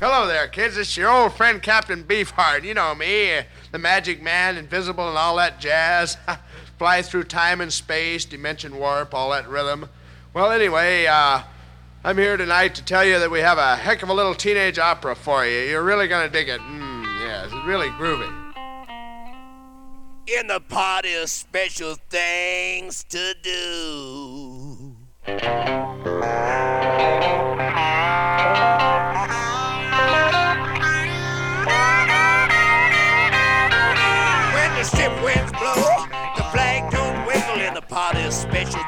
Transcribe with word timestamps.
Hello 0.00 0.28
there, 0.28 0.46
kids. 0.46 0.76
It's 0.76 0.96
your 0.96 1.10
old 1.10 1.32
friend 1.32 1.60
Captain 1.60 2.04
Beefheart. 2.04 2.62
You 2.62 2.72
know 2.72 2.94
me, 2.94 3.40
the 3.72 3.78
magic 3.78 4.22
man, 4.22 4.56
invisible, 4.56 5.08
and 5.08 5.18
all 5.18 5.34
that 5.38 5.58
jazz. 5.58 6.16
Fly 6.78 7.02
through 7.02 7.24
time 7.24 7.60
and 7.60 7.72
space, 7.72 8.24
dimension 8.24 8.76
warp, 8.76 9.12
all 9.12 9.30
that 9.30 9.48
rhythm. 9.48 9.88
Well, 10.32 10.52
anyway, 10.52 11.06
uh, 11.06 11.42
I'm 12.04 12.16
here 12.16 12.36
tonight 12.36 12.76
to 12.76 12.84
tell 12.84 13.04
you 13.04 13.18
that 13.18 13.28
we 13.28 13.40
have 13.40 13.58
a 13.58 13.74
heck 13.74 14.04
of 14.04 14.08
a 14.08 14.14
little 14.14 14.36
teenage 14.36 14.78
opera 14.78 15.16
for 15.16 15.44
you. 15.44 15.62
You're 15.62 15.82
really 15.82 16.06
going 16.06 16.24
to 16.24 16.32
dig 16.32 16.48
it. 16.48 16.60
Mm, 16.60 17.04
yes, 17.26 17.46
it's 17.46 17.66
really 17.66 17.88
groovy. 17.88 18.32
In 20.28 20.46
the 20.46 20.60
party 20.60 21.14
of 21.14 21.28
special 21.28 21.96
things 22.08 23.02
to 23.08 23.34
do. 23.42 24.94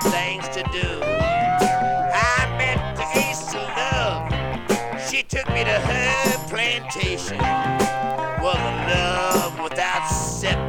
Things 0.02 0.48
to 0.48 0.62
do. 0.72 1.02
I 1.02 2.46
met 2.58 2.96
the 2.96 3.04
ace 3.18 3.54
of 3.54 3.68
love. 3.77 4.30
She 5.08 5.22
took 5.22 5.48
me 5.48 5.64
to 5.64 5.78
her 5.78 6.38
plantation. 6.48 7.38
Was 8.42 8.56
a 8.56 8.74
love 8.88 9.60
without 9.62 10.06
separation. 10.08 10.60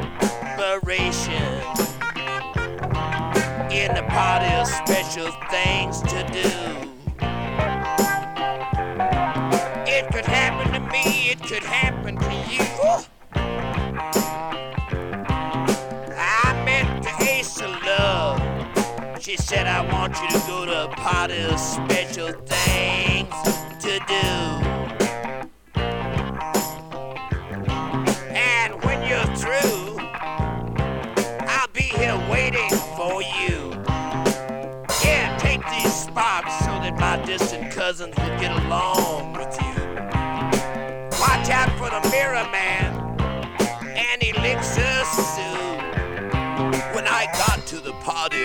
In 3.72 3.94
the 3.96 4.04
party 4.10 4.54
of 4.56 4.68
special 4.68 5.32
things 5.50 6.02
to 6.02 6.24
do. 6.32 6.50
It 9.88 10.12
could 10.12 10.26
happen 10.26 10.74
to 10.74 10.80
me, 10.92 11.30
it 11.32 11.42
could 11.42 11.64
happen 11.64 12.18
to 12.18 12.34
you. 12.50 12.66
She 19.22 19.38
said, 19.38 19.68
I 19.68 19.82
want 19.94 20.20
you 20.20 20.28
to 20.30 20.48
go 20.48 20.66
to 20.66 20.86
a 20.86 20.88
party 20.96 21.44
of 21.44 21.60
special 21.60 22.32
things 22.32 23.30
to 23.84 24.00
do. 24.08 24.28
And 28.34 28.84
when 28.84 29.08
you're 29.08 29.36
through, 29.36 30.00
I'll 31.48 31.68
be 31.72 31.84
here 31.84 32.18
waiting 32.32 32.72
for 32.98 33.22
you. 33.22 33.84
Yeah, 35.06 35.38
take 35.38 35.62
these 35.70 35.94
sparks 35.94 36.58
so 36.66 36.72
that 36.82 36.98
my 37.00 37.24
distant 37.24 37.72
cousins 37.72 38.18
will 38.18 38.40
get 38.40 38.52
along 38.66 39.34
with 39.34 39.56
you. 39.62 39.84
Watch 41.22 41.48
out 41.52 41.70
for 41.78 41.92
the 41.92 42.10
mirror 42.10 42.50
man 42.52 42.81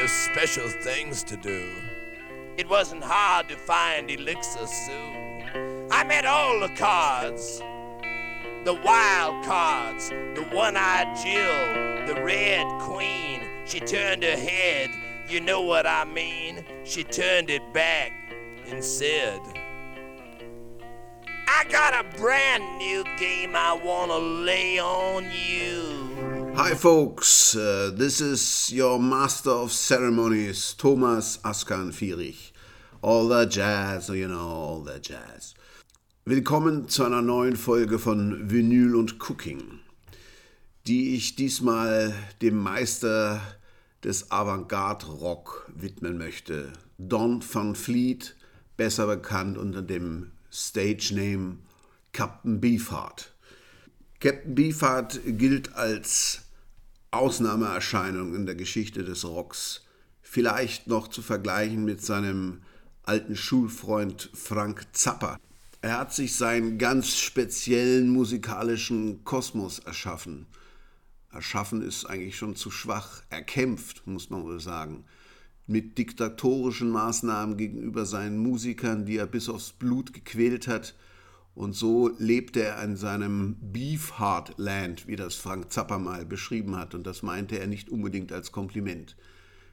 special 0.09 0.69
things 0.69 1.23
to 1.25 1.37
do, 1.37 1.71
it 2.57 2.69
wasn't 2.69 3.05
hard 3.05 3.49
to 3.49 3.57
find 3.57 4.11
Elixir 4.11 4.67
Sue. 4.67 5.89
I 5.91 6.05
met 6.05 6.27
all 6.27 6.61
the 6.61 6.75
cards 6.77 7.63
the 8.67 8.75
wild 8.75 9.45
cards, 9.45 10.09
the 10.09 10.45
one 10.51 10.77
eyed 10.77 11.17
Jill, 11.17 12.13
the 12.13 12.21
red 12.21 12.67
queen. 12.81 13.43
She 13.65 13.79
turned 13.79 14.25
her 14.25 14.37
head, 14.37 14.91
you 15.29 15.41
know 15.41 15.63
what 15.63 15.87
I 15.87 16.05
mean? 16.05 16.65
She 16.83 17.05
turned 17.05 17.49
it 17.49 17.63
back 17.73 18.11
and 18.67 18.83
said, 18.83 19.39
I 21.47 21.63
got 21.71 21.95
a 21.95 22.19
brand 22.19 22.79
new 22.79 23.05
game 23.19 23.55
I 23.55 23.73
want 23.73 24.11
to 24.11 24.19
lay 24.19 24.81
on 24.81 25.31
you. 25.31 26.26
Hi, 26.59 26.75
folks. 26.75 27.55
Uh, 27.55 27.91
this 27.95 28.23
is 28.23 28.73
your 28.73 28.99
master 28.99 29.51
of 29.51 29.73
ceremonies, 29.73 30.73
Thomas 30.73 31.37
Askan 31.45 31.93
Fierich. 31.93 32.51
All 33.03 33.29
the 33.29 33.45
jazz, 33.45 34.09
you 34.09 34.27
know, 34.27 34.39
all 34.39 34.81
the 34.81 34.99
jazz. 34.99 35.53
Willkommen 36.25 36.89
zu 36.89 37.05
einer 37.05 37.21
neuen 37.21 37.57
Folge 37.57 37.99
von 37.99 38.51
Vinyl 38.51 38.97
und 38.97 39.19
Cooking, 39.19 39.81
die 40.87 41.15
ich 41.15 41.37
diesmal 41.37 42.15
dem 42.41 42.57
Meister 42.57 43.43
des 44.03 44.31
Avantgarde-Rock 44.31 45.71
widmen 45.77 46.17
möchte. 46.17 46.73
Don 46.97 47.45
Van 47.53 47.75
Fleet, 47.75 48.35
besser 48.79 49.07
bekannt 49.07 49.59
unter 49.59 49.83
dem 49.83 50.33
Stage-Name 50.51 51.59
Captain 52.15 52.63
Beefheart. 52.63 53.35
Captain 54.21 54.55
Beefheart 54.55 55.21
gilt 55.27 55.75
als 55.75 56.46
Ausnahmeerscheinung 57.19 58.35
in 58.35 58.47
der 58.47 58.55
Geschichte 58.55 59.05
des 59.05 59.25
Rocks, 59.25 59.83
vielleicht 60.23 60.87
noch 60.87 61.09
zu 61.09 61.23
vergleichen 61.23 61.85
mit 61.85 62.03
seinem 62.03 62.63
alten 63.03 63.37
Schulfreund 63.37 64.31
Frank 64.35 64.87
Zappa. 64.93 65.39
Er 65.81 65.99
hat 65.99 66.13
sich 66.13 66.35
seinen 66.35 66.79
ganz 66.79 67.17
speziellen 67.17 68.09
musikalischen 68.09 69.25
Kosmos 69.25 69.79
erschaffen. 69.79 70.47
Erschaffen 71.31 71.83
ist 71.83 72.07
eigentlich 72.07 72.37
schon 72.37 72.57
zu 72.57 72.71
schwach. 72.71 73.23
Erkämpft, 73.31 74.07
muss 74.07 74.31
man 74.31 74.43
wohl 74.43 74.61
sagen. 74.61 75.05
Mit 75.67 75.99
diktatorischen 75.99 76.91
Maßnahmen 76.91 77.57
gegenüber 77.57 78.07
seinen 78.07 78.39
Musikern, 78.39 79.07
die 79.07 79.17
er 79.17 79.27
bis 79.27 79.49
aufs 79.49 79.73
Blut 79.73 80.13
gequält 80.13 80.67
hat. 80.67 80.95
Und 81.57 81.73
so 81.73 82.11
lebte 82.19 82.63
er 82.63 82.85
in 82.85 82.97
seinem 82.97 83.57
Beefheart 83.61 84.59
Land, 84.59 85.09
wie 85.09 85.17
das 85.17 85.37
Frank 85.37 85.73
Zappa 85.73 85.99
mal 85.99 86.27
beschrieben 86.27 86.77
hat. 86.77 86.95
Und 86.95 87.07
das 87.07 87.23
meinte 87.23 87.59
er 87.59 87.67
nicht 87.67 87.89
unbedingt 87.89 88.31
als 88.31 88.53
Kompliment. 88.53 89.17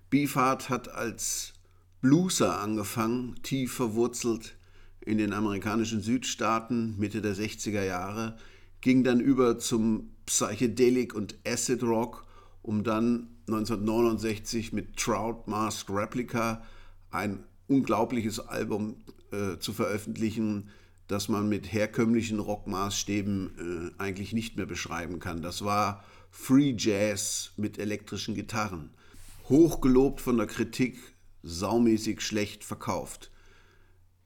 Beefheart 0.09 0.69
hat 0.69 0.88
als 0.88 1.53
Blueser 1.99 2.61
angefangen, 2.61 3.35
tief 3.43 3.73
verwurzelt 3.73 4.55
in 5.01 5.17
den 5.17 5.33
amerikanischen 5.33 6.01
Südstaaten 6.01 6.97
Mitte 6.97 7.22
der 7.22 7.35
60er 7.35 7.83
Jahre, 7.83 8.38
ging 8.79 9.03
dann 9.03 9.19
über 9.19 9.59
zum 9.59 10.11
Psychedelic 10.25 11.13
und 11.13 11.35
Acid 11.45 11.83
Rock, 11.83 12.25
um 12.61 12.85
dann 12.85 13.27
1969 13.47 14.72
mit 14.72 14.95
Trout 14.95 15.47
Masked 15.47 15.93
Replica 15.93 16.63
ein 17.11 17.43
unglaubliches 17.67 18.39
Album 18.39 19.03
äh, 19.31 19.59
zu 19.59 19.73
veröffentlichen, 19.73 20.69
das 21.13 21.29
man 21.29 21.47
mit 21.47 21.72
herkömmlichen 21.72 22.40
Rockmaßstäben 22.40 23.91
äh, 24.00 24.01
eigentlich 24.01 24.34
nicht 24.34 24.57
mehr 24.57 24.66
beschreiben 24.66 25.19
kann. 25.19 25.44
Das 25.44 25.63
war 25.63 26.03
Free 26.31 26.74
Jazz 26.75 27.51
mit 27.56 27.78
elektrischen 27.78 28.34
Gitarren. 28.34 28.90
Hochgelobt 29.47 30.22
von 30.22 30.38
der 30.38 30.47
Kritik, 30.47 30.97
saumäßig 31.44 32.22
schlecht 32.22 32.63
verkauft. 32.63 33.29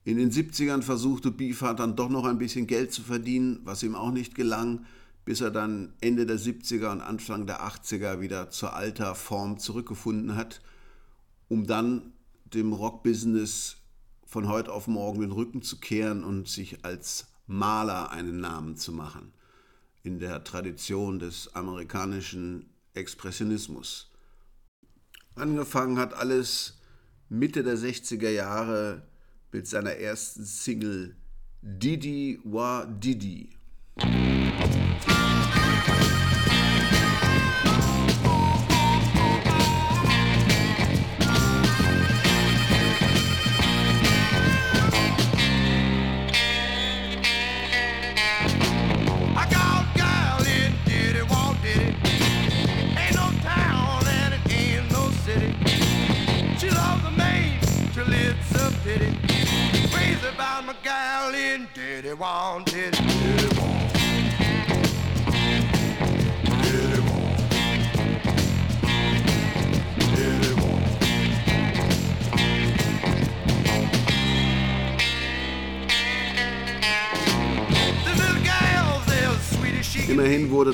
In 0.06 0.16
den 0.16 0.32
70ern 0.32 0.82
versuchte 0.82 1.30
Beefheart 1.30 1.82
dann 1.82 1.98
doch 1.98 2.08
noch 2.08 2.24
ein 2.24 2.38
bisschen 2.38 2.68
Geld 2.68 2.94
zu 2.94 3.02
verdienen, 3.02 3.60
was 3.66 3.84
ihm 3.84 3.94
auch 3.94 4.12
nicht 4.12 4.34
gelang, 4.34 4.86
bis 5.26 5.42
er 5.42 5.52
dann 5.52 5.94
Ende 6.00 6.26
der 6.26 6.40
70er 6.40 6.94
und 6.94 7.02
Anfang 7.02 7.46
der 7.48 7.68
80er 7.68 8.22
wieder 8.22 8.50
zur 8.50 8.74
alter 8.74 9.14
Form 9.14 9.60
zurückgefunden 9.60 10.38
hat, 10.38 10.62
um 11.50 11.68
dann 11.68 12.14
dem 12.46 12.72
Rockbusiness 12.72 13.76
von 14.28 14.50
heute 14.50 14.74
auf 14.74 14.88
morgen 14.88 15.22
den 15.22 15.32
Rücken 15.32 15.62
zu 15.62 15.80
kehren 15.80 16.24
und 16.24 16.50
sich 16.50 16.84
als 16.84 17.28
Maler 17.48 18.12
einen 18.12 18.42
Namen 18.42 18.76
zu 18.76 18.92
machen, 18.92 19.34
in 20.04 20.20
der 20.20 20.44
Tradition 20.44 21.18
des 21.18 21.56
amerikanischen 21.56 22.70
Expressionismus. 22.94 24.12
Angefangen 25.36 25.98
hat 25.98 26.14
alles 26.14 26.78
Mitte 27.30 27.64
der 27.64 27.78
60er 27.78 28.30
Jahre 28.30 29.08
mit 29.52 29.66
seiner 29.66 29.94
ersten 29.94 30.44
Single 30.44 31.16
Didi 31.62 32.40
Wa 32.44 32.86
Didi. 32.86 33.50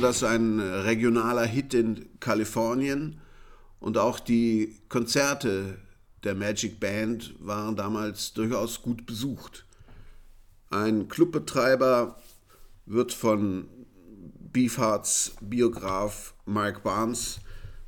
Das 0.04 0.24
ein 0.24 0.60
regionaler 0.60 1.46
Hit 1.46 1.74
in 1.74 2.20
Kalifornien 2.20 3.22
und 3.80 3.98
auch 3.98 4.20
die 4.20 4.76
Konzerte 4.90 5.78
der 6.24 6.36
Magic 6.36 6.80
Band 6.80 7.36
waren 7.40 7.76
damals 7.76 8.34
durchaus 8.34 8.82
gut 8.82 9.06
besucht. 9.06 9.66
Ein 10.70 11.08
Clubbetreiber 11.08 12.18
wird 12.86 13.14
von 13.14 13.68
Beefhearts 14.52 15.36
Biograf 15.42 16.34
Mike 16.46 16.82
Barnes 16.84 17.40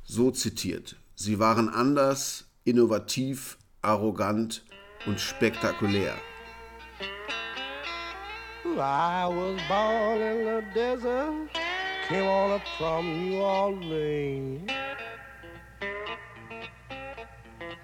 so 0.02 0.30
zitiert. 0.30 0.96
Sie 1.14 1.38
waren 1.38 1.68
anders, 1.68 2.46
innovativ, 2.64 3.58
arrogant 3.82 4.64
und 5.06 5.20
spektakulär. 5.20 6.14
I 8.78 9.26
was 9.26 9.58
born 9.68 10.20
in 10.20 10.44
the 10.44 10.62
desert, 10.74 11.48
came 12.08 12.26
on 12.26 12.52
up 12.52 12.62
from 12.78 13.30
New 13.30 13.38
Orleans. 13.40 14.70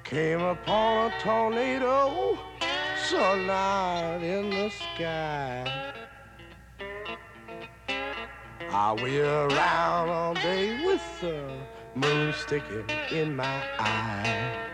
Came 0.04 0.42
upon 0.42 1.10
a 1.10 1.20
tornado, 1.20 2.38
saw 3.08 3.32
light 3.32 4.20
in 4.22 4.50
the 4.50 4.70
sky. 4.70 5.92
I 8.70 8.92
wheel 9.02 9.48
around 9.50 10.08
all 10.08 10.34
day 10.34 10.86
with 10.86 11.02
the 11.20 11.58
moon 11.96 12.32
sticking 12.32 12.88
in 13.10 13.34
my 13.34 13.62
eye. 13.78 14.71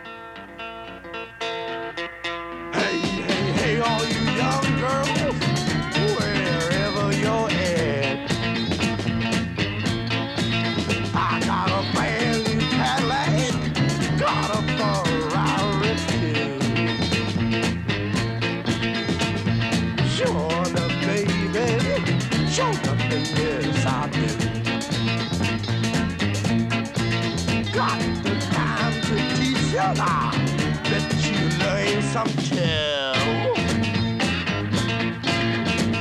Some 32.12 32.26
too. 32.26 33.12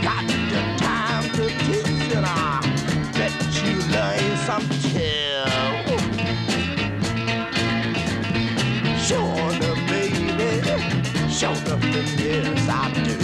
Got 0.01 0.23
the 0.51 0.61
time 0.77 1.25
to 1.35 1.45
teach 1.65 2.01
you 2.07 2.21
now, 2.21 2.61
bet 3.13 3.33
you 3.61 3.75
learn 3.91 4.37
some 4.47 4.67
too. 4.87 5.43
Sure 9.05 9.51
enough, 9.51 9.81
baby, 9.89 10.49
sure 11.29 11.51
enough, 11.51 11.83
yes 12.19 12.69
I 12.69 12.71
do. 13.03 13.15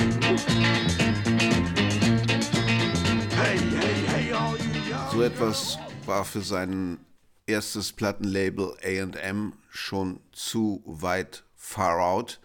So 5.11 5.21
etwas 5.21 5.77
war 6.05 6.25
für 6.25 6.41
sein 6.41 6.99
erstes 7.45 7.93
Plattenlabel 7.93 8.75
AM 8.83 9.53
schon 9.69 10.19
zu 10.33 10.81
weit 10.85 11.43
far 11.55 11.99
out. 12.01 12.39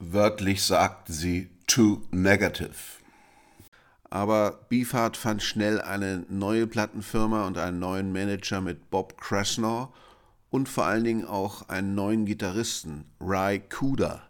Wörtlich 0.00 0.62
sagten 0.62 1.12
sie 1.12 1.50
too 1.66 2.02
negative. 2.10 2.98
Aber 4.10 4.60
Beefheart 4.68 5.16
fand 5.16 5.42
schnell 5.42 5.80
eine 5.80 6.24
neue 6.28 6.66
Plattenfirma 6.66 7.46
und 7.46 7.58
einen 7.58 7.78
neuen 7.78 8.12
Manager 8.12 8.60
mit 8.60 8.90
Bob 8.90 9.20
Krasnow 9.20 9.88
und 10.50 10.68
vor 10.68 10.84
allen 10.84 11.04
Dingen 11.04 11.26
auch 11.26 11.68
einen 11.68 11.94
neuen 11.94 12.24
Gitarristen, 12.24 13.04
Ry 13.20 13.60
Cooder, 13.68 14.22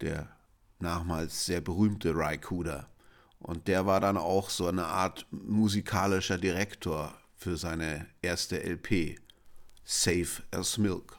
der 0.00 0.28
nachmals 0.80 1.44
sehr 1.46 1.60
berühmte 1.60 2.14
Ry 2.14 2.38
Cooder. 2.38 2.88
Und 3.38 3.68
der 3.68 3.86
war 3.86 4.00
dann 4.00 4.16
auch 4.16 4.50
so 4.50 4.66
eine 4.66 4.86
Art 4.86 5.26
musikalischer 5.30 6.38
Direktor 6.38 7.14
für 7.36 7.56
seine 7.56 8.06
erste 8.22 8.62
LP, 8.62 9.18
Safe 9.84 10.42
as 10.50 10.78
Milk. 10.78 11.18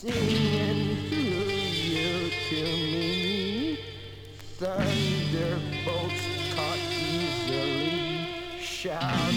Singing 0.00 0.94
hallelujah 1.10 2.30
to 2.48 2.62
me. 2.62 3.80
Thunderbolts 4.58 6.22
caught 6.54 6.78
easily, 7.02 8.60
shouts 8.60 9.27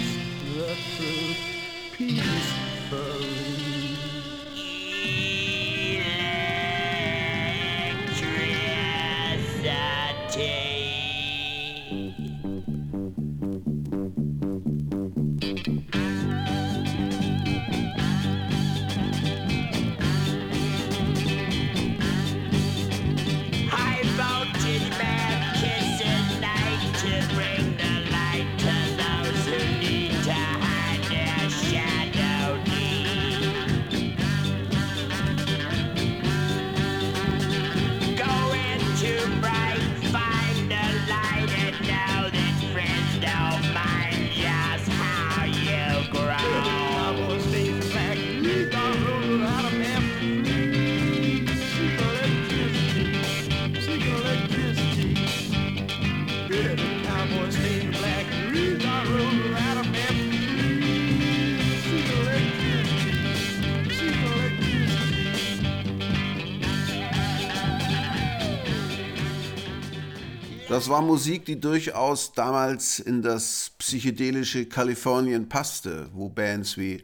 Das 70.72 70.88
war 70.88 71.02
Musik, 71.02 71.44
die 71.44 71.60
durchaus 71.60 72.32
damals 72.32 72.98
in 72.98 73.20
das 73.20 73.72
psychedelische 73.76 74.64
Kalifornien 74.64 75.46
passte, 75.50 76.08
wo 76.14 76.30
Bands 76.30 76.78
wie 76.78 77.02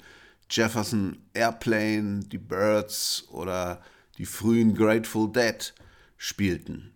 Jefferson 0.49 1.19
Airplane, 1.35 2.21
die 2.21 2.39
Birds 2.39 3.29
oder 3.31 3.83
die 4.17 4.25
frühen 4.25 4.75
Grateful 4.75 5.31
Dead 5.31 5.75
spielten. 6.17 6.95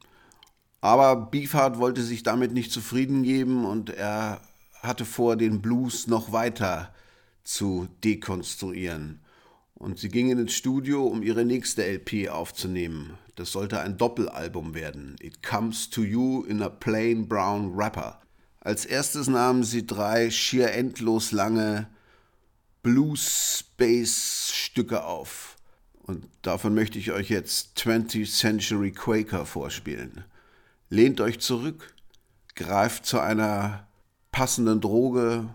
Aber 0.80 1.14
Beefheart 1.16 1.76
wollte 1.76 2.02
sich 2.02 2.22
damit 2.22 2.54
nicht 2.54 2.72
zufrieden 2.72 3.22
geben 3.22 3.66
und 3.66 3.90
er 3.90 4.40
hatte 4.80 5.04
vor, 5.04 5.36
den 5.36 5.60
Blues 5.60 6.06
noch 6.06 6.32
weiter 6.32 6.94
zu 7.44 7.86
dekonstruieren. 8.02 9.20
Und 9.74 9.98
sie 9.98 10.08
gingen 10.08 10.38
ins 10.38 10.54
Studio, 10.54 11.06
um 11.06 11.22
ihre 11.22 11.44
nächste 11.44 11.84
LP 11.84 12.30
aufzunehmen. 12.30 13.18
Das 13.36 13.52
sollte 13.52 13.80
ein 13.80 13.96
Doppelalbum 13.96 14.74
werden. 14.74 15.16
It 15.20 15.42
Comes 15.42 15.88
to 15.90 16.02
You 16.02 16.44
in 16.44 16.60
a 16.62 16.68
Plain 16.68 17.28
Brown 17.28 17.76
Wrapper. 17.76 18.20
Als 18.60 18.84
erstes 18.84 19.26
nahmen 19.26 19.64
sie 19.64 19.86
drei 19.86 20.30
schier 20.30 20.72
endlos 20.72 21.32
lange 21.32 21.88
Blues-Space-Stücke 22.82 25.04
auf. 25.04 25.56
Und 26.02 26.26
davon 26.42 26.74
möchte 26.74 26.98
ich 26.98 27.12
euch 27.12 27.30
jetzt 27.30 27.78
20th 27.78 28.30
Century 28.30 28.90
Quaker 28.90 29.46
vorspielen. 29.46 30.24
Lehnt 30.90 31.20
euch 31.20 31.40
zurück, 31.40 31.94
greift 32.54 33.06
zu 33.06 33.18
einer 33.18 33.86
passenden 34.30 34.80
Droge 34.80 35.48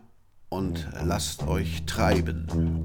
und 0.50 0.88
lasst 1.04 1.44
euch 1.44 1.86
treiben. 1.86 2.82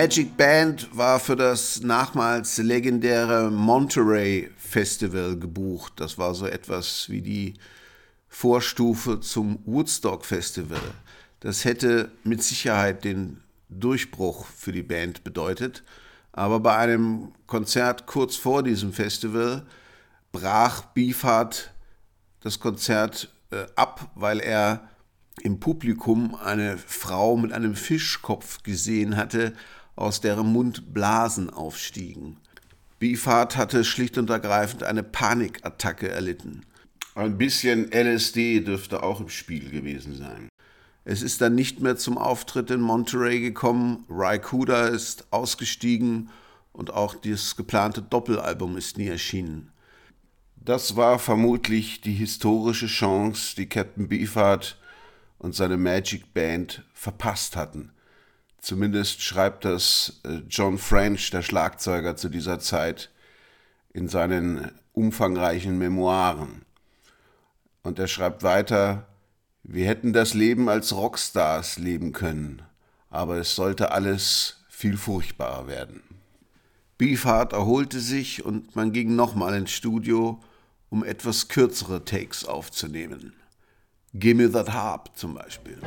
Magic 0.00 0.36
Band 0.36 0.96
war 0.96 1.18
für 1.18 1.34
das 1.34 1.82
nachmals 1.82 2.58
legendäre 2.58 3.50
Monterey 3.50 4.48
Festival 4.56 5.36
gebucht. 5.36 5.94
Das 5.96 6.18
war 6.18 6.36
so 6.36 6.46
etwas 6.46 7.10
wie 7.10 7.20
die 7.20 7.54
Vorstufe 8.28 9.18
zum 9.18 9.58
Woodstock 9.66 10.24
Festival. 10.24 10.78
Das 11.40 11.64
hätte 11.64 12.12
mit 12.22 12.44
Sicherheit 12.44 13.02
den 13.02 13.40
Durchbruch 13.70 14.46
für 14.46 14.70
die 14.70 14.84
Band 14.84 15.24
bedeutet. 15.24 15.82
Aber 16.30 16.60
bei 16.60 16.76
einem 16.76 17.32
Konzert 17.48 18.06
kurz 18.06 18.36
vor 18.36 18.62
diesem 18.62 18.92
Festival 18.92 19.66
brach 20.30 20.82
Beefheart 20.94 21.72
das 22.38 22.60
Konzert 22.60 23.34
äh, 23.50 23.66
ab, 23.74 24.12
weil 24.14 24.38
er 24.38 24.88
im 25.42 25.58
Publikum 25.58 26.36
eine 26.36 26.78
Frau 26.78 27.36
mit 27.36 27.52
einem 27.52 27.74
Fischkopf 27.74 28.62
gesehen 28.62 29.16
hatte, 29.16 29.54
aus 29.98 30.20
deren 30.20 30.52
Mund 30.52 30.94
Blasen 30.94 31.50
aufstiegen. 31.50 32.36
Beefheart 32.98 33.56
hatte 33.56 33.84
schlicht 33.84 34.18
und 34.18 34.30
ergreifend 34.30 34.82
eine 34.82 35.02
Panikattacke 35.02 36.08
erlitten. 36.08 36.62
Ein 37.14 37.36
bisschen 37.36 37.90
LSD 37.92 38.60
dürfte 38.60 39.02
auch 39.02 39.20
im 39.20 39.28
Spiel 39.28 39.70
gewesen 39.70 40.14
sein. 40.16 40.48
Es 41.04 41.22
ist 41.22 41.40
dann 41.40 41.54
nicht 41.54 41.80
mehr 41.80 41.96
zum 41.96 42.18
Auftritt 42.18 42.70
in 42.70 42.80
Monterey 42.80 43.40
gekommen. 43.40 44.04
Rykuda 44.08 44.88
ist 44.88 45.26
ausgestiegen 45.32 46.30
und 46.72 46.92
auch 46.92 47.14
das 47.14 47.56
geplante 47.56 48.02
Doppelalbum 48.02 48.76
ist 48.76 48.98
nie 48.98 49.08
erschienen. 49.08 49.72
Das 50.56 50.96
war 50.96 51.18
vermutlich 51.18 52.02
die 52.02 52.12
historische 52.12 52.88
Chance, 52.88 53.56
die 53.56 53.68
Captain 53.68 54.06
Beefheart 54.06 54.78
und 55.38 55.54
seine 55.54 55.76
Magic 55.76 56.34
Band 56.34 56.84
verpasst 56.92 57.56
hatten. 57.56 57.90
Zumindest 58.60 59.22
schreibt 59.22 59.64
das 59.64 60.20
äh, 60.24 60.42
John 60.48 60.78
French, 60.78 61.30
der 61.30 61.42
Schlagzeuger 61.42 62.16
zu 62.16 62.28
dieser 62.28 62.58
Zeit, 62.58 63.10
in 63.92 64.08
seinen 64.08 64.72
umfangreichen 64.92 65.78
Memoiren. 65.78 66.62
Und 67.82 67.98
er 67.98 68.08
schreibt 68.08 68.42
weiter, 68.42 69.06
wir 69.62 69.86
hätten 69.86 70.12
das 70.12 70.34
Leben 70.34 70.68
als 70.68 70.94
Rockstars 70.94 71.78
leben 71.78 72.12
können, 72.12 72.62
aber 73.10 73.36
es 73.36 73.54
sollte 73.54 73.92
alles 73.92 74.64
viel 74.68 74.96
furchtbarer 74.96 75.66
werden. 75.66 76.02
Beefheart 76.96 77.52
erholte 77.52 78.00
sich 78.00 78.44
und 78.44 78.74
man 78.74 78.92
ging 78.92 79.14
nochmal 79.14 79.54
ins 79.54 79.70
Studio, 79.70 80.40
um 80.90 81.04
etwas 81.04 81.48
kürzere 81.48 82.04
Takes 82.04 82.44
aufzunehmen. 82.44 83.34
Gimme 84.14 84.50
That 84.50 84.72
Harp 84.72 85.10
zum 85.16 85.34
Beispiel. 85.34 85.78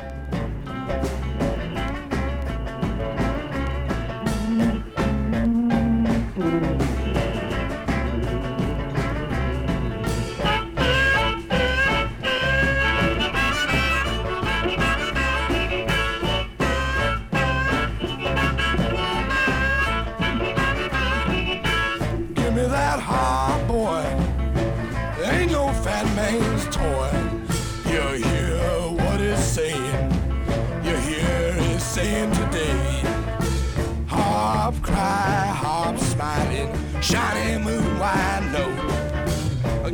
shiny 37.12 37.58
moon, 37.58 37.98
why? 37.98 38.32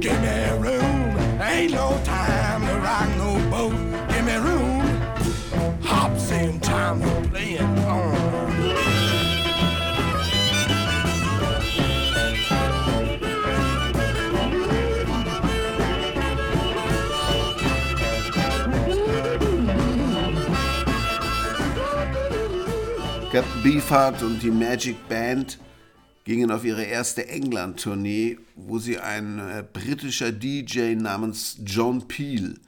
Give 0.01 0.21
me 0.23 0.51
room, 0.65 1.41
ain't 1.43 1.73
no 1.73 2.01
time 2.05 2.61
to 2.69 2.75
rock 2.79 3.09
no 3.17 3.31
boat. 3.51 3.75
Give 4.11 4.25
me 4.25 4.37
room, 4.37 4.81
hops 5.83 6.31
in 6.31 6.61
time 6.61 7.01
for 7.03 7.29
play 7.29 7.59
on. 7.59 8.15
Captain 23.33 23.63
Beefheart 23.65 24.23
und 24.23 24.41
die 24.41 24.51
Magic 24.51 24.97
Band 25.09 25.59
gingen 26.29 26.51
auf 26.51 26.63
ihre 26.63 26.85
erste 26.85 27.27
England-Tournee, 27.27 28.39
wo 28.55 28.79
sie 28.79 28.99
ein 28.99 29.39
äh, 29.39 29.65
britischer 29.73 30.31
DJ 30.31 30.95
namens 30.95 31.57
John 31.65 32.07
Peel 32.07 32.61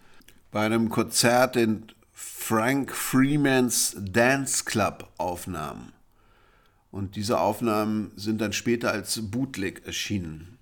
bei 0.50 0.64
einem 0.64 0.88
Konzert 0.88 1.56
in 1.56 1.84
Frank 2.10 2.90
Freemans 2.90 3.94
Dance 3.98 4.64
Club 4.64 5.10
aufnahm. 5.18 5.92
Und 6.90 7.16
diese 7.16 7.38
Aufnahmen 7.38 8.12
sind 8.16 8.40
dann 8.40 8.54
später 8.54 8.92
als 8.92 9.30
Bootleg 9.30 9.84
erschienen. 9.84 10.56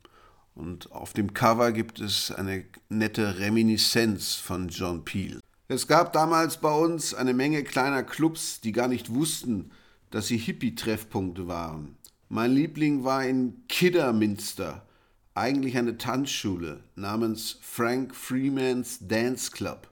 Und 0.57 0.91
auf 0.91 1.13
dem 1.13 1.35
Cover 1.35 1.71
gibt 1.71 2.01
es 2.01 2.33
eine 2.33 2.65
nette 2.89 3.39
Reminiszenz 3.39 4.35
von 4.35 4.71
John 4.71 5.05
Peel. 5.05 5.39
Es 5.69 5.87
gab 5.87 6.13
damals 6.13 6.57
bei 6.57 6.73
uns 6.73 7.15
eine 7.15 7.33
Menge 7.33 7.63
kleiner 7.63 8.03
Clubs, 8.03 8.61
die 8.61 8.73
gar 8.73 8.89
nicht 8.89 9.15
wussten, 9.15 9.71
dass 10.11 10.27
sie 10.27 10.39
Hippie-Treffpunkte 10.39 11.47
waren. 11.47 11.98
Mein 12.31 12.53
Liebling 12.53 13.05
war 13.05 13.25
in 13.25 13.63
Kidderminster, 13.69 14.87
eigentlich 15.35 15.79
eine 15.79 15.97
Tanzschule 15.97 16.81
namens 16.95 17.59
Frank 17.63 18.15
Freemans 18.15 18.99
Dance 19.01 19.51
Club. 19.51 19.89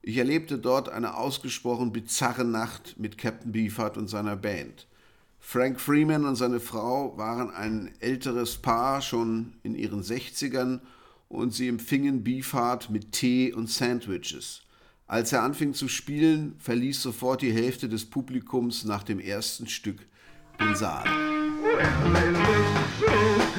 Ich 0.00 0.16
erlebte 0.16 0.58
dort 0.58 0.88
eine 0.88 1.14
ausgesprochen 1.18 1.92
bizarre 1.92 2.46
Nacht 2.46 2.94
mit 2.98 3.18
Captain 3.18 3.52
Beefheart 3.52 3.98
und 3.98 4.08
seiner 4.08 4.34
Band. 4.34 4.86
Frank 5.40 5.78
Freeman 5.78 6.24
und 6.24 6.36
seine 6.36 6.60
Frau 6.60 7.18
waren 7.18 7.50
ein 7.50 7.92
älteres 8.00 8.56
Paar, 8.56 9.02
schon 9.02 9.52
in 9.62 9.74
ihren 9.74 10.02
60ern, 10.02 10.80
und 11.28 11.52
sie 11.52 11.68
empfingen 11.68 12.24
Beefheart 12.24 12.88
mit 12.88 13.12
Tee 13.12 13.52
und 13.52 13.68
Sandwiches. 13.68 14.62
Als 15.06 15.34
er 15.34 15.42
anfing 15.42 15.74
zu 15.74 15.86
spielen, 15.86 16.54
verließ 16.60 17.02
sofort 17.02 17.42
die 17.42 17.52
Hälfte 17.52 17.90
des 17.90 18.06
Publikums 18.06 18.84
nach 18.84 19.02
dem 19.02 19.20
ersten 19.20 19.66
Stück 19.66 20.06
den 20.58 20.74
Saal. 20.74 21.06
and 21.76 22.16
they 22.16 22.30
look. 22.30 23.57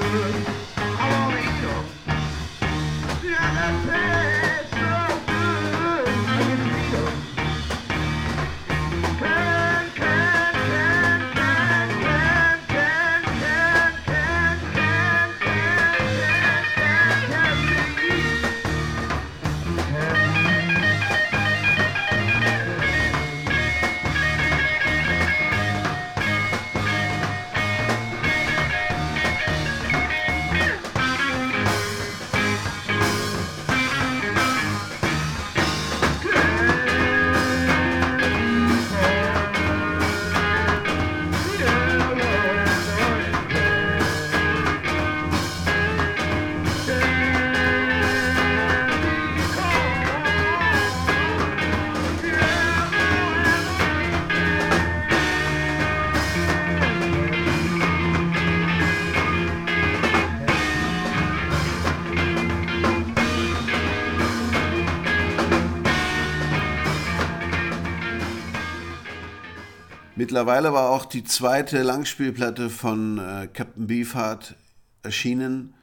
Mittlerweile 70.40 70.72
war 70.72 70.90
auch 70.92 71.04
die 71.04 71.26
zweite 71.26 71.84
Langspielplatte 71.84 72.70
von 72.70 73.18
äh, 73.18 73.50
Captain 73.52 73.88
Beefheart 73.88 74.56
erschienen 75.04 75.74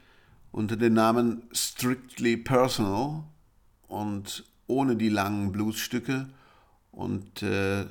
unter 0.50 0.76
dem 0.76 0.94
Namen 0.94 1.42
Strictly 1.52 2.38
Personal 2.38 3.24
und 3.86 4.44
ohne 4.66 4.96
die 4.96 5.10
langen 5.10 5.52
Bluesstücke. 5.52 6.30
Und 6.90 7.42
äh, 7.42 7.84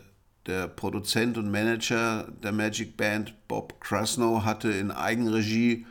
der 0.48 0.68
Produzent 0.68 1.38
und 1.38 1.52
Manager 1.52 2.28
der 2.42 2.52
Magic 2.52 2.98
Band, 2.98 3.36
Bob 3.48 3.80
Krasnow, 3.80 4.44
hatte 4.44 4.72
in 4.72 4.90
Eigenregie 4.90 5.86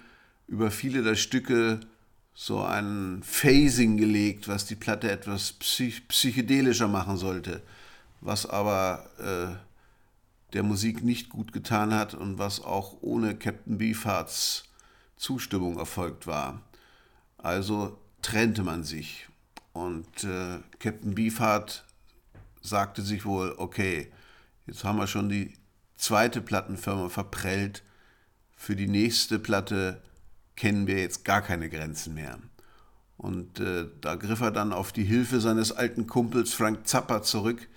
über 0.49 0.73
viele 0.73 1.05
der 1.05 1.15
Stücke 1.15 1.79
so 2.35 2.63
ein 2.63 3.21
Phasing 3.23 3.97
gelegt, 3.97 4.49
was 4.49 4.67
die 4.67 4.75
Platte 4.75 5.09
etwas 5.09 5.53
psych 5.53 6.09
psychedelischer 6.09 6.89
machen 6.89 7.17
sollte, 7.17 7.63
was 8.21 8.45
aber 8.45 9.07
äh, 9.21 9.64
der 10.55 10.63
Musik 10.63 11.05
nicht 11.05 11.29
gut 11.29 11.53
getan 11.53 11.93
hat 11.93 12.15
und 12.15 12.39
was 12.39 12.63
auch 12.63 12.97
ohne 13.01 13.37
Captain 13.37 13.77
Beefhearts 13.77 14.65
Zustimmung 15.17 15.79
erfolgt 15.79 16.27
war. 16.27 16.63
Also 17.39 17.99
trennte 18.23 18.63
man 18.63 18.85
sich 18.85 19.29
und 19.73 20.25
äh, 20.25 20.61
Captain 20.79 21.15
Beefheart 21.15 21.85
sagte 22.63 23.03
sich 23.03 23.27
wohl, 23.27 23.55
okay, 23.59 24.11
jetzt 24.67 24.85
haben 24.85 24.99
wir 24.99 25.07
schon 25.07 25.29
die 25.29 25.53
zweite 25.97 26.41
Plattenfirma 26.41 27.09
verprellt, 27.09 27.83
für 28.57 28.77
die 28.77 28.87
nächste 28.87 29.39
Platte 29.39 30.01
kennen 30.57 30.87
wir 30.87 30.99
jetzt 31.01 31.25
gar 31.25 31.43
keine 31.43 31.69
Grenzen 31.69 32.15
mehr. 32.15 32.39
Und 33.17 33.61
äh, 33.61 33.87
da 34.01 34.15
griff 34.15 34.41
er 34.41 34.51
dann 34.51 34.73
auf 34.73 34.93
die 34.93 35.05
Hilfe 35.05 35.41
seines 35.41 35.73
alten 35.73 36.07
Kumpels 36.07 36.55
Frank 36.55 36.87
Zappa 36.87 37.23
zurück, 37.23 37.69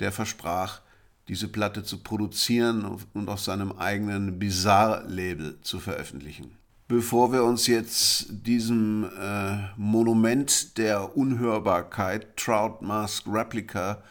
der 0.00 0.12
versprach, 0.12 0.82
diese 1.28 1.48
Platte 1.48 1.82
zu 1.82 1.98
produzieren 1.98 2.84
und 3.12 3.28
auf 3.28 3.40
seinem 3.40 3.72
eigenen 3.72 4.38
Bizarre-Label 4.38 5.60
zu 5.60 5.78
veröffentlichen. 5.78 6.52
Bevor 6.88 7.32
wir 7.32 7.44
uns 7.44 7.66
jetzt 7.66 8.28
diesem 8.46 9.04
äh, 9.20 9.58
Monument 9.76 10.78
der 10.78 11.18
Unhörbarkeit, 11.18 12.36
Trout 12.38 12.78
Mask 12.80 13.26
Replica, 13.26 14.02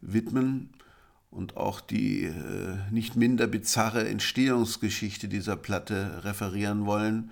widmen 0.00 0.70
und 1.30 1.56
auch 1.56 1.80
die 1.80 2.24
äh, 2.24 2.78
nicht 2.90 3.14
minder 3.14 3.46
bizarre 3.46 4.08
Entstehungsgeschichte 4.08 5.28
dieser 5.28 5.54
Platte 5.54 6.24
referieren 6.24 6.84
wollen, 6.84 7.30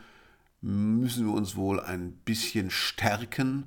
müssen 0.61 1.27
wir 1.27 1.35
uns 1.35 1.57
wohl 1.57 1.81
ein 1.81 2.12
bisschen 2.25 2.70
stärken 2.70 3.64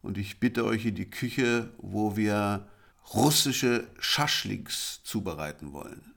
und 0.00 0.16
ich 0.16 0.40
bitte 0.40 0.64
euch 0.64 0.86
in 0.86 0.94
die 0.94 1.10
Küche, 1.10 1.68
wo 1.78 2.16
wir 2.16 2.66
russische 3.14 3.88
Schaschliks 3.98 5.00
zubereiten 5.02 5.72
wollen. 5.72 6.14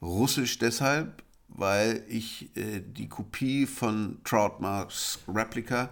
Russisch 0.00 0.58
deshalb, 0.58 1.22
weil 1.48 2.04
ich 2.08 2.56
äh, 2.56 2.80
die 2.80 3.08
Kopie 3.08 3.66
von 3.66 4.20
Troutmarks 4.24 5.20
Replica, 5.28 5.90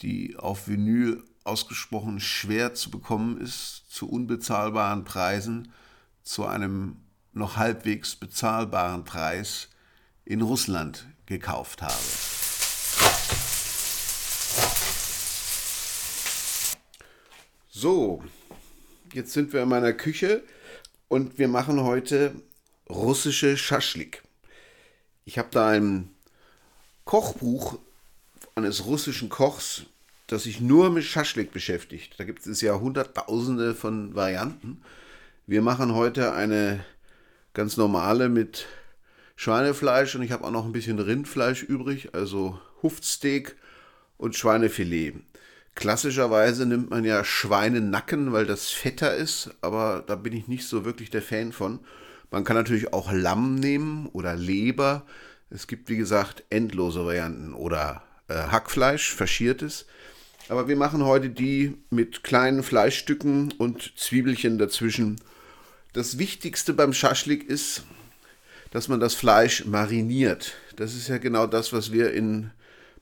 die 0.00 0.36
auf 0.36 0.68
Vinyl 0.68 1.24
ausgesprochen 1.44 2.20
schwer 2.20 2.74
zu 2.74 2.90
bekommen 2.90 3.40
ist, 3.40 3.84
zu 3.88 4.08
unbezahlbaren 4.08 5.04
Preisen, 5.04 5.72
zu 6.22 6.46
einem 6.46 6.96
noch 7.32 7.56
halbwegs 7.56 8.16
bezahlbaren 8.16 9.04
Preis 9.04 9.68
in 10.24 10.42
Russland 10.42 11.06
gekauft 11.26 11.82
habe. 11.82 11.94
So, 17.70 18.22
jetzt 19.14 19.32
sind 19.32 19.52
wir 19.52 19.62
in 19.62 19.68
meiner 19.68 19.92
Küche 19.92 20.42
und 21.08 21.38
wir 21.38 21.48
machen 21.48 21.82
heute 21.82 22.34
russische 22.88 23.56
Schaschlik. 23.56 24.22
Ich 25.24 25.38
habe 25.38 25.48
da 25.50 25.68
ein 25.68 26.10
Kochbuch 27.04 27.78
eines 28.54 28.86
russischen 28.86 29.28
Kochs, 29.28 29.82
das 30.26 30.44
sich 30.44 30.60
nur 30.60 30.90
mit 30.90 31.04
Schaschlik 31.04 31.52
beschäftigt. 31.52 32.14
Da 32.18 32.24
gibt 32.24 32.46
es 32.46 32.60
ja 32.60 32.78
hunderttausende 32.78 33.74
von 33.74 34.14
Varianten. 34.14 34.82
Wir 35.46 35.62
machen 35.62 35.94
heute 35.94 36.32
eine 36.32 36.84
ganz 37.54 37.76
normale 37.76 38.28
mit 38.28 38.66
Schweinefleisch 39.36 40.14
und 40.16 40.22
ich 40.22 40.32
habe 40.32 40.44
auch 40.44 40.50
noch 40.50 40.64
ein 40.64 40.72
bisschen 40.72 40.98
Rindfleisch 40.98 41.62
übrig, 41.62 42.14
also 42.14 42.60
Huftsteak 42.82 43.56
und 44.16 44.36
Schweinefilet. 44.36 45.14
Klassischerweise 45.78 46.66
nimmt 46.66 46.90
man 46.90 47.04
ja 47.04 47.22
Schweinenacken, 47.22 48.32
weil 48.32 48.46
das 48.46 48.68
fetter 48.68 49.14
ist, 49.14 49.50
aber 49.60 50.02
da 50.04 50.16
bin 50.16 50.32
ich 50.32 50.48
nicht 50.48 50.66
so 50.66 50.84
wirklich 50.84 51.08
der 51.08 51.22
Fan 51.22 51.52
von. 51.52 51.78
Man 52.32 52.42
kann 52.42 52.56
natürlich 52.56 52.92
auch 52.92 53.12
Lamm 53.12 53.54
nehmen 53.54 54.08
oder 54.12 54.34
Leber. 54.34 55.06
Es 55.50 55.68
gibt, 55.68 55.88
wie 55.88 55.96
gesagt, 55.96 56.42
endlose 56.50 57.06
Varianten 57.06 57.54
oder 57.54 58.02
äh, 58.26 58.34
Hackfleisch, 58.34 59.14
faschiertes. 59.14 59.86
Aber 60.48 60.66
wir 60.66 60.74
machen 60.74 61.04
heute 61.04 61.30
die 61.30 61.76
mit 61.90 62.24
kleinen 62.24 62.64
Fleischstücken 62.64 63.54
und 63.56 63.92
Zwiebelchen 63.96 64.58
dazwischen. 64.58 65.20
Das 65.92 66.18
Wichtigste 66.18 66.74
beim 66.74 66.92
Schaschlik 66.92 67.48
ist, 67.48 67.84
dass 68.72 68.88
man 68.88 68.98
das 68.98 69.14
Fleisch 69.14 69.64
mariniert. 69.64 70.54
Das 70.74 70.96
ist 70.96 71.06
ja 71.06 71.18
genau 71.18 71.46
das, 71.46 71.72
was 71.72 71.92
wir 71.92 72.12
in, 72.12 72.50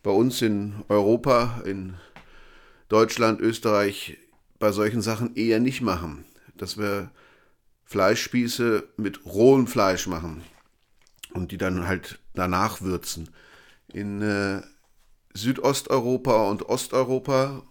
bei 0.02 0.10
uns 0.10 0.42
in 0.42 0.84
Europa, 0.90 1.62
in 1.64 1.94
Deutschland, 2.88 3.40
Österreich 3.40 4.18
bei 4.58 4.72
solchen 4.72 5.02
Sachen 5.02 5.34
eher 5.36 5.60
nicht 5.60 5.80
machen. 5.80 6.24
Dass 6.56 6.78
wir 6.78 7.10
Fleischspieße 7.84 8.88
mit 8.96 9.24
rohem 9.24 9.66
Fleisch 9.66 10.06
machen 10.06 10.42
und 11.32 11.52
die 11.52 11.58
dann 11.58 11.86
halt 11.86 12.18
danach 12.34 12.80
würzen. 12.80 13.30
In 13.92 14.22
äh, 14.22 14.62
Südosteuropa 15.34 16.48
und 16.48 16.68
Osteuropa 16.68 17.62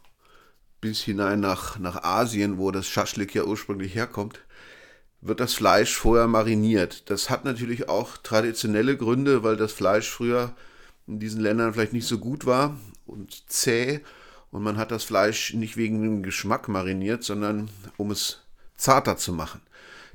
bis 0.79 1.01
hinein 1.01 1.39
nach, 1.39 1.79
nach 1.79 2.03
Asien, 2.03 2.57
wo 2.57 2.71
das 2.71 2.87
Schaschlik 2.87 3.33
ja 3.33 3.43
ursprünglich 3.43 3.95
herkommt, 3.95 4.39
wird 5.21 5.39
das 5.39 5.55
Fleisch 5.55 5.95
vorher 5.95 6.27
mariniert. 6.27 7.09
Das 7.09 7.29
hat 7.29 7.43
natürlich 7.43 7.89
auch 7.89 8.17
traditionelle 8.17 8.95
Gründe, 8.95 9.43
weil 9.43 9.57
das 9.57 9.71
Fleisch 9.71 10.09
früher 10.09 10.55
in 11.07 11.19
diesen 11.19 11.41
Ländern 11.41 11.73
vielleicht 11.73 11.93
nicht 11.93 12.07
so 12.07 12.19
gut 12.19 12.45
war 12.45 12.77
und 13.05 13.49
zäh 13.49 14.01
und 14.51 14.63
man 14.63 14.77
hat 14.77 14.91
das 14.91 15.03
Fleisch 15.03 15.53
nicht 15.53 15.77
wegen 15.77 16.01
dem 16.01 16.23
Geschmack 16.23 16.67
mariniert, 16.67 17.23
sondern 17.23 17.69
um 17.97 18.11
es 18.11 18.41
zarter 18.77 19.17
zu 19.17 19.33
machen. 19.33 19.61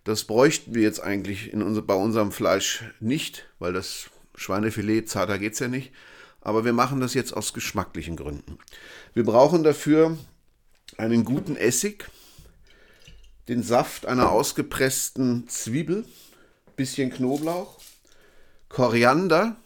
Das 0.05 0.25
bräuchten 0.25 0.75
wir 0.75 0.83
jetzt 0.83 1.01
eigentlich 1.01 1.53
in 1.53 1.63
unser, 1.63 1.83
bei 1.83 1.95
unserem 1.95 2.33
Fleisch 2.33 2.85
nicht, 3.01 3.47
weil 3.59 3.73
das 3.73 4.07
Schweinefilet 4.35 5.09
zarter 5.09 5.39
geht 5.39 5.55
es 5.55 5.59
ja 5.59 5.69
nicht. 5.69 5.93
Aber 6.41 6.65
wir 6.65 6.73
machen 6.73 7.01
das 7.01 7.13
jetzt 7.13 7.33
aus 7.33 7.53
geschmacklichen 7.53 8.17
Gründen. 8.17 8.59
Wir 9.13 9.25
brauchen 9.25 9.63
dafür 9.63 10.17
einen 10.97 11.25
guten 11.25 11.57
Essig, 11.57 12.09
den 13.49 13.63
Saft 13.63 14.07
einer 14.07 14.31
ausgepressten 14.31 15.49
Zwiebel, 15.49 16.07
bisschen 16.77 17.11
Knoblauch, 17.11 17.79
Koriander, 18.71 19.57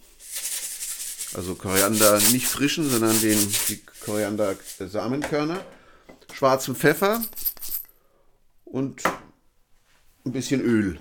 also 1.34 1.54
Koriander 1.54 2.18
nicht 2.32 2.46
frischen, 2.46 2.88
sondern 2.88 3.20
den, 3.20 3.38
die 3.68 3.82
Koriander-Samenkörner, 4.04 5.64
schwarzen 6.32 6.76
Pfeffer 6.76 7.22
und 8.64 9.02
ein 10.24 10.32
bisschen 10.32 10.60
Öl. 10.60 10.98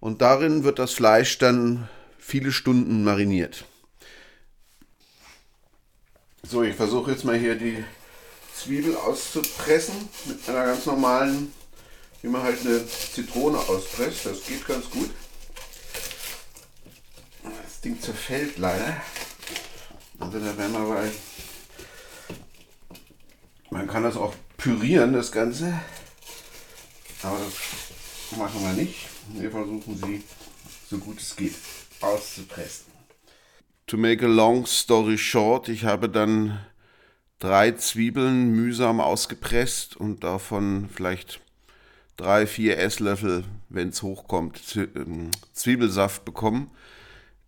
Und 0.00 0.20
darin 0.20 0.64
wird 0.64 0.78
das 0.78 0.92
Fleisch 0.92 1.38
dann 1.38 1.88
viele 2.18 2.52
Stunden 2.52 3.04
mariniert. 3.04 3.64
So, 6.42 6.62
ich 6.62 6.76
versuche 6.76 7.12
jetzt 7.12 7.24
mal 7.24 7.38
hier 7.38 7.54
die 7.54 7.82
Zwiebel 8.54 8.96
auszupressen 8.96 10.08
mit 10.26 10.46
einer 10.48 10.66
ganz 10.66 10.84
normalen, 10.86 11.52
wie 12.22 12.28
man 12.28 12.42
halt 12.42 12.60
eine 12.60 12.86
Zitrone 12.86 13.58
auspresst. 13.58 14.26
Das 14.26 14.44
geht 14.44 14.66
ganz 14.66 14.88
gut. 14.90 15.10
Das 17.42 17.80
Ding 17.80 18.00
zerfällt 18.00 18.58
leider. 18.58 19.02
Also 20.18 20.38
da 20.38 20.56
werden 20.56 20.72
wir 20.72 20.94
bei. 20.94 21.10
Man 23.70 23.86
kann 23.86 24.02
das 24.02 24.16
auch 24.16 24.34
pürieren, 24.56 25.12
das 25.12 25.32
Ganze. 25.32 25.78
Aber 27.22 27.38
das 27.38 28.38
machen 28.38 28.60
wir 28.62 28.72
nicht. 28.72 29.08
Wir 29.32 29.50
versuchen 29.50 29.96
sie, 29.96 30.22
so 30.90 30.98
gut 30.98 31.20
es 31.20 31.34
geht, 31.34 31.54
auszupressen. 32.00 32.86
To 33.86 33.96
make 33.96 34.24
a 34.24 34.28
long 34.28 34.66
story 34.66 35.18
short, 35.18 35.68
ich 35.68 35.84
habe 35.84 36.08
dann 36.08 36.58
drei 37.38 37.72
Zwiebeln 37.72 38.52
mühsam 38.52 39.00
ausgepresst 39.00 39.96
und 39.96 40.24
davon 40.24 40.88
vielleicht 40.92 41.40
drei, 42.16 42.46
vier 42.46 42.78
Esslöffel, 42.78 43.44
wenn 43.68 43.88
es 43.88 44.02
hochkommt, 44.02 44.76
ähm, 44.76 45.30
Zwiebelsaft 45.52 46.24
bekommen. 46.24 46.70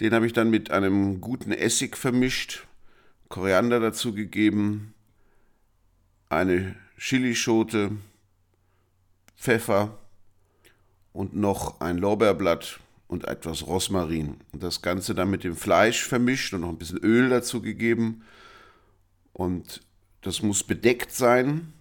Den 0.00 0.12
habe 0.12 0.26
ich 0.26 0.32
dann 0.32 0.50
mit 0.50 0.70
einem 0.70 1.20
guten 1.20 1.52
Essig 1.52 1.96
vermischt, 1.96 2.66
Koriander 3.28 3.80
dazu 3.80 4.12
gegeben, 4.12 4.94
eine 6.28 6.76
Chilischote, 6.98 7.92
Pfeffer 9.36 9.98
und 11.12 11.36
noch 11.36 11.80
ein 11.80 11.98
Lorbeerblatt 11.98 12.80
und 13.08 13.26
etwas 13.26 13.66
Rosmarin. 13.66 14.36
Und 14.52 14.62
das 14.62 14.82
Ganze 14.82 15.14
dann 15.14 15.30
mit 15.30 15.44
dem 15.44 15.56
Fleisch 15.56 16.04
vermischt 16.04 16.52
und 16.54 16.62
noch 16.62 16.68
ein 16.68 16.78
bisschen 16.78 16.98
Öl 16.98 17.28
dazu 17.28 17.62
gegeben. 17.62 18.22
Und 19.32 19.82
das 20.22 20.42
muss 20.42 20.64
bedeckt 20.64 21.12
sein 21.12 21.72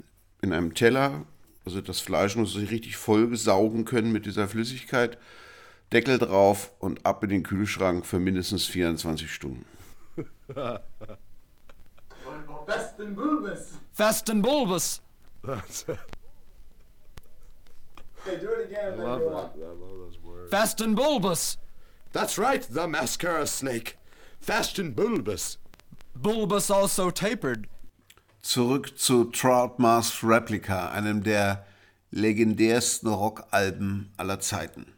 in 0.41 0.53
einem 0.53 0.73
Teller. 0.73 1.25
Also 1.65 1.81
das 1.81 1.99
Fleisch 1.99 2.35
muss 2.35 2.53
sich 2.53 2.69
richtig 2.69 2.97
vollgesaugen 2.97 3.85
können 3.85 4.11
mit 4.11 4.25
dieser 4.25 4.47
Flüssigkeit. 4.47 5.17
Deckel 5.91 6.17
drauf 6.17 6.71
und 6.79 7.05
ab 7.05 7.23
in 7.23 7.29
den 7.29 7.43
Kühlschrank 7.43 8.05
für 8.05 8.19
mindestens 8.19 8.65
24 8.65 9.31
Stunden. 9.31 9.65
Fast 12.65 12.99
and 12.99 13.15
bulbous. 13.15 13.73
Fast 13.93 14.29
and 14.29 14.41
bulbous. 14.43 15.01
Okay, 18.27 18.39
do 18.39 18.49
it 18.53 18.65
again. 18.71 18.97
then 18.97 19.05
love 19.05 19.19
that. 19.19 19.27
on. 19.27 19.35
I 19.35 19.67
love 19.67 19.99
those 19.99 20.19
words. 20.23 20.49
Fast 20.51 20.81
and 20.81 20.95
bulbous. 20.95 21.57
That's 22.11 22.37
right, 22.37 22.61
the 22.63 22.87
mascara 22.87 23.45
snake. 23.45 23.97
Fast 24.39 24.79
and 24.79 24.95
bulbous. 24.95 25.57
Bulbous 26.15 26.71
also 26.71 27.11
tapered. 27.11 27.67
Zurück 28.41 28.97
zu 28.97 29.25
Trout 29.25 29.79
Mask 29.79 30.23
Replica, 30.23 30.89
einem 30.89 31.23
der 31.23 31.65
legendärsten 32.11 33.09
Rockalben 33.11 34.11
aller 34.17 34.39
Zeiten. 34.39 34.93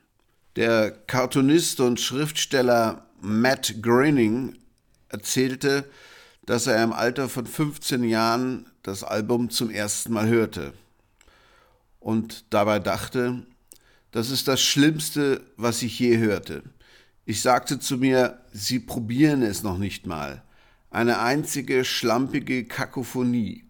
Der 0.56 0.92
Cartoonist 0.92 1.80
und 1.80 2.00
Schriftsteller 2.00 3.08
Matt 3.22 3.82
Groening 3.82 4.58
erzählte, 5.10 5.90
dass 6.48 6.66
er 6.66 6.82
im 6.82 6.94
Alter 6.94 7.28
von 7.28 7.46
15 7.46 8.06
Jahren 8.06 8.66
das 8.82 9.04
Album 9.04 9.50
zum 9.50 9.70
ersten 9.70 10.14
Mal 10.14 10.28
hörte 10.28 10.74
und 12.00 12.46
dabei 12.52 12.80
dachte, 12.80 13.44
das 14.12 14.32
ist 14.32 14.48
das 14.48 14.62
Schlimmste, 14.62 15.42
was 15.58 15.82
ich 15.82 16.00
je 16.00 16.18
hörte. 16.18 16.64
Ich 17.26 17.42
sagte 17.42 17.80
zu 17.80 17.98
mir, 17.98 18.40
Sie 18.54 18.80
probieren 18.80 19.42
es 19.42 19.62
noch 19.62 19.78
nicht 19.78 20.08
mal. 20.08 20.42
Eine 20.90 21.20
einzige 21.20 21.84
schlampige 21.84 22.64
Kakophonie. 22.64 23.66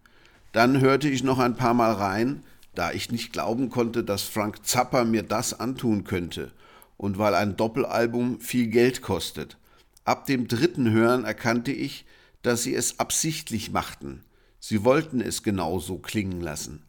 Dann 0.52 0.80
hörte 0.80 1.08
ich 1.08 1.24
noch 1.24 1.40
ein 1.40 1.56
paar 1.56 1.74
Mal 1.74 1.92
rein, 1.92 2.44
da 2.76 2.92
ich 2.92 3.10
nicht 3.10 3.32
glauben 3.32 3.70
konnte, 3.70 4.04
dass 4.04 4.22
Frank 4.22 4.64
Zappa 4.64 5.02
mir 5.02 5.24
das 5.24 5.58
antun 5.58 6.04
könnte 6.04 6.52
und 6.96 7.18
weil 7.18 7.34
ein 7.34 7.56
Doppelalbum 7.56 8.38
viel 8.38 8.68
Geld 8.68 9.02
kostet. 9.02 9.56
Ab 10.04 10.26
dem 10.26 10.46
dritten 10.46 10.92
Hören 10.92 11.24
erkannte 11.24 11.72
ich, 11.72 12.04
dass 12.48 12.62
sie 12.62 12.74
es 12.74 12.98
absichtlich 12.98 13.72
machten. 13.72 14.24
Sie 14.58 14.82
wollten 14.82 15.20
es 15.20 15.42
genau 15.42 15.80
so 15.80 15.98
klingen 15.98 16.40
lassen. 16.40 16.82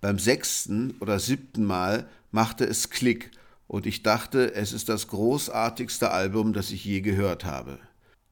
Beim 0.00 0.18
sechsten 0.18 0.96
oder 0.98 1.20
siebten 1.20 1.64
Mal 1.64 2.08
machte 2.32 2.64
es 2.64 2.90
Klick 2.90 3.30
und 3.68 3.86
ich 3.86 4.02
dachte, 4.02 4.56
es 4.56 4.72
ist 4.72 4.88
das 4.88 5.06
großartigste 5.06 6.10
Album, 6.10 6.52
das 6.52 6.72
ich 6.72 6.84
je 6.84 7.00
gehört 7.00 7.44
habe. 7.44 7.78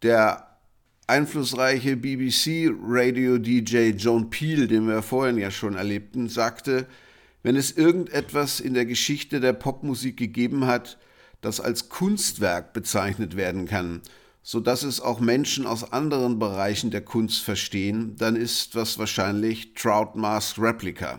Der 0.02 0.58
einflussreiche 1.06 1.96
BBC-Radio-DJ 1.96 3.90
John 3.90 4.28
Peel, 4.28 4.66
den 4.66 4.88
wir 4.88 5.02
vorhin 5.02 5.38
ja 5.38 5.52
schon 5.52 5.76
erlebten, 5.76 6.28
sagte, 6.28 6.88
wenn 7.44 7.54
es 7.54 7.70
irgendetwas 7.70 8.58
in 8.58 8.74
der 8.74 8.86
Geschichte 8.86 9.38
der 9.38 9.52
Popmusik 9.52 10.16
gegeben 10.16 10.66
hat, 10.66 10.98
das 11.42 11.60
als 11.60 11.88
Kunstwerk 11.88 12.72
bezeichnet 12.72 13.36
werden 13.36 13.66
kann, 13.66 14.02
so 14.42 14.60
dass 14.60 14.82
es 14.82 15.00
auch 15.00 15.20
Menschen 15.20 15.66
aus 15.66 15.92
anderen 15.92 16.38
Bereichen 16.38 16.90
der 16.90 17.02
Kunst 17.02 17.42
verstehen, 17.42 18.16
dann 18.16 18.36
ist 18.36 18.74
das 18.74 18.98
wahrscheinlich 18.98 19.74
Trout 19.74 20.12
Mask 20.14 20.58
Replica. 20.58 21.18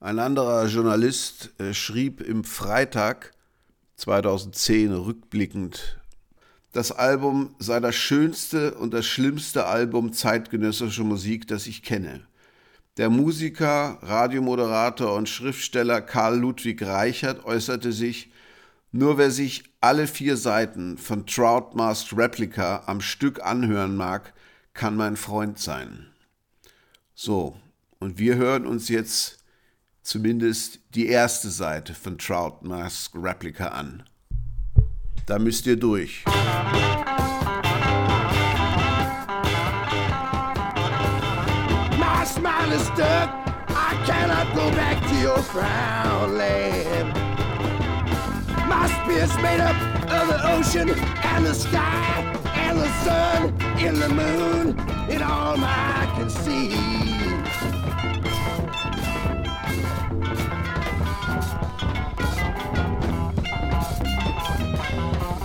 Ein 0.00 0.18
anderer 0.18 0.66
Journalist 0.66 1.50
äh, 1.58 1.74
schrieb 1.74 2.20
im 2.20 2.44
Freitag 2.44 3.32
2010 3.96 4.92
rückblickend, 4.92 5.98
das 6.72 6.92
Album 6.92 7.54
sei 7.58 7.80
das 7.80 7.96
schönste 7.96 8.74
und 8.74 8.92
das 8.92 9.06
schlimmste 9.06 9.66
Album 9.66 10.12
zeitgenössischer 10.12 11.02
Musik, 11.02 11.48
das 11.48 11.66
ich 11.66 11.82
kenne. 11.82 12.26
Der 12.98 13.08
Musiker, 13.10 13.98
Radiomoderator 14.02 15.14
und 15.14 15.28
Schriftsteller 15.28 16.02
Karl 16.02 16.38
Ludwig 16.38 16.82
Reichert 16.82 17.44
äußerte 17.44 17.92
sich, 17.92 18.30
nur 18.90 19.18
wer 19.18 19.30
sich 19.30 19.64
alle 19.80 20.06
vier 20.06 20.36
Seiten 20.36 20.98
von 20.98 21.26
Trout 21.26 21.74
Masked 21.74 22.16
Replica 22.16 22.84
am 22.86 23.00
Stück 23.00 23.42
anhören 23.42 23.96
mag, 23.96 24.32
kann 24.72 24.96
mein 24.96 25.16
Freund 25.16 25.58
sein. 25.58 26.06
So, 27.14 27.56
und 27.98 28.18
wir 28.18 28.36
hören 28.36 28.66
uns 28.66 28.88
jetzt 28.88 29.44
zumindest 30.02 30.80
die 30.94 31.06
erste 31.06 31.50
Seite 31.50 31.94
von 31.94 32.16
Trout 32.16 32.62
Masked 32.62 33.14
Replica 33.22 33.68
an. 33.68 34.04
Da 35.26 35.38
müsst 35.38 35.66
ihr 35.66 35.76
durch. 35.76 36.24
My 41.98 42.24
smile 42.24 42.74
is 42.74 42.86
stuck. 42.86 43.28
I 43.68 43.94
cannot 44.06 44.54
go 44.54 44.70
back 44.70 44.98
to 45.08 45.14
your 45.20 45.42
frown 45.42 46.38
land. 46.38 47.17
Spirit's 48.88 49.36
made 49.36 49.60
up 49.60 49.76
of 50.10 50.28
the 50.28 50.40
ocean 50.56 50.88
and 50.90 51.46
the 51.46 51.54
sky 51.54 52.22
and 52.54 52.78
the 52.78 52.88
sun 53.04 53.54
and 53.78 53.96
the 53.96 54.08
moon 54.08 54.78
and 55.10 55.22
all 55.22 55.56
I 55.58 56.12
can 56.16 56.30
see. 56.30 56.74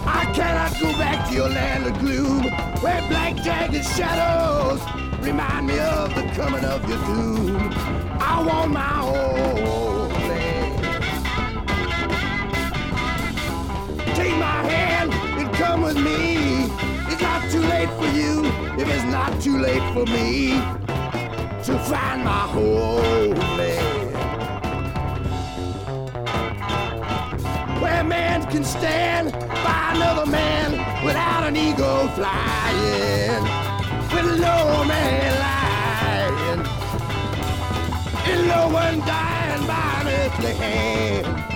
I 0.06 0.32
cannot 0.34 0.80
go 0.80 0.92
back 0.98 1.30
to 1.30 1.36
your 1.36 1.50
land 1.50 1.86
of 1.86 2.00
gloom 2.00 2.44
where 2.82 3.02
black 3.08 3.36
jagged 3.44 3.86
shadows 3.86 4.82
remind 5.24 5.68
me 5.68 5.80
of 5.80 6.14
the 6.16 6.24
coming 6.36 6.66
of 6.66 6.88
your 6.90 6.98
doom. 7.06 7.72
I 8.20 8.44
want 8.46 8.72
my 8.72 9.02
own 9.02 10.03
Take 14.24 14.38
my 14.38 14.64
hand 14.72 15.14
and 15.14 15.54
come 15.56 15.82
with 15.82 15.98
me. 15.98 16.64
It's 17.12 17.22
not 17.22 17.42
too 17.52 17.60
late 17.60 17.90
for 18.00 18.08
you 18.18 18.46
if 18.82 18.88
it's 18.88 19.04
not 19.12 19.42
too 19.42 19.58
late 19.58 19.84
for 19.94 20.06
me 20.06 20.52
to 21.66 21.78
find 21.90 22.24
my 22.24 22.48
homeland. 22.56 24.16
Where 27.82 28.04
man 28.06 28.50
can 28.50 28.64
stand 28.64 29.34
by 29.34 29.92
another 29.94 30.26
man 30.26 30.72
without 31.04 31.44
an 31.44 31.58
ego 31.58 32.08
flying, 32.16 33.44
with 34.14 34.40
no 34.40 34.86
man 34.86 35.32
lying, 35.48 36.60
and 38.32 38.48
no 38.48 38.70
one 38.70 39.00
dying 39.00 39.68
by 39.68 40.00
an 40.00 40.08
earthly 40.08 40.54
hand. 40.54 41.53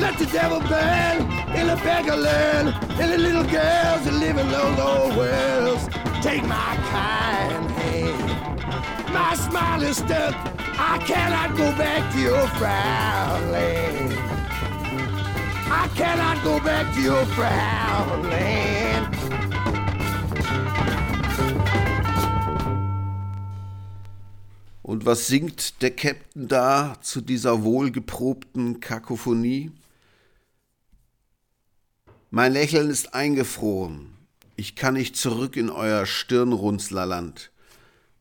Let 0.00 0.18
the 0.18 0.26
devil 0.26 0.60
burn, 0.60 1.22
and 1.56 1.70
the 1.70 1.76
beggar 1.82 2.16
learn, 2.16 2.68
and 3.00 3.12
the 3.12 3.18
little 3.18 3.44
girls 3.44 4.04
that 4.04 4.12
live 4.12 4.36
in 4.36 4.48
those 4.50 4.78
old 4.78 5.16
worlds 5.16 5.88
take 6.22 6.42
my 6.42 6.76
kind 6.90 7.70
hand. 7.70 9.12
My 9.12 9.34
smile 9.34 9.82
is 9.82 9.96
stuck. 9.96 10.34
I 10.78 10.98
cannot 11.06 11.56
go 11.56 11.72
back 11.76 12.12
to 12.12 12.20
your 12.20 12.46
frown 12.58 13.50
land. 13.50 14.12
I 15.68 15.88
cannot 15.94 16.44
go 16.44 16.60
back 16.60 16.94
to 16.94 17.00
your 17.00 17.24
frown 17.26 18.22
land. 18.30 19.16
Und 24.82 25.04
was 25.04 25.26
singt 25.26 25.82
der 25.82 25.90
Captain 25.90 26.46
da 26.48 26.96
zu 27.00 27.20
dieser 27.20 27.64
wohlgeprobten 27.64 28.78
Kakophonie? 28.80 29.72
Mein 32.30 32.52
Lächeln 32.52 32.90
ist 32.90 33.14
eingefroren. 33.14 34.16
Ich 34.56 34.74
kann 34.74 34.94
nicht 34.94 35.16
zurück 35.16 35.56
in 35.56 35.70
euer 35.70 36.06
Stirnrunzlerland. 36.06 37.52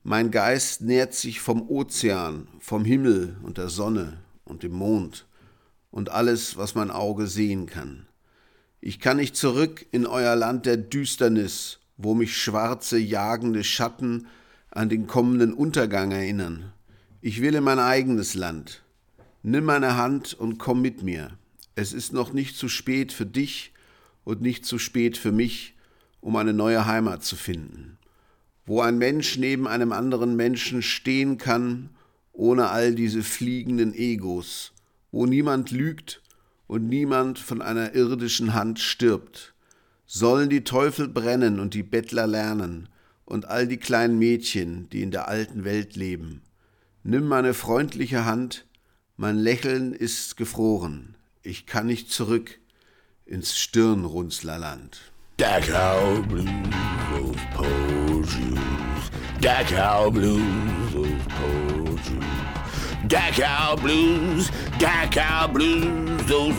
Mein 0.04 0.30
Geist 0.30 0.82
nährt 0.82 1.16
sich 1.16 1.40
vom 1.40 1.68
Ozean, 1.68 2.48
vom 2.60 2.86
Himmel 2.86 3.36
und 3.42 3.58
der 3.58 3.70
Sonne 3.70 4.20
und 4.44 4.62
dem 4.62 4.74
Mond 4.74 5.26
und 5.90 6.10
alles, 6.10 6.56
was 6.56 6.76
mein 6.76 6.92
Auge 6.92 7.26
sehen 7.26 7.66
kann. 7.66 8.06
Ich 8.80 9.00
kann 9.00 9.18
nicht 9.18 9.36
zurück 9.36 9.88
in 9.90 10.06
euer 10.06 10.36
Land 10.36 10.68
der 10.68 10.78
Düsternis, 10.78 11.80
wo 11.98 12.14
mich 12.14 12.38
schwarze, 12.38 13.00
jagende 13.00 13.64
Schatten 13.64 14.28
an 14.70 14.88
den 14.88 15.08
kommenden 15.08 15.52
Untergang 15.52 16.12
erinnern. 16.12 16.72
Ich 17.22 17.42
will 17.42 17.56
in 17.56 17.64
mein 17.64 17.80
eigenes 17.80 18.36
Land. 18.36 18.84
Nimm 19.42 19.66
meine 19.66 19.98
Hand 19.98 20.36
und 20.36 20.60
komm 20.60 20.84
mit 20.84 21.02
mir. 21.02 21.40
Es 21.74 21.92
ist 21.92 22.14
noch 22.14 22.34
nicht 22.34 22.56
zu 22.56 22.70
spät 22.70 23.12
für 23.12 23.26
dich 23.26 23.72
und 24.26 24.42
nicht 24.42 24.66
zu 24.66 24.78
spät 24.78 25.18
für 25.18 25.32
mich, 25.32 25.76
um 26.20 26.36
eine 26.36 26.54
neue 26.54 26.86
Heimat 26.86 27.24
zu 27.24 27.38
finden, 27.38 27.98
wo 28.66 28.82
ein 28.82 28.98
Mensch 28.98 29.38
neben 29.38 29.68
einem 29.68 29.94
anderen 29.94 30.36
Menschen 30.36 30.82
stehen 30.82 31.38
kann, 31.38 31.92
ohne 32.34 32.70
all 32.70 32.94
diese 32.94 33.24
fliegenden 33.24 33.94
Egos, 33.94 34.74
wo 35.12 35.26
niemand 35.26 35.72
lügt 35.72 36.22
und 36.68 36.90
niemand 36.90 37.40
von 37.40 37.62
einer 37.62 37.94
irdischen 37.94 38.54
Hand 38.54 38.80
stirbt. 38.80 39.54
Sollen 40.08 40.50
die 40.50 40.64
Teufel 40.64 41.08
brennen 41.08 41.60
und 41.60 41.74
die 41.74 41.84
Bettler 41.84 42.28
lernen 42.28 42.90
und 43.24 43.46
all 43.46 43.68
die 43.68 43.78
kleinen 43.78 44.20
Mädchen, 44.20 44.90
die 44.90 45.02
in 45.02 45.12
der 45.12 45.28
alten 45.28 45.64
Welt 45.64 45.96
leben. 45.96 46.42
Nimm 47.04 47.28
meine 47.28 47.54
freundliche 47.54 48.26
Hand, 48.26 48.66
mein 49.18 49.38
Lächeln 49.38 49.94
ist 49.94 50.36
gefroren, 50.38 51.16
ich 51.44 51.68
kann 51.68 51.86
nicht 51.86 52.12
zurück 52.12 52.60
ins 53.28 53.52
Stirnrunzlerland. 53.52 55.00
Dachau 55.38 56.28
Blues, 56.28 56.48
those 57.12 57.42
poor 57.54 58.24
Jews. 58.24 59.10
Dachau 59.40 60.14
Blues, 60.14 60.94
those 60.94 61.22
poor 61.30 61.98
Jews. 61.98 62.24
Dachau 63.08 63.82
Blues, 63.82 64.50
Dachau 64.80 65.52
Blues, 65.52 66.26
those 66.26 66.56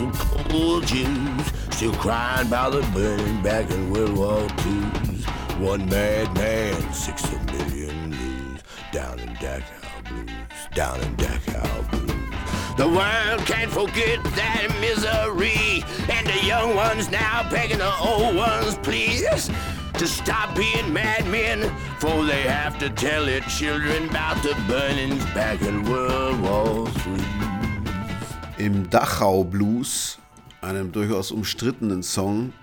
poor 0.49 0.81
Jews. 0.81 1.45
Still 1.71 1.93
crying 1.93 2.47
about 2.47 2.73
the 2.73 2.81
burning 2.93 3.41
back 3.41 3.69
in 3.71 3.91
World 3.91 4.17
War 4.17 4.41
II. 4.41 5.65
One 5.65 5.89
mad 5.89 6.33
man, 6.35 6.93
six 6.93 7.23
a 7.33 7.43
million 7.45 8.09
blues. 8.11 8.61
Down 8.91 9.19
in 9.19 9.29
Dachau 9.35 10.09
Blues, 10.09 10.31
down 10.75 10.99
in 11.01 11.15
Dachau 11.15 11.91
Blues. 11.91 12.36
The 12.75 12.87
world 12.87 13.45
can't 13.45 13.71
forget 13.71 14.23
that 14.35 14.67
misery. 14.81 15.83
And 16.09 16.27
the 16.27 16.45
young 16.45 16.75
ones 16.75 17.09
now 17.09 17.47
begging 17.49 17.79
the 17.79 17.93
old 17.99 18.35
ones, 18.35 18.77
please, 18.77 19.49
to 19.93 20.07
stop 20.07 20.55
being 20.55 20.91
madmen. 20.91 21.71
For 21.99 22.25
they 22.25 22.43
have 22.43 22.77
to 22.79 22.89
tell 22.89 23.25
their 23.25 23.41
children 23.41 24.09
about 24.09 24.41
the 24.43 24.55
burnings 24.67 25.23
back 25.33 25.61
in 25.61 25.83
World 25.89 26.41
War 26.41 26.87
III. 27.05 28.65
Im 28.65 28.89
Dachau 28.89 29.43
Blues, 29.43 30.17
einem 30.61 30.91
durchaus 30.91 31.31
umstrittenen 31.31 32.03
Song, 32.03 32.53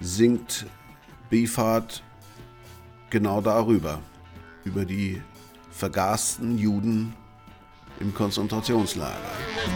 singt 0.00 0.66
Beefheart 1.30 2.02
genau 3.10 3.40
darüber, 3.40 4.00
über 4.64 4.84
die 4.84 5.22
vergasten 5.70 6.58
Juden 6.58 7.14
im 8.00 8.12
Konzentrationslager. 8.14 9.14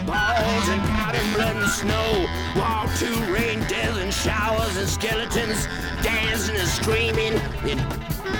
Balls 0.05 0.69
and 0.69 0.81
powder, 0.81 1.19
blood 1.35 1.55
and 1.55 1.69
snow. 1.69 2.27
Wall 2.55 2.87
to 2.97 3.33
rain, 3.33 3.59
death 3.67 3.97
and 3.97 4.13
showers 4.13 4.77
and 4.77 4.87
skeletons 4.87 5.67
dancing 6.01 6.55
and 6.55 6.67
screaming 6.67 7.33
and 7.63 7.79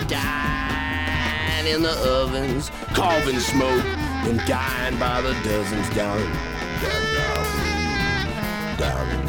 dying 0.09 1.67
in 1.67 1.81
the 1.81 1.95
ovens, 2.09 2.71
carving 2.93 3.39
smoke 3.39 3.85
and 4.27 4.39
dying 4.47 4.97
by 4.97 5.21
the 5.21 5.33
dozens 5.43 5.89
down 5.95 6.19
in 6.19 6.31
Dachau 6.81 7.43
Blues, 7.55 8.77
down 8.77 9.09
in 9.09 9.25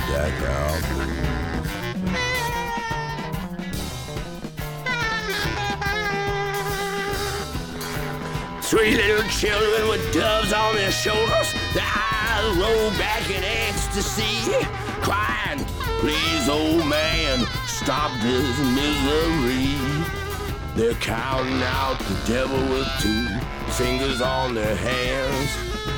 Three 8.70 8.94
little 8.94 9.28
children 9.30 9.88
with 9.88 10.14
doves 10.14 10.52
on 10.52 10.76
their 10.76 10.92
shoulders, 10.92 11.52
their 11.74 11.82
eyes 11.82 12.56
roll 12.56 12.90
back 12.90 13.28
in 13.28 13.42
ecstasy, 13.42 14.54
crying, 15.02 15.64
Please, 15.98 16.48
old 16.48 16.86
man, 16.86 17.44
stop 17.66 18.12
this 18.20 18.58
misery. 18.60 19.74
They're 20.76 20.94
counting 21.00 21.60
out 21.64 21.98
the 21.98 22.32
devil 22.32 22.60
with 22.68 22.86
two 23.00 23.26
fingers 23.72 24.20
on 24.20 24.54
their 24.54 24.76
hands, 24.76 25.50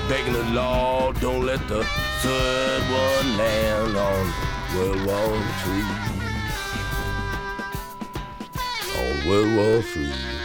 begging 0.08 0.32
the 0.32 0.44
Lord, 0.54 1.20
don't 1.20 1.44
let 1.44 1.68
the 1.68 1.84
third 2.22 2.82
one 2.84 3.36
land 3.36 3.96
on 3.98 4.32
World 4.74 5.06
War 5.06 5.36
III. 5.66 5.84
On 8.96 9.28
World 9.28 9.56
War 9.56 9.84
III. 9.94 10.41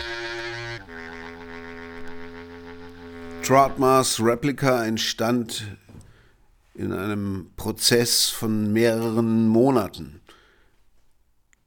Trotmars 3.48 4.20
Replica 4.20 4.84
entstand 4.84 5.64
in 6.74 6.92
einem 6.92 7.50
Prozess 7.56 8.28
von 8.28 8.74
mehreren 8.74 9.48
Monaten. 9.48 10.20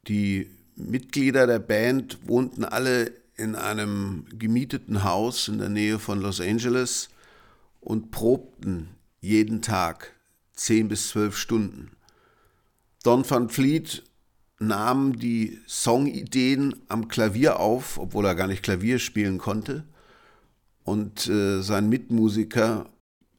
Die 0.07 0.51
Mitglieder 0.77 1.47
der 1.47 1.59
Band 1.59 2.19
wohnten 2.29 2.65
alle 2.65 3.15
in 3.39 3.55
einem 3.55 4.27
gemieteten 4.39 5.05
Haus 5.05 5.49
in 5.49 5.57
der 5.57 5.71
Nähe 5.71 5.99
von 5.99 6.21
Los 6.21 6.43
Angeles 6.43 7.09
und 7.81 8.11
probten 8.11 8.91
jeden 9.23 9.63
Tag 9.63 10.13
zehn 10.53 10.87
bis 10.87 11.09
zwölf 11.09 11.35
Stunden. 11.39 11.93
Don 13.05 13.25
van 13.27 13.49
Fleet 13.49 14.05
nahm 14.59 15.19
die 15.19 15.59
Songideen 15.67 16.77
am 16.89 17.09
Klavier 17.09 17.59
auf, 17.59 17.97
obwohl 17.97 18.27
er 18.27 18.35
gar 18.35 18.49
nicht 18.49 18.63
Klavier 18.63 18.99
spielen 18.99 19.39
konnte 19.39 19.87
und 20.85 21.29
äh, 21.29 21.63
sein 21.63 21.89
Mitmusiker 21.89 22.87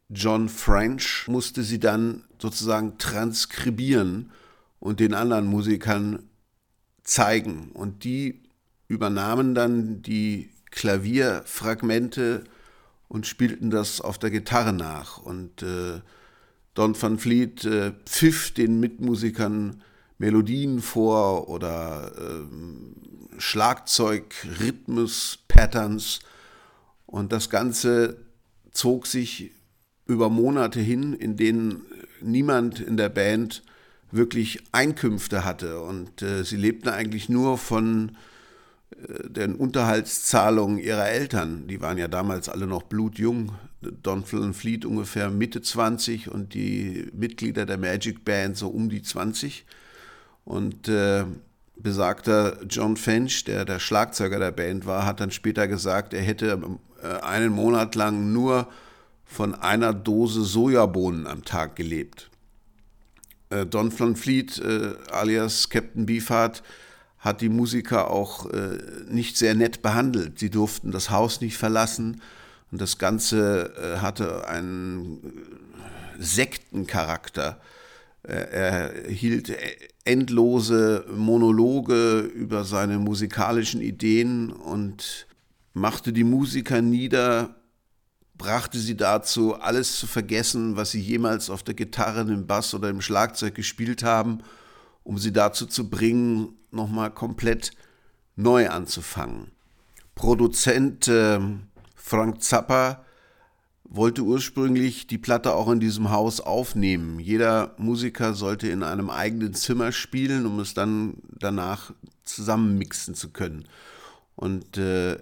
John 0.10 0.50
French 0.50 1.28
musste 1.28 1.64
sie 1.64 1.80
dann 1.80 2.24
sozusagen 2.40 2.98
transkribieren 2.98 4.32
und 4.80 5.00
den 5.00 5.14
anderen 5.14 5.46
Musikern 5.46 6.30
zeigen. 7.04 7.72
Und 7.74 8.04
die 8.04 8.42
übernahmen 8.88 9.56
dann 9.56 10.02
die 10.02 10.50
Klavierfragmente 10.72 12.44
und 13.08 13.26
spielten 13.26 13.70
das 13.70 14.02
auf 14.02 14.18
der 14.18 14.32
Gitarre 14.32 14.74
nach. 14.74 15.18
Und 15.18 15.64
äh, 15.64 16.02
Don 16.74 17.02
van 17.02 17.18
Vliet 17.18 17.64
äh, 17.66 17.92
pfiff 18.06 18.54
den 18.54 18.80
Mitmusikern 18.80 19.82
Melodien 20.18 20.82
vor 20.82 21.50
oder 21.50 22.12
ähm, 22.18 22.96
Schlagzeug, 23.38 24.34
Rhythmus, 24.60 25.40
Patterns. 25.48 26.20
Und 27.12 27.34
das 27.34 27.50
Ganze 27.50 28.16
zog 28.72 29.06
sich 29.06 29.52
über 30.08 30.30
Monate 30.30 30.80
hin, 30.80 31.14
in 31.14 31.36
denen 31.36 31.84
niemand 32.22 32.80
in 32.80 32.98
der 32.98 33.10
Band 33.10 33.64
wirklich 34.12 34.64
Einkünfte 34.72 35.44
hatte. 35.44 35.82
Und 35.82 36.22
äh, 36.22 36.44
sie 36.44 36.56
lebten 36.56 36.90
eigentlich 36.90 37.28
nur 37.28 37.58
von 37.58 38.18
äh, 38.92 39.30
den 39.30 39.56
Unterhaltszahlungen 39.56 40.78
ihrer 40.78 41.10
Eltern. 41.10 41.68
Die 41.68 41.82
waren 41.82 41.98
ja 41.98 42.08
damals 42.08 42.48
alle 42.48 42.66
noch 42.66 42.84
blutjung. 42.84 43.52
Don 43.82 44.24
Flynn 44.24 44.54
Fleet 44.54 44.86
ungefähr 44.86 45.30
Mitte 45.30 45.62
20 45.62 46.32
und 46.32 46.54
die 46.54 47.10
Mitglieder 47.14 47.66
der 47.66 47.78
Magic 47.78 48.24
Band 48.24 48.56
so 48.56 48.70
um 48.70 48.90
die 48.90 49.02
20. 49.02 49.66
Und 50.46 50.88
äh, 50.88 51.26
besagter 51.76 52.58
John 52.70 52.96
Finch, 52.96 53.44
der 53.44 53.66
der 53.66 53.80
Schlagzeuger 53.80 54.40
der 54.40 54.52
Band 54.52 54.86
war, 54.86 55.06
hat 55.06 55.20
dann 55.20 55.32
später 55.32 55.68
gesagt, 55.68 56.14
er 56.14 56.22
hätte 56.22 56.62
einen 57.02 57.52
Monat 57.52 57.96
lang 57.96 58.32
nur 58.32 58.68
von 59.32 59.56
einer 59.56 59.94
Dose 59.94 60.44
Sojabohnen 60.44 61.26
am 61.26 61.46
Tag 61.46 61.78
gelebt. 61.78 62.30
Äh, 63.50 63.66
Don 63.66 63.98
Van 63.98 64.16
Fleet, 64.16 64.60
äh, 64.60 64.94
alias 65.12 65.70
Captain 65.70 66.06
Beefheart, 66.06 66.64
hat 67.20 67.42
die 67.42 67.50
Musiker 67.50 68.10
auch 68.10 68.50
äh, 68.50 68.78
nicht 69.08 69.38
sehr 69.38 69.54
nett 69.54 69.82
behandelt. 69.82 70.40
Sie 70.40 70.50
durften 70.50 70.92
das 70.92 71.12
Haus 71.12 71.40
nicht 71.40 71.58
verlassen 71.58 72.22
und 72.72 72.82
das 72.82 72.98
Ganze 72.98 73.74
äh, 73.78 74.00
hatte 74.00 74.48
einen 74.48 75.20
Sektencharakter. 76.20 77.60
Er 78.24 78.94
hielt 79.10 79.52
endlose 80.06 81.06
Monologe 81.12 82.20
über 82.20 82.66
seine 82.66 83.00
musikalischen 83.00 83.82
Ideen 83.82 84.52
und 84.52 85.26
machte 85.74 86.14
die 86.14 86.24
Musiker 86.24 86.82
nieder, 86.82 87.56
brachte 88.38 88.80
sie 88.80 88.98
dazu, 88.98 89.56
alles 89.56 89.98
zu 89.98 90.08
vergessen, 90.08 90.76
was 90.76 90.92
sie 90.92 91.02
jemals 91.02 91.50
auf 91.50 91.64
der 91.64 91.76
Gitarre, 91.76 92.22
im 92.22 92.48
Bass 92.48 92.74
oder 92.74 92.90
im 92.90 93.02
Schlagzeug 93.02 93.56
gespielt 93.56 94.04
haben, 94.04 94.40
um 95.04 95.18
sie 95.18 95.32
dazu 95.32 95.66
zu 95.66 95.90
bringen, 95.90 96.58
nochmal 96.72 97.12
komplett 97.12 97.72
neu 98.36 98.70
anzufangen. 98.70 99.52
Produzent 100.16 101.08
äh, 101.08 101.40
Frank 101.96 102.44
Zappa 102.44 103.06
wollte 103.84 104.22
ursprünglich 104.24 105.08
die 105.08 105.18
Platte 105.18 105.54
auch 105.54 105.70
in 105.70 105.80
diesem 105.80 106.12
Haus 106.12 106.40
aufnehmen. 106.40 107.20
Jeder 107.20 107.76
Musiker 107.78 108.34
sollte 108.34 108.70
in 108.70 108.84
einem 108.84 109.10
eigenen 109.10 109.54
Zimmer 109.54 109.92
spielen, 109.92 110.46
um 110.46 110.60
es 110.62 110.74
dann 110.74 111.16
danach 111.38 111.94
zusammenmixen 112.24 113.16
zu 113.16 113.32
können. 113.32 113.66
Und 114.36 114.78
äh, 114.78 115.18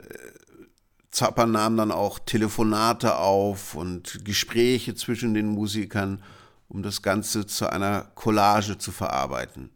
Zappa 1.11 1.45
nahm 1.45 1.77
dann 1.77 1.91
auch 1.91 2.19
Telefonate 2.19 3.17
auf 3.17 3.75
und 3.75 4.23
Gespräche 4.25 4.95
zwischen 4.95 5.33
den 5.33 5.47
Musikern, 5.47 6.21
um 6.67 6.83
das 6.83 7.01
Ganze 7.01 7.47
zu 7.47 7.71
einer 7.71 8.11
Collage 8.15 8.77
zu 8.77 8.91
verarbeiten. 8.91 9.71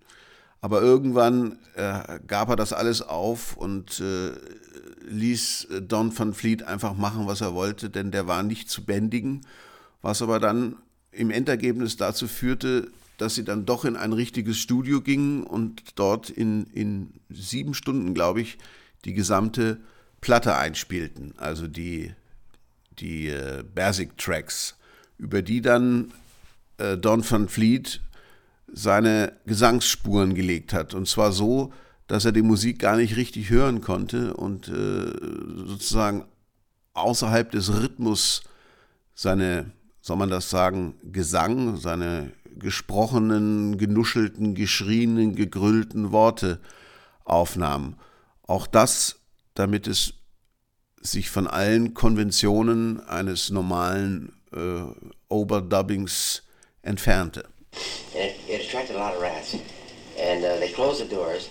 Aber 0.62 0.82
irgendwann 0.82 1.58
äh, 1.76 2.20
gab 2.26 2.50
er 2.50 2.56
das 2.56 2.72
alles 2.72 3.02
auf 3.02 3.58
und 3.58 4.00
äh, 4.00 4.32
ließ 5.10 5.68
Don 5.82 6.18
van 6.18 6.34
Fleet 6.34 6.64
einfach 6.64 6.96
machen, 6.96 7.28
was 7.28 7.42
er 7.42 7.54
wollte, 7.54 7.90
denn 7.90 8.12
der 8.12 8.28
war 8.28 8.44
nicht 8.44 8.70
zu 8.70 8.86
bändigen, 8.86 9.42
was 10.02 10.22
aber 10.22 10.40
dann 10.40 10.78
im 11.12 11.32
Endergebnis 11.32 11.98
dazu 11.98 12.28
führte, 12.28 12.90
dass 13.18 13.36
sie 13.36 13.44
dann 13.44 13.66
doch 13.66 13.86
in 13.86 13.96
ein 13.96 14.14
richtiges 14.14 14.58
Studio 14.58 15.02
gingen 15.02 15.44
und 15.44 15.82
dort 15.96 16.30
in, 16.30 16.66
in 16.74 17.14
sieben 17.30 17.74
Stunden, 17.74 18.14
glaube 18.14 18.42
ich, 18.42 18.58
die 19.06 19.14
gesamte 19.14 19.82
Platte 20.24 20.56
einspielten, 20.56 21.34
also 21.36 21.68
die, 21.68 22.14
die 22.98 23.28
äh, 23.28 23.62
Basic-Tracks, 23.76 24.78
über 25.18 25.42
die 25.42 25.62
dann 25.62 26.14
äh, 26.78 26.98
Don 26.98 27.30
van 27.30 27.50
Fleet 27.50 28.00
seine 28.72 29.34
Gesangsspuren 29.46 30.34
gelegt 30.34 30.72
hat. 30.72 30.94
Und 30.94 31.10
zwar 31.10 31.34
so, 31.34 31.74
dass 32.08 32.24
er 32.24 32.32
die 32.32 32.42
Musik 32.42 32.80
gar 32.80 32.96
nicht 32.96 33.18
richtig 33.18 33.50
hören 33.50 33.82
konnte 33.82 34.34
und 34.34 34.70
äh, 34.70 35.12
sozusagen 35.68 36.24
außerhalb 36.94 37.52
des 37.52 37.74
Rhythmus 37.74 38.44
seine, 39.14 39.72
soll 40.00 40.16
man 40.16 40.30
das 40.30 40.50
sagen, 40.50 40.96
Gesang, 41.04 41.76
seine 41.76 42.32
gesprochenen, 42.58 43.78
genuschelten, 43.78 44.56
geschrienen, 44.56 45.36
gegrüllten 45.36 46.14
Worte 46.14 46.62
aufnahm. 47.26 47.96
Auch 48.48 48.68
das, 48.68 49.20
damit 49.56 49.88
es 49.88 50.14
sich 51.02 51.30
von 51.30 51.48
allen 51.48 51.94
Konventionen 51.94 53.02
eines 53.08 53.50
normalen 53.50 54.42
äh, 54.54 54.84
Overdubbings 55.30 56.44
entfernte. 56.82 57.46
and 58.16 58.24
it, 58.24 58.36
it 58.48 58.66
attracted 58.66 58.96
a 58.96 59.00
lot 59.00 59.16
of 59.16 59.22
rats. 59.22 59.56
And 60.18 60.46
uh, 60.46 60.58
they 60.58 60.70
closed 60.72 61.02
the 61.02 61.06
doors, 61.06 61.50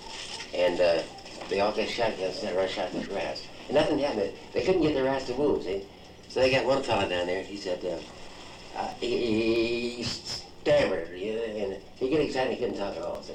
and 0.55 0.81
uh, 0.81 1.03
they 1.49 1.61
all 1.61 1.73
got 1.73 1.79
rushed 1.79 2.01
out 2.01 2.93
the 2.93 3.09
rats. 3.13 3.43
And 3.69 3.75
nothing 3.75 3.99
happened. 3.99 4.33
They 4.55 4.63
couldn't 4.63 4.83
get 4.83 4.95
the 4.95 5.03
rats 5.03 5.27
to 5.27 5.37
move, 5.37 5.65
see? 5.65 5.85
So 6.29 6.41
they 6.41 6.51
got 6.51 6.65
one 6.65 6.83
fella 6.83 7.09
down 7.09 7.27
there, 7.27 7.43
he 7.43 7.57
said, 7.57 7.85
uh, 7.85 8.79
uh, 8.79 8.89
he, 9.01 9.97
he 9.97 10.03
stammered, 10.05 11.11
you 11.19 11.35
know, 11.35 11.43
and 11.43 11.77
he 11.97 12.09
got 12.09 12.21
excited, 12.21 12.55
he 12.55 12.59
couldn't 12.59 12.79
talk 12.79 12.97
at 12.97 13.03
all, 13.03 13.23
see? 13.23 13.35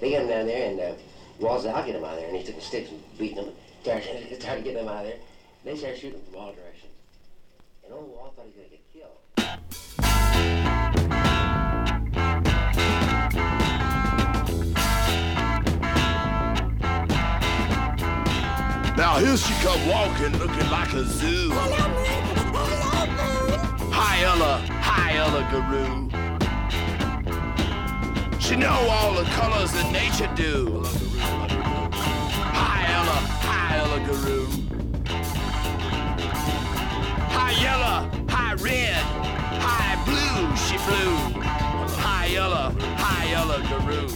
They 0.00 0.12
got 0.12 0.22
him 0.22 0.28
down 0.28 0.46
there, 0.46 0.70
and 0.70 0.80
uh, 0.80 0.92
Wall 1.40 1.60
said, 1.60 1.74
I'll 1.74 1.84
get 1.84 1.96
him 1.96 2.04
out 2.04 2.12
of 2.12 2.18
there. 2.18 2.28
And 2.28 2.36
he 2.36 2.44
took 2.44 2.56
the 2.56 2.60
sticks 2.60 2.90
and 2.90 3.52
beating 3.86 4.02
them, 4.02 4.16
started, 4.16 4.42
started 4.42 4.64
getting 4.64 4.84
them 4.84 4.88
out 4.88 5.04
of 5.04 5.10
there. 5.10 5.18
They 5.64 5.76
started 5.76 5.98
shooting 5.98 6.20
from 6.30 6.40
all 6.40 6.52
directions. 6.52 6.92
And 7.84 7.94
old 7.94 8.08
Wall 8.10 8.32
thought 8.36 8.46
he 8.46 8.50
was 8.50 8.56
going 8.56 8.68
to 8.68 8.76
get 8.76 8.82
killed. 8.92 9.18
Now 18.96 19.18
here 19.18 19.36
she 19.36 19.52
come 19.62 19.88
walking, 19.88 20.32
looking 20.38 20.70
like 20.70 20.92
a 20.94 21.04
zoo. 21.04 21.50
Hi 23.92 24.22
Ella, 24.22 24.64
hi 24.80 25.16
Ella 25.16 25.46
Guru. 25.50 26.08
She 28.40 28.56
know 28.56 28.88
all 28.90 29.14
the 29.14 29.24
colors 29.30 29.72
that 29.72 29.92
nature 29.92 30.30
do. 30.34 30.84
Hi 33.96 34.02
Ella, 34.02 34.10
hi 34.10 34.12
Ella 34.12 34.28
Guru. 34.28 34.46
Hi 37.32 37.52
yellow, 37.62 38.10
hi 38.28 38.52
red, 38.60 39.02
hi 39.58 39.96
blue, 40.04 40.54
she 40.54 40.76
flew. 40.76 41.40
Hi 42.02 42.26
yellow, 42.26 42.74
hi 42.98 43.24
yellow 43.30 43.62
Guru. 43.62 44.08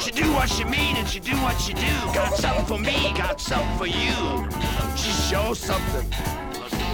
She 0.00 0.10
do 0.12 0.32
what 0.32 0.48
she 0.48 0.64
mean 0.64 0.96
and 0.96 1.06
she 1.06 1.20
do 1.20 1.36
what 1.42 1.60
she 1.60 1.74
do. 1.74 1.92
Got 2.14 2.36
something 2.38 2.64
for 2.64 2.78
me, 2.78 3.12
got 3.14 3.38
something 3.38 3.76
for 3.76 3.86
you. 3.86 4.48
She 4.96 5.10
shows 5.28 5.58
something. 5.58 6.10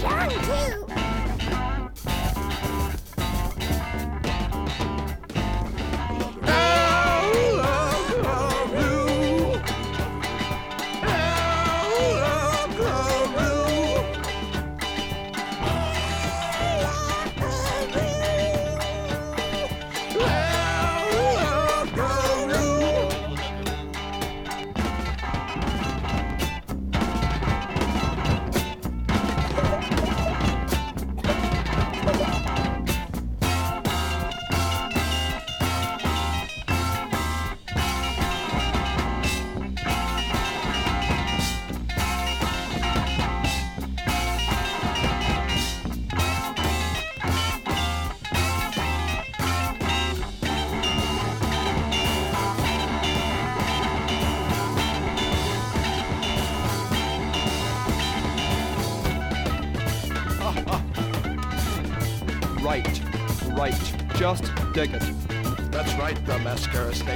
right. 0.03 1.16
The 66.77 67.16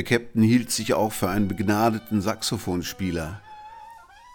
Der 0.00 0.18
Captain 0.18 0.42
hielt 0.42 0.70
sich 0.70 0.94
auch 0.94 1.12
für 1.12 1.28
einen 1.28 1.46
begnadeten 1.46 2.22
Saxophonspieler, 2.22 3.42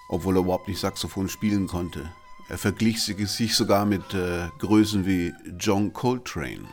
obwohl 0.09 0.37
er 0.37 0.41
überhaupt 0.41 0.67
nicht 0.67 0.79
Saxophon 0.79 1.27
spielen 1.27 1.65
konnte. 1.65 2.07
Er 2.49 2.59
verglich 2.59 3.01
sich 3.01 3.55
sogar 3.55 3.87
mit 3.87 4.13
äh, 4.13 4.49
Größen 4.59 5.07
wie 5.07 5.33
John 5.57 5.91
Coltrane. 5.91 6.67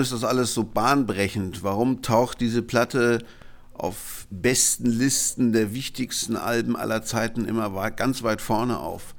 Ist 0.00 0.12
das 0.12 0.24
alles 0.24 0.54
so 0.54 0.64
bahnbrechend? 0.64 1.62
Warum 1.62 2.02
taucht 2.02 2.40
diese 2.40 2.62
Platte 2.62 3.24
auf 3.74 4.26
besten 4.30 4.86
Listen 4.86 5.52
der 5.52 5.74
wichtigsten 5.74 6.36
Alben 6.36 6.76
aller 6.76 7.02
Zeiten 7.02 7.44
immer 7.44 7.90
ganz 7.90 8.22
weit 8.22 8.40
vorne 8.40 8.78
auf? 8.78 9.14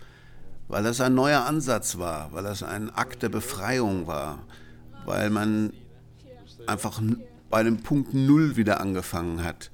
Weil 0.67 0.84
das 0.84 1.01
ein 1.01 1.15
neuer 1.15 1.45
Ansatz 1.45 1.97
war, 1.97 2.32
weil 2.34 2.43
das 2.43 2.63
ein 2.63 2.89
Akt 2.89 3.23
der 3.23 3.29
Befreiung 3.29 4.07
war, 4.07 4.39
weil 5.05 5.29
man 5.29 5.73
einfach 6.67 7.01
bei 7.49 7.59
einem 7.59 7.84
Punkt 7.84 8.13
Null 8.13 8.55
wieder 8.55 8.79
angefangen 8.82 9.43
hat. 9.43 9.69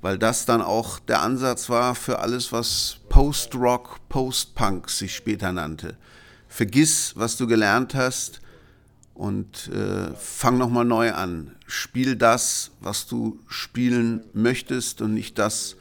Weil 0.00 0.18
das 0.18 0.44
dann 0.46 0.60
auch 0.60 0.98
der 0.98 1.22
Ansatz 1.22 1.68
war 1.68 1.94
für 1.94 2.18
alles, 2.18 2.52
was 2.52 2.96
Post-Rock, 3.08 4.00
Post-Punk 4.08 4.90
sich 4.90 5.14
später 5.14 5.52
nannte. 5.52 5.96
Vergiss, 6.48 7.12
was 7.16 7.36
du 7.36 7.46
gelernt 7.46 7.94
hast 7.94 8.41
und 9.14 9.68
äh, 9.68 10.14
fang 10.14 10.58
nochmal 10.58 10.84
neu 10.84 11.12
an. 11.12 11.56
Spiel 11.66 12.16
das, 12.16 12.70
was 12.80 13.06
du 13.06 13.38
spielen 13.48 14.24
möchtest 14.32 15.00
und 15.02 15.14
nicht 15.14 15.38
das, 15.38 15.76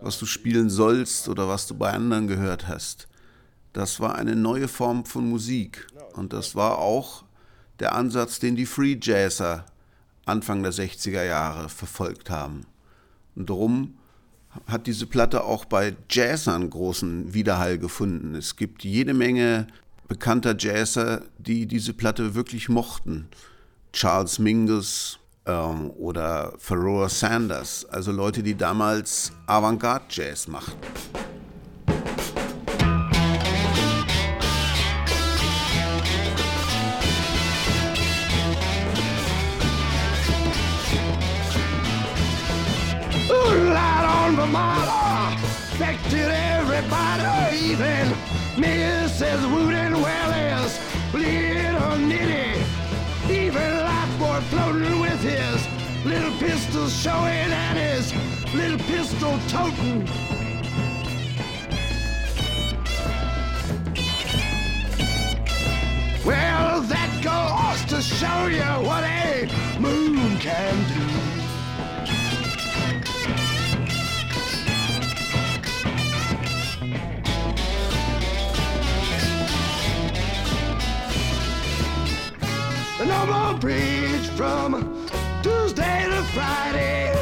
was 0.00 0.18
du 0.18 0.26
spielen 0.26 0.70
sollst 0.70 1.28
oder 1.28 1.48
was 1.48 1.66
du 1.66 1.74
bei 1.74 1.92
anderen 1.92 2.26
gehört 2.26 2.68
hast. 2.68 3.08
Das 3.72 4.00
war 4.00 4.16
eine 4.16 4.36
neue 4.36 4.68
Form 4.68 5.04
von 5.04 5.28
Musik 5.28 5.86
und 6.14 6.32
das 6.32 6.54
war 6.54 6.78
auch 6.78 7.24
der 7.78 7.94
Ansatz, 7.94 8.38
den 8.38 8.56
die 8.56 8.66
Free 8.66 8.98
Jazzer 9.00 9.64
Anfang 10.26 10.62
der 10.62 10.72
60er 10.72 11.24
Jahre 11.24 11.68
verfolgt 11.68 12.30
haben. 12.30 12.66
Und 13.34 13.50
darum 13.50 13.94
hat 14.66 14.86
diese 14.86 15.06
Platte 15.06 15.44
auch 15.44 15.64
bei 15.64 15.96
Jazzern 16.10 16.68
großen 16.70 17.32
Widerhall 17.32 17.78
gefunden. 17.78 18.34
Es 18.34 18.56
gibt 18.56 18.84
jede 18.84 19.14
Menge 19.14 19.66
bekannter 20.10 20.56
Jazzer, 20.58 21.22
die 21.38 21.66
diese 21.66 21.94
Platte 21.94 22.34
wirklich 22.34 22.68
mochten. 22.68 23.28
Charles 23.92 24.40
Mingus 24.40 25.20
ähm, 25.46 25.90
oder 25.90 26.52
Pharoah 26.58 27.08
Sanders, 27.08 27.86
also 27.86 28.10
Leute, 28.10 28.42
die 28.42 28.56
damals 28.56 29.30
Avantgarde-Jazz 29.46 30.48
machten. 30.48 30.76
Light 43.72 44.26
on 44.26 44.36
Vermont 44.36 44.88
affected 44.88 46.28
everybody, 46.28 47.72
even 47.72 48.39
Mrs. 48.56 49.52
Wooden 49.54 50.00
Welles, 50.02 50.78
little 51.14 51.96
Nitty, 51.98 52.56
even 53.30 53.70
Lifeboy 53.86 54.42
floating 54.50 55.00
with 55.00 55.22
his 55.22 55.66
little 56.04 56.32
pistol 56.38 56.88
showing 56.88 57.52
and 57.52 57.78
his 57.78 58.12
little 58.52 58.78
pistol 58.78 59.38
toting. 59.48 60.04
Well, 66.26 66.80
that 66.82 67.10
goes 67.22 67.84
to 67.90 68.02
show 68.02 68.46
you 68.46 68.86
what 68.86 69.04
a 69.04 69.48
moon 69.80 70.38
can 70.38 70.74
do. 70.88 71.29
No 83.10 83.26
more 83.26 83.58
bridge 83.58 84.28
from 84.38 84.70
Tuesday 85.42 86.06
to 86.08 86.22
Friday. 86.32 87.12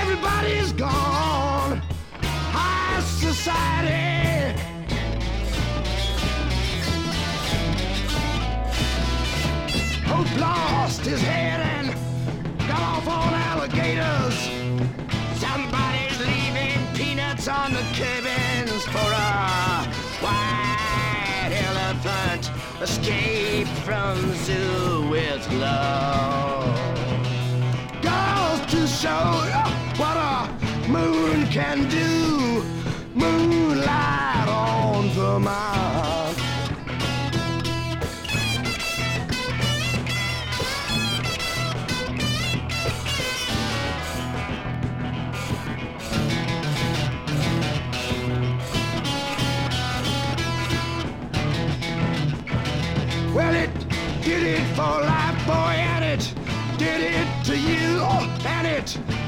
Everybody's 0.00 0.72
gone. 0.74 1.82
High 2.54 3.00
society. 3.00 4.54
Hope 10.06 10.40
lost 10.40 11.00
his 11.00 11.20
head 11.20 11.60
and 11.74 11.88
got 12.68 12.80
off 12.80 13.08
on 13.08 13.34
alligators. 13.34 14.38
Somebody's 15.40 16.18
leaving 16.20 16.78
peanuts 16.94 17.48
on 17.48 17.72
the 17.72 17.82
cabins 17.92 18.84
for 18.84 19.10
a 19.30 19.84
white 20.22 21.52
elephant 21.70 22.50
escaped 22.80 23.70
from 23.84 24.35
zoo 24.46 25.08
with 25.10 25.44
love. 25.54 26.78
Goes 28.00 28.60
to 28.72 28.86
show 28.86 29.26
what 30.00 30.16
a 30.16 30.88
moon 30.88 31.48
can 31.48 31.88
do. 31.88 32.05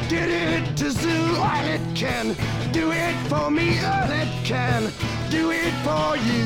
Did 0.09 0.30
it 0.30 0.76
to 0.78 0.90
Zoo, 0.90 1.09
and 1.09 1.68
it 1.68 1.96
can 1.96 2.34
do 2.72 2.92
it 2.92 3.14
for 3.28 3.50
me, 3.50 3.76
and 3.78 4.11
it 4.11 4.44
can 4.44 4.90
do 5.30 5.50
it 5.50 5.72
for 5.84 6.16
you. 6.16 6.44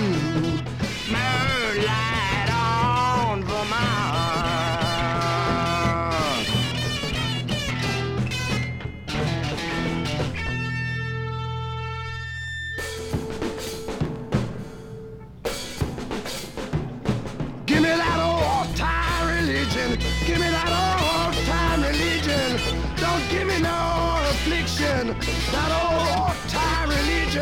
Moonlight 1.12 2.50
on 2.50 3.44
Vermont. 3.44 4.11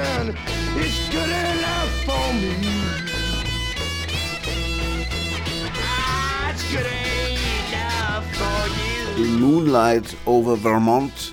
Religion 0.01 0.37
is 0.79 1.09
good 1.11 1.31
enough 1.31 1.91
for 2.05 2.33
me. 2.35 2.55
Ah, 5.75 6.51
it's 6.51 6.65
good 6.73 6.87
enough 6.87 8.25
for 8.37 8.69
you. 9.19 9.25
In 9.25 9.41
Moonlight 9.41 10.17
over 10.27 10.57
Vermont 10.57 11.33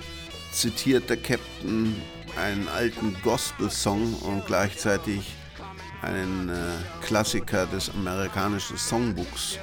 zitiert 0.52 1.10
der 1.10 1.18
Captain 1.18 1.96
einen 2.36 2.68
alten 2.68 3.16
Gospel-Song 3.24 4.14
und 4.22 4.46
gleichzeitig 4.46 5.36
einen 6.02 6.50
äh, 6.50 6.54
Klassiker 7.06 7.66
des 7.66 7.90
amerikanischen 7.90 8.78
Songbooks. 8.78 9.58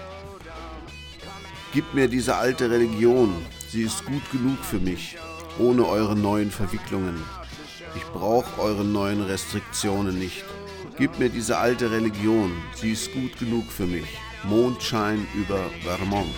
Gib 1.73 1.93
mir 1.95 2.09
diese 2.09 2.35
alte 2.37 2.71
Religion, 2.71 3.35
sie 3.69 3.83
ist 3.83 4.05
gut 4.05 4.23
genug 4.31 4.59
für 4.65 4.79
mich, 4.79 5.17
ohne 5.59 5.87
eure 5.87 6.17
neuen 6.17 6.51
Verwicklungen. 6.51 7.23
Ich 7.97 8.05
brauche 8.13 8.61
eure 8.61 8.85
neuen 8.85 9.23
Restriktionen 9.23 10.19
nicht. 10.19 10.45
Gib 10.99 11.19
mir 11.19 11.29
diese 11.29 11.59
alte 11.59 11.91
Religion, 11.91 12.53
sie 12.75 12.93
ist 12.93 13.13
gut 13.13 13.39
genug 13.39 13.71
für 13.71 13.87
mich. 13.87 14.19
Mondschein 14.45 15.27
über 15.35 15.71
Vermont. 15.83 16.35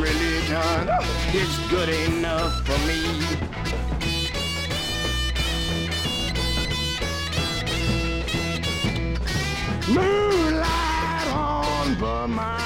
Religion. 0.00 0.88
It's 1.32 1.58
good 1.68 1.88
enough 1.88 2.52
for 2.64 2.78
me. 2.86 3.97
Moonlight 9.88 11.26
on 11.32 11.96
Vermont. 11.96 12.58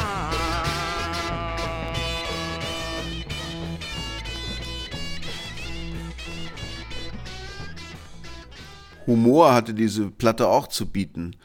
Humor 9.06 9.54
hatte 9.54 9.74
diese 9.74 10.10
Platte 10.10 10.48
auch 10.48 10.66
zu 10.66 10.86
bieten. 10.86 11.36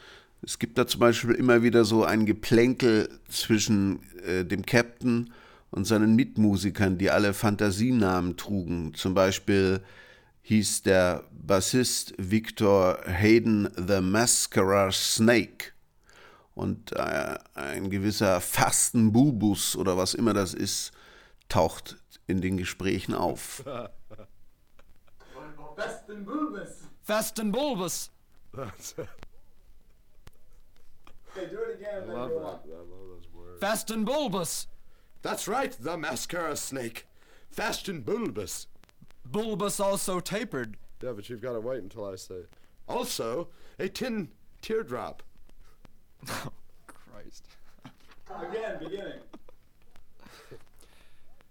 Es 0.42 0.58
gibt 0.58 0.78
da 0.78 0.86
zum 0.86 1.00
Beispiel 1.00 1.34
immer 1.34 1.62
wieder 1.62 1.84
so 1.84 2.04
ein 2.04 2.26
Geplänkel 2.26 3.08
zwischen 3.28 4.00
äh, 4.26 4.44
dem 4.44 4.64
Captain 4.64 5.30
und 5.70 5.86
seinen 5.86 6.16
Mitmusikern, 6.16 6.98
die 6.98 7.10
alle 7.10 7.34
Fantasienamen 7.34 8.36
trugen. 8.36 8.94
Zum 8.94 9.14
Beispiel 9.14 9.80
hieß 10.42 10.82
der 10.82 11.24
Bassist 11.48 12.12
Victor 12.18 13.00
Hayden 13.06 13.72
the 13.74 14.00
Mascara 14.02 14.92
Snake. 14.92 15.72
Und 16.54 16.92
äh, 16.92 17.38
ein 17.54 17.88
gewisser 17.88 18.40
Fastenbubus 18.40 19.74
oder 19.74 19.96
was 19.96 20.12
immer 20.14 20.34
das 20.34 20.52
ist, 20.52 20.92
taucht 21.48 21.96
in 22.26 22.42
den 22.42 22.58
Gesprächen 22.58 23.14
auf. 23.14 23.64
Besten 25.74 26.24
Bulbus. 26.24 26.88
Fast 27.02 27.40
and 27.40 27.52
bulbous. 27.52 28.10
Okay, 28.52 28.66
do 31.50 31.58
it 31.62 31.80
again 31.80 32.04
bulbous. 34.04 34.66
That's 35.22 35.46
right, 35.48 35.72
the 35.80 35.96
mascara 35.96 36.56
snake. 36.56 37.06
fast 37.50 37.88
and 37.88 38.04
bulbous. 38.04 38.66
Bulbous 39.24 39.80
also 39.80 40.20
tapered. 40.20 40.76
Yeah, 41.02 41.12
but 41.12 41.28
you've 41.28 41.42
got 41.42 41.52
to 41.52 41.60
wait 41.60 41.82
until 41.82 42.04
I 42.04 42.16
say. 42.16 42.42
Also, 42.88 43.48
a 43.78 43.88
tin 43.88 44.28
teardrop. 44.62 45.22
Oh, 46.28 46.52
Christ. 46.86 47.46
Again, 48.30 48.78
beginning. 48.80 49.20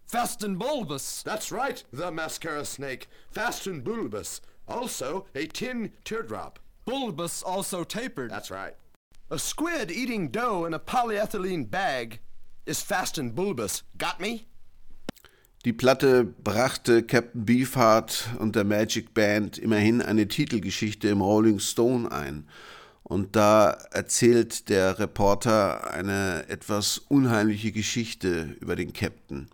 Fast 0.06 0.44
and 0.44 0.60
bulbous. 0.60 1.24
That's 1.24 1.52
right, 1.52 1.84
the 1.92 2.12
mascara 2.12 2.66
snake, 2.66 3.08
fast 3.32 3.68
and 3.68 3.84
bulbous. 3.84 4.42
Also, 4.68 5.26
a 5.36 5.48
tin 5.48 5.92
teardrop. 6.04 6.60
Bulbous 6.86 7.44
also 7.44 7.84
tapered. 7.84 8.32
That's 8.32 8.52
right. 8.52 8.76
A 9.30 9.38
squid 9.40 9.92
eating 9.92 10.30
dough 10.30 10.66
in 10.66 10.74
a 10.74 10.80
polyethylene 10.80 11.70
bag 11.70 12.20
is 12.66 12.82
fast 12.82 13.18
and 13.18 13.36
bulbous. 13.36 13.84
Got 13.98 14.22
me? 14.22 14.48
Die 15.66 15.74
Platte 15.74 16.24
brachte 16.24 17.04
Captain 17.04 17.46
Beefheart 17.46 18.30
und 18.40 18.56
der 18.56 18.64
Magic 18.64 19.14
Band 19.14 19.58
immerhin 19.58 20.02
eine 20.02 20.28
Titelgeschichte 20.28 21.10
im 21.10 21.22
Rolling 21.22 21.60
Stone 21.60 22.12
ein. 22.12 22.48
Und 23.04 23.36
da 23.36 23.72
erzählt 23.92 24.70
der 24.70 25.00
Reporter 25.00 25.92
eine 25.92 26.46
etwas 26.48 27.00
unheimliche 27.00 27.72
Geschichte 27.72 28.56
über 28.60 28.76
den 28.76 28.94
Captain. 28.94 29.48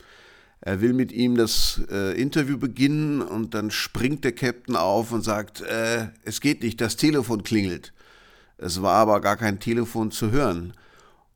Er 0.59 0.81
will 0.81 0.93
mit 0.93 1.11
ihm 1.11 1.35
das 1.35 1.81
äh, 1.91 2.19
Interview 2.19 2.57
beginnen 2.57 3.21
und 3.21 3.53
dann 3.53 3.69
springt 3.69 4.23
der 4.23 4.31
Captain 4.33 4.75
auf 4.75 5.11
und 5.11 5.21
sagt, 5.21 5.61
äh, 5.61 6.07
es 6.23 6.41
geht 6.41 6.63
nicht, 6.63 6.81
das 6.81 6.95
Telefon 6.95 7.43
klingelt. 7.43 7.93
Es 8.57 8.81
war 8.81 8.95
aber 8.95 9.19
gar 9.21 9.37
kein 9.37 9.59
Telefon 9.59 10.11
zu 10.11 10.31
hören. 10.31 10.73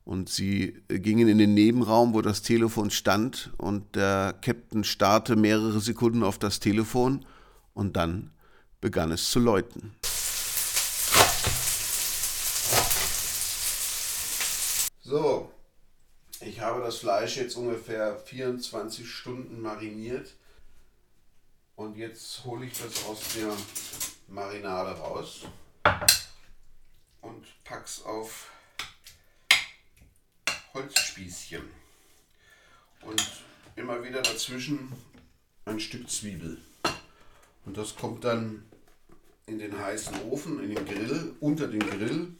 Und 0.08 0.30
sie 0.30 0.72
gingen 0.88 1.28
in 1.28 1.36
den 1.36 1.52
Nebenraum, 1.52 2.14
wo 2.14 2.22
das 2.22 2.40
Telefon 2.40 2.90
stand, 2.90 3.50
und 3.58 3.94
der 3.94 4.34
Captain 4.40 4.82
starrte 4.82 5.36
mehrere 5.36 5.80
Sekunden 5.80 6.22
auf 6.22 6.38
das 6.38 6.60
Telefon. 6.60 7.26
Und 7.74 7.94
dann 7.94 8.30
begann 8.80 9.12
es 9.12 9.30
zu 9.30 9.38
läuten. 9.38 9.94
So, 15.02 15.52
ich 16.40 16.58
habe 16.58 16.80
das 16.80 16.96
Fleisch 16.96 17.36
jetzt 17.36 17.56
ungefähr 17.56 18.16
24 18.16 19.06
Stunden 19.06 19.60
mariniert. 19.60 20.36
Und 21.76 21.98
jetzt 21.98 22.46
hole 22.46 22.64
ich 22.64 22.72
das 22.72 23.04
aus 23.04 23.20
der 23.36 23.54
Marinade 24.26 24.98
raus. 24.98 25.42
Und 27.20 27.44
pack's 27.64 28.02
auf 28.06 28.48
Holzspießchen 30.74 31.62
und 33.02 33.22
immer 33.76 34.02
wieder 34.04 34.22
dazwischen 34.22 34.92
ein 35.64 35.80
Stück 35.80 36.08
Zwiebel. 36.10 36.58
Und 37.64 37.76
das 37.76 37.96
kommt 37.96 38.24
dann 38.24 38.64
in 39.46 39.58
den 39.58 39.78
heißen 39.78 40.14
Ofen, 40.30 40.62
in 40.62 40.74
den 40.74 40.84
Grill, 40.84 41.34
unter 41.40 41.68
den 41.68 41.80
Grill. 41.80 42.32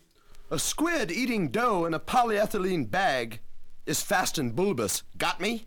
A 0.51 0.59
squid 0.59 1.11
eating 1.11 1.53
dough 1.53 1.87
in 1.87 1.95
a 1.95 1.99
polyethylene 1.99 2.87
bag 2.87 3.41
is 3.87 4.03
fast 4.03 4.39
and 4.39 4.55
bulbous. 4.57 5.05
Got 5.19 5.41
me? 5.41 5.67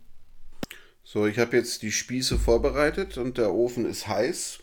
So, 1.04 1.26
ich 1.26 1.38
habe 1.38 1.56
jetzt 1.56 1.82
die 1.82 1.92
Spieße 1.92 2.38
vorbereitet 2.38 3.18
und 3.18 3.38
der 3.38 3.52
Ofen 3.52 3.86
ist 3.86 4.06
heiß. 4.06 4.60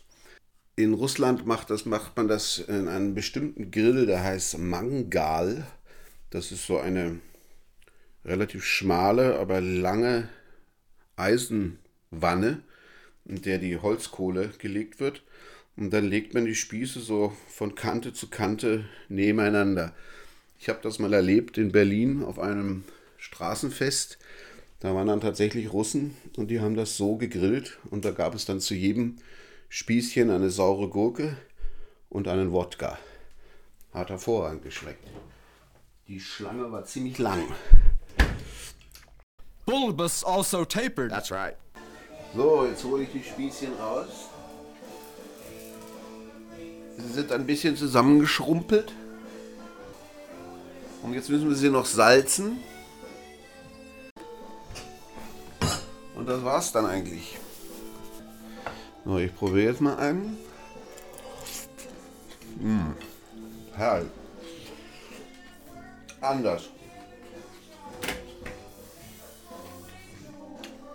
In 0.76 0.94
Russland 0.94 1.46
macht, 1.46 1.68
das, 1.70 1.84
macht 1.84 2.16
man 2.16 2.28
das 2.28 2.58
in 2.58 2.88
einem 2.88 3.14
bestimmten 3.14 3.70
Grill, 3.70 4.06
der 4.06 4.22
heißt 4.22 4.58
Mangal. 4.58 5.66
Das 6.30 6.52
ist 6.52 6.66
so 6.66 6.78
eine 6.78 7.20
relativ 8.24 8.64
schmale, 8.64 9.38
aber 9.38 9.60
lange 9.60 10.28
Eisenwanne, 11.16 12.62
in 13.24 13.42
der 13.42 13.58
die 13.58 13.76
Holzkohle 13.76 14.52
gelegt 14.58 15.00
wird. 15.00 15.22
Und 15.76 15.90
dann 15.90 16.04
legt 16.04 16.34
man 16.34 16.44
die 16.44 16.54
Spieße 16.54 17.00
so 17.00 17.32
von 17.48 17.74
Kante 17.74 18.12
zu 18.12 18.28
Kante 18.28 18.84
nebeneinander. 19.08 19.94
Ich 20.58 20.68
habe 20.68 20.80
das 20.82 20.98
mal 20.98 21.12
erlebt 21.12 21.56
in 21.56 21.72
Berlin 21.72 22.22
auf 22.22 22.38
einem 22.38 22.84
Straßenfest. 23.16 24.18
Da 24.80 24.94
waren 24.94 25.08
dann 25.08 25.20
tatsächlich 25.20 25.72
Russen 25.72 26.16
und 26.36 26.48
die 26.48 26.60
haben 26.60 26.74
das 26.74 26.96
so 26.96 27.16
gegrillt 27.16 27.78
und 27.90 28.04
da 28.04 28.10
gab 28.10 28.34
es 28.34 28.44
dann 28.44 28.60
zu 28.60 28.74
jedem 28.74 29.16
Spießchen 29.68 30.30
eine 30.30 30.50
saure 30.50 30.88
Gurke 30.88 31.36
und 32.08 32.28
einen 32.28 32.52
Wodka. 32.52 32.98
Hat 33.92 34.10
hervorragend 34.10 34.62
geschmeckt. 34.62 35.06
Die 36.08 36.20
Schlange 36.20 36.70
war 36.72 36.84
ziemlich 36.84 37.18
lang. 37.18 37.44
Bulbous 39.70 40.24
also 40.24 40.64
tapered. 40.64 41.10
That's 41.10 41.30
right. 41.30 41.56
So, 42.34 42.66
jetzt 42.66 42.82
hole 42.82 43.04
ich 43.04 43.12
die 43.12 43.22
Spießchen 43.22 43.74
raus. 43.74 44.28
Sie 46.98 47.12
sind 47.12 47.30
ein 47.30 47.46
bisschen 47.46 47.76
zusammengeschrumpelt. 47.76 48.92
Und 51.02 51.14
jetzt 51.14 51.30
müssen 51.30 51.48
wir 51.48 51.56
sie 51.56 51.70
noch 51.70 51.86
salzen. 51.86 52.58
Und 56.16 56.28
das 56.28 56.44
war's 56.44 56.72
dann 56.72 56.86
eigentlich. 56.86 57.38
So, 59.04 59.18
ich 59.18 59.34
probiere 59.34 59.70
jetzt 59.70 59.80
mal 59.80 59.96
einen. 59.96 60.36
Mmh. 62.58 62.94
Herrlich. 63.74 64.10
Anders. 66.20 66.68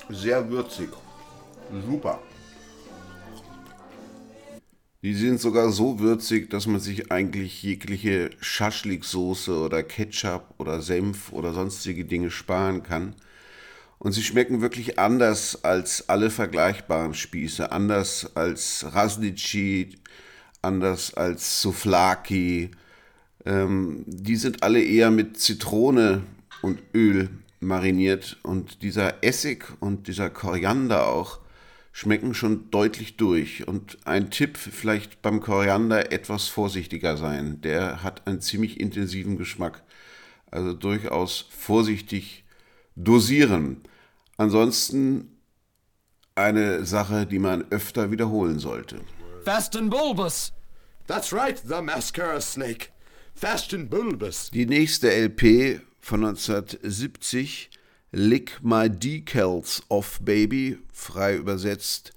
Sehr 0.10 0.49
würzig. 0.49 0.89
Super. 1.88 2.20
Die 5.01 5.14
sind 5.14 5.39
sogar 5.39 5.72
so 5.72 5.99
würzig, 5.99 6.49
dass 6.49 6.68
man 6.68 6.80
sich 6.80 7.12
eigentlich 7.12 7.62
jegliche 7.62 8.32
Schaschliksoße 8.39 9.56
oder 9.60 9.84
Ketchup 9.84 10.56
oder 10.58 10.82
Senf 10.82 11.32
oder 11.32 11.53
sonstige 11.53 12.06
Dinge 12.06 12.32
sparen 12.32 12.82
kann. 12.82 13.16
Und 13.99 14.14
sie 14.14 14.24
schmecken 14.24 14.62
wirklich 14.62 14.99
anders 14.99 15.64
als 15.64 16.10
alle 16.10 16.30
vergleichbaren 16.30 17.14
Spieße, 17.14 17.72
anders 17.72 18.36
als 18.36 18.86
Rasnici, 18.93 19.97
anders 20.62 21.14
als 21.14 21.62
Souflaki. 21.62 22.72
Ähm, 23.45 24.03
die 24.08 24.36
sind 24.36 24.64
alle 24.64 24.84
eher 24.84 25.12
mit 25.12 25.39
Zitrone 25.39 26.24
und 26.62 26.80
Öl 26.93 27.30
mariniert 27.66 28.38
und 28.43 28.82
dieser 28.82 29.24
Essig 29.24 29.66
und 29.80 30.07
dieser 30.07 30.30
Koriander 30.30 31.07
auch 31.07 31.39
schmecken 31.91 32.34
schon 32.34 32.70
deutlich 32.72 33.18
durch. 33.18 33.68
Und 33.68 33.97
ein 34.05 34.30
Tipp, 34.30 34.57
vielleicht 34.57 35.22
beim 35.22 35.39
Koriander 35.39 36.11
etwas 36.11 36.47
vorsichtiger 36.47 37.16
sein. 37.16 37.61
Der 37.61 38.03
hat 38.03 38.28
einen 38.28 38.41
ziemlich 38.41 38.80
intensiven 38.80 39.38
Geschmack. 39.38 39.84
Also 40.51 40.74
durchaus 40.74 41.45
vorsichtig 41.49 42.43
dosieren. 42.95 43.82
Ansonsten 44.38 45.38
eine 46.36 46.86
Sache, 46.86 47.26
die 47.26 47.39
man 47.39 47.63
öfter 47.72 48.11
wiederholen 48.11 48.59
sollte. 48.59 48.99
Fast 49.45 49.76
and 49.78 49.89
bulbous. 49.89 50.51
That's 51.07 51.32
right, 51.32 51.57
the 51.57 51.82
mascara 51.82 52.41
snake. 52.41 52.89
Fast 53.34 53.74
and 53.74 53.89
bulbous. 53.89 54.49
Die 54.51 54.66
nächste 54.66 55.09
LP 55.11 55.82
von 56.06 56.24
1970, 56.24 57.72
Lick 58.12 58.60
My 58.62 58.91
Decals 58.91 59.82
Off 59.89 60.20
Baby, 60.22 60.78
frei 60.93 61.36
übersetzt, 61.36 62.14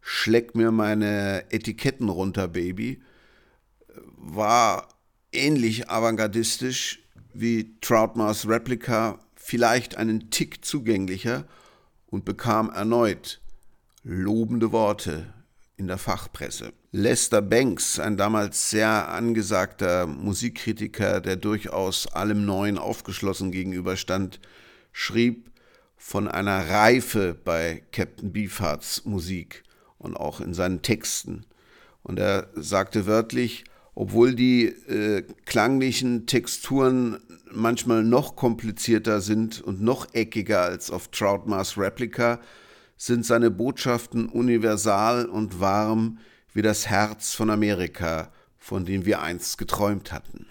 Schleck 0.00 0.54
mir 0.54 0.70
meine 0.70 1.44
Etiketten 1.50 2.08
runter, 2.08 2.48
Baby, 2.48 3.02
war 4.16 4.88
ähnlich 5.32 5.90
avantgardistisch 5.90 7.02
wie 7.34 7.78
Troutmars 7.82 8.48
Replica, 8.48 9.18
vielleicht 9.34 9.98
einen 9.98 10.30
Tick 10.30 10.64
zugänglicher 10.64 11.44
und 12.06 12.24
bekam 12.24 12.70
erneut 12.70 13.42
lobende 14.02 14.72
Worte 14.72 15.34
in 15.76 15.88
der 15.88 15.98
Fachpresse. 15.98 16.72
Lester 16.96 17.42
Banks, 17.42 18.00
ein 18.00 18.16
damals 18.16 18.70
sehr 18.70 19.10
angesagter 19.10 20.06
Musikkritiker, 20.06 21.20
der 21.20 21.36
durchaus 21.36 22.06
allem 22.06 22.46
Neuen 22.46 22.78
aufgeschlossen 22.78 23.52
gegenüberstand, 23.52 24.40
schrieb 24.92 25.50
von 25.98 26.26
einer 26.26 26.70
Reife 26.70 27.36
bei 27.44 27.82
Captain 27.92 28.32
Beefhearts 28.32 29.04
Musik 29.04 29.62
und 29.98 30.16
auch 30.16 30.40
in 30.40 30.54
seinen 30.54 30.80
Texten. 30.80 31.44
Und 32.02 32.18
er 32.18 32.48
sagte 32.54 33.04
wörtlich, 33.04 33.64
obwohl 33.94 34.34
die 34.34 34.64
äh, 34.64 35.22
klanglichen 35.44 36.24
Texturen 36.24 37.18
manchmal 37.52 38.04
noch 38.04 38.36
komplizierter 38.36 39.20
sind 39.20 39.60
und 39.60 39.82
noch 39.82 40.14
eckiger 40.14 40.62
als 40.62 40.90
auf 40.90 41.08
Troutmars 41.08 41.76
Replica, 41.76 42.40
sind 42.96 43.26
seine 43.26 43.50
Botschaften 43.50 44.30
universal 44.30 45.26
und 45.26 45.60
warm 45.60 46.20
wie 46.56 46.62
das 46.62 46.88
Herz 46.88 47.34
von 47.34 47.50
Amerika, 47.50 48.32
von 48.58 48.86
dem 48.86 49.04
wir 49.04 49.20
einst 49.20 49.58
geträumt 49.58 50.10
hatten. 50.10 50.46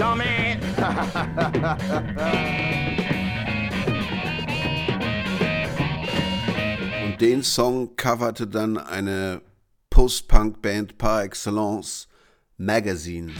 Dummy. 0.00 0.56
Und 7.04 7.20
den 7.20 7.42
Song 7.42 7.94
coverte 7.96 8.46
dann 8.46 8.78
eine 8.78 9.42
Post-Punk-Band 9.90 10.96
par 10.96 11.24
excellence, 11.24 12.08
Magazine. 12.56 13.32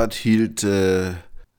Beefheart 0.00 0.14
hielt 0.14 0.64
äh, 0.64 1.12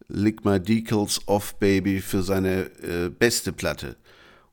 Lick 0.07 0.43
My 0.43 0.59
Decals 0.59 1.21
Off 1.27 1.53
Baby 1.59 2.01
für 2.01 2.23
seine 2.23 2.71
äh, 2.81 3.09
beste 3.09 3.53
Platte. 3.53 3.97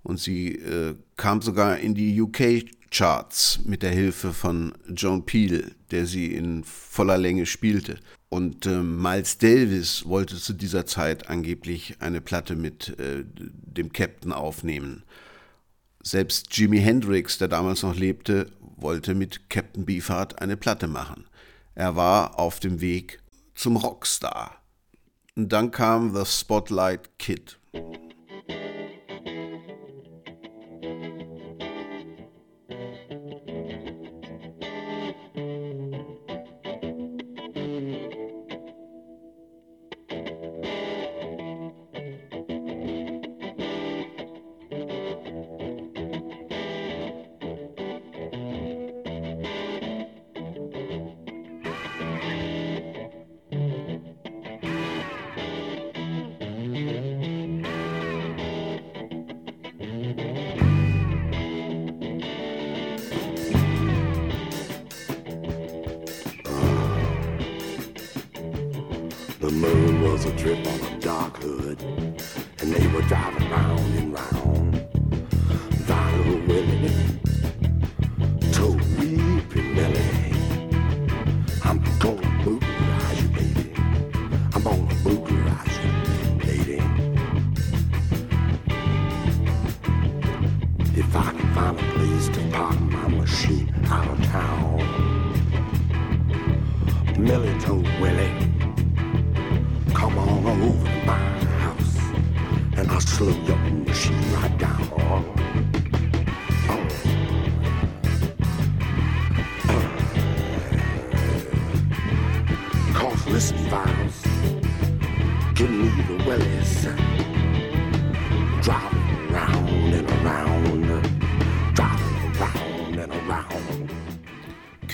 Und 0.02 0.20
sie 0.20 0.56
äh, 0.56 0.94
kam 1.16 1.40
sogar 1.40 1.78
in 1.78 1.94
die 1.94 2.20
UK-Charts 2.20 3.60
mit 3.64 3.82
der 3.82 3.92
Hilfe 3.92 4.34
von 4.34 4.74
John 4.90 5.24
Peel, 5.24 5.74
der 5.90 6.04
sie 6.04 6.34
in 6.34 6.64
voller 6.64 7.16
Länge 7.16 7.46
spielte. 7.46 7.98
Und 8.28 8.66
äh, 8.66 8.82
Miles 8.82 9.38
Davis 9.38 10.04
wollte 10.04 10.36
zu 10.36 10.52
dieser 10.52 10.84
Zeit 10.84 11.30
angeblich 11.30 11.96
eine 12.00 12.20
Platte 12.20 12.56
mit 12.56 12.90
äh, 12.98 13.24
dem 13.24 13.90
Captain 13.94 14.32
aufnehmen. 14.32 15.02
Selbst 16.02 16.54
Jimi 16.54 16.78
Hendrix, 16.78 17.38
der 17.38 17.48
damals 17.48 17.82
noch 17.82 17.96
lebte, 17.96 18.50
wollte 18.76 19.14
mit 19.14 19.48
Captain 19.48 19.86
Beefheart 19.86 20.42
eine 20.42 20.58
Platte 20.58 20.88
machen. 20.88 21.26
Er 21.74 21.96
war 21.96 22.38
auf 22.38 22.60
dem 22.60 22.82
Weg 22.82 23.20
zum 23.58 23.76
Rockstar. 23.76 24.62
Und 25.34 25.52
dann 25.52 25.70
kam 25.70 26.14
The 26.14 26.24
Spotlight 26.24 27.18
Kid. 27.18 27.58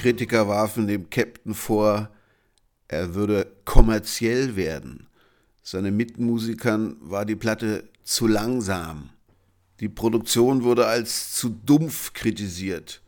Kritiker 0.05 0.49
warfen 0.49 0.87
dem 0.87 1.09
Captain 1.09 1.55
vor, 1.55 2.11
er 2.89 3.15
würde 3.15 3.51
kommerziell 3.65 4.55
werden. 4.55 5.07
Seine 5.63 5.93
Mitmusikern 5.93 6.97
war 7.01 7.25
die 7.25 7.37
Platte 7.37 7.89
zu 8.03 8.27
langsam. 8.27 9.09
Die 9.81 9.89
Produktion 9.89 10.63
wurde 10.63 10.87
als 10.87 11.35
zu 11.35 11.49
dumpf 11.49 12.13
kritisiert. 12.13 13.01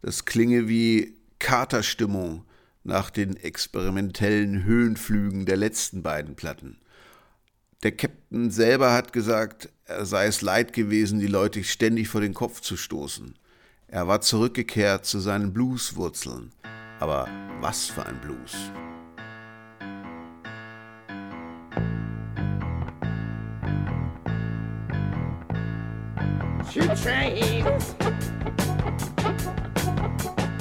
Das 0.00 0.26
klinge 0.26 0.68
wie 0.68 1.16
Katerstimmung 1.40 2.44
nach 2.84 3.10
den 3.10 3.34
experimentellen 3.36 4.62
Höhenflügen 4.62 5.46
der 5.46 5.56
letzten 5.56 6.04
beiden 6.04 6.36
Platten. 6.36 6.78
Der 7.82 7.90
Captain 7.90 8.52
selber 8.52 8.92
hat 8.92 9.12
gesagt, 9.12 9.70
er 9.86 10.06
sei 10.06 10.26
es 10.26 10.40
leid 10.40 10.72
gewesen, 10.72 11.18
die 11.18 11.26
Leute 11.26 11.64
ständig 11.64 12.06
vor 12.06 12.20
den 12.20 12.32
Kopf 12.32 12.60
zu 12.60 12.76
stoßen. 12.76 13.34
Er 13.88 14.08
war 14.08 14.20
zurückgekehrt 14.20 15.04
zu 15.04 15.20
seinen 15.20 15.52
Blueswurzeln. 15.52 16.52
Aber 17.00 17.28
was 17.60 17.86
für 17.86 18.04
ein 18.04 18.20
Blues? 18.20 18.54
Two 26.72 26.88
trains, 26.96 27.94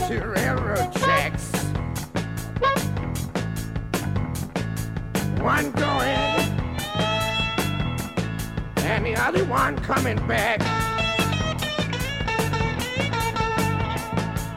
two 0.07 0.21
railroad 0.21 0.93
tracks. 0.93 1.51
One 5.41 5.71
going, 5.71 6.51
and 8.86 9.05
the 9.05 9.15
other 9.15 9.43
one 9.45 9.76
coming 9.78 10.17
back. 10.28 10.61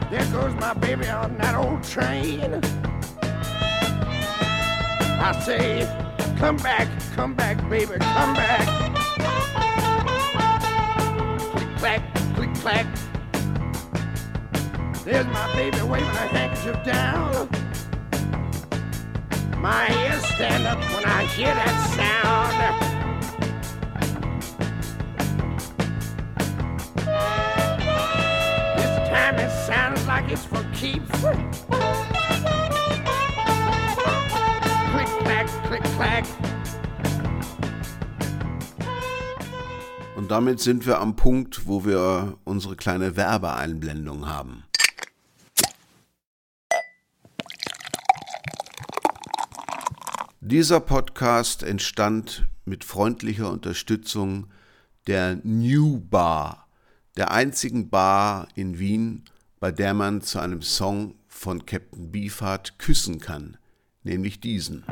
There 0.09 0.25
goes 0.31 0.53
my 0.55 0.73
baby 0.73 1.09
on 1.09 1.37
that 1.37 1.53
old 1.55 1.83
train. 1.83 2.61
I 5.19 5.37
say, 5.43 5.85
come 6.37 6.55
back, 6.55 6.87
come 7.13 7.35
back, 7.35 7.57
baby, 7.69 7.95
come 7.99 8.33
back. 8.33 8.65
Click 11.51 11.77
clack, 11.77 12.15
click 12.35 12.53
clack. 12.55 12.87
There's 15.03 15.27
my 15.27 15.53
baby 15.53 15.81
waving 15.81 16.07
her 16.07 16.27
handkerchief 16.27 16.85
down. 16.85 17.49
My 19.57 19.89
ears 20.05 20.23
stand 20.23 20.65
up 20.67 20.79
when 20.95 21.03
I 21.03 21.25
hear 21.25 21.53
that 21.53 21.73
sound. 21.97 22.96
Time 29.27 29.39
it 29.39 29.51
sounds 29.51 30.07
like 30.07 30.31
it's 30.31 30.45
for 30.45 30.63
keeps. 30.73 31.11
Click 35.67 35.83
clack. 35.97 36.23
Und 40.15 40.31
damit 40.31 40.61
sind 40.61 40.85
wir 40.85 41.01
am 41.01 41.17
Punkt, 41.17 41.67
wo 41.67 41.83
wir 41.83 42.37
unsere 42.45 42.77
kleine 42.77 43.17
Werbeeinblendung 43.17 44.29
haben. 44.29 44.63
Dieser 50.39 50.79
Podcast 50.79 51.63
entstand 51.63 52.47
mit 52.63 52.85
freundlicher 52.85 53.51
Unterstützung 53.51 54.47
der 55.07 55.41
New 55.43 55.99
Bar, 55.99 56.66
der 57.17 57.31
einzigen 57.31 57.89
Bar 57.89 58.47
in 58.53 58.77
Wien, 58.77 59.23
bei 59.59 59.71
der 59.71 59.93
man 59.95 60.21
zu 60.21 60.39
einem 60.39 60.61
Song 60.61 61.15
von 61.27 61.65
Captain 61.65 62.11
Beefheart 62.11 62.77
küssen 62.77 63.19
kann, 63.19 63.57
nämlich 64.03 64.39
diesen. 64.39 64.83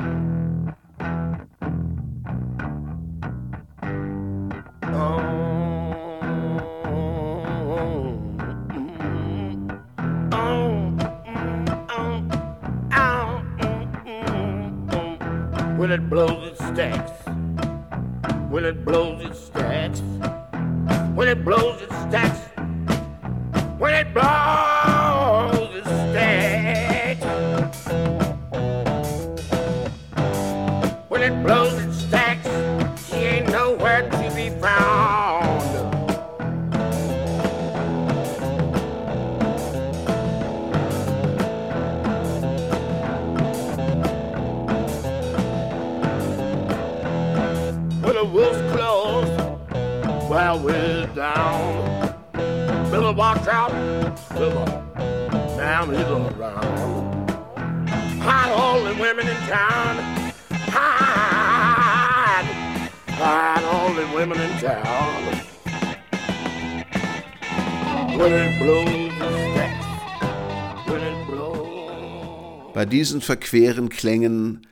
Diesen 73.06 73.20
verqueren 73.20 73.88
Klängen 73.88 74.66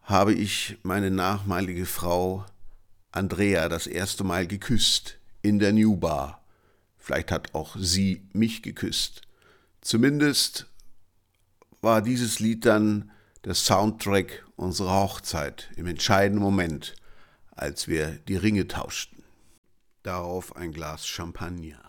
habe 0.00 0.32
ich 0.32 0.78
meine 0.84 1.10
nachmalige 1.10 1.84
Frau 1.84 2.46
Andrea 3.12 3.68
das 3.68 3.86
erste 3.86 4.24
Mal 4.24 4.46
geküsst 4.46 5.18
in 5.42 5.58
der 5.58 5.74
New 5.74 5.94
Bar. 5.94 6.42
Vielleicht 6.96 7.30
hat 7.30 7.54
auch 7.54 7.76
sie 7.78 8.22
mich 8.32 8.62
geküsst. 8.62 9.20
Zumindest 9.82 10.64
war 11.82 12.00
dieses 12.00 12.40
Lied 12.40 12.64
dann 12.64 13.10
der 13.44 13.54
Soundtrack 13.54 14.46
unserer 14.56 15.02
Hochzeit 15.02 15.70
im 15.76 15.86
entscheidenden 15.86 16.42
Moment, 16.42 16.94
als 17.50 17.86
wir 17.86 18.12
die 18.28 18.36
Ringe 18.36 18.66
tauschten. 18.66 19.24
Darauf 20.02 20.56
ein 20.56 20.72
Glas 20.72 21.06
Champagner. 21.06 21.87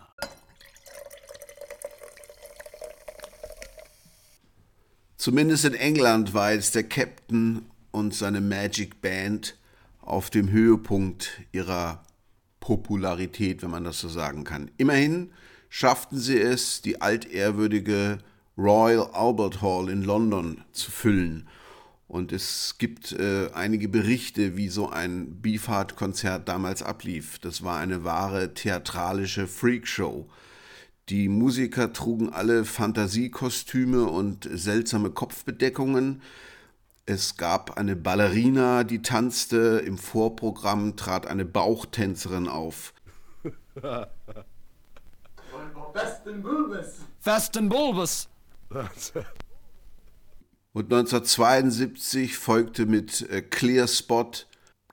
Zumindest 5.20 5.66
in 5.66 5.74
England 5.74 6.32
war 6.32 6.54
jetzt 6.54 6.74
der 6.74 6.84
Captain 6.84 7.66
und 7.90 8.14
seine 8.14 8.40
Magic 8.40 9.02
Band 9.02 9.54
auf 10.00 10.30
dem 10.30 10.50
Höhepunkt 10.50 11.42
ihrer 11.52 12.02
Popularität, 12.58 13.60
wenn 13.60 13.68
man 13.68 13.84
das 13.84 14.00
so 14.00 14.08
sagen 14.08 14.44
kann. 14.44 14.70
Immerhin 14.78 15.30
schafften 15.68 16.16
sie 16.16 16.40
es, 16.40 16.80
die 16.80 17.02
altehrwürdige 17.02 18.16
Royal 18.56 19.10
Albert 19.12 19.60
Hall 19.60 19.90
in 19.90 20.00
London 20.04 20.64
zu 20.72 20.90
füllen. 20.90 21.46
Und 22.08 22.32
es 22.32 22.76
gibt 22.78 23.12
äh, 23.12 23.50
einige 23.52 23.90
Berichte, 23.90 24.56
wie 24.56 24.70
so 24.70 24.88
ein 24.88 25.42
Beefheart-Konzert 25.42 26.48
damals 26.48 26.82
ablief. 26.82 27.38
Das 27.40 27.62
war 27.62 27.78
eine 27.78 28.04
wahre 28.04 28.54
theatralische 28.54 29.46
Freakshow. 29.46 30.30
Die 31.10 31.28
Musiker 31.28 31.92
trugen 31.92 32.32
alle 32.32 32.64
Fantasiekostüme 32.64 34.04
und 34.04 34.48
seltsame 34.48 35.10
Kopfbedeckungen. 35.10 36.22
Es 37.04 37.36
gab 37.36 37.76
eine 37.76 37.96
Ballerina, 37.96 38.84
die 38.84 39.02
tanzte. 39.02 39.82
Im 39.84 39.98
Vorprogramm 39.98 40.94
trat 40.94 41.26
eine 41.26 41.44
Bauchtänzerin 41.44 42.46
auf. 42.46 42.94
Besten 45.92 46.42
Bulbes. 46.42 47.00
Fast 47.18 47.56
and 47.56 47.68
bulbous. 47.68 48.28
Und 50.72 50.84
1972 50.84 52.38
folgte 52.38 52.86
mit 52.86 53.28
äh, 53.28 53.42
Clear 53.42 53.88
Spot 53.88 54.30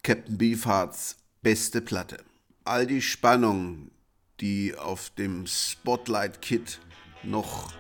Captain 0.02 0.40
Beefhearts 0.40 1.18
beste 1.44 1.82
Platte. 1.82 2.18
All 2.64 2.88
die 2.88 3.04
Spannung, 3.04 3.92
die 4.40 4.76
auf 4.76 5.10
dem 5.12 5.48
Spotlight-Kit 5.48 6.80
noch 7.24 7.72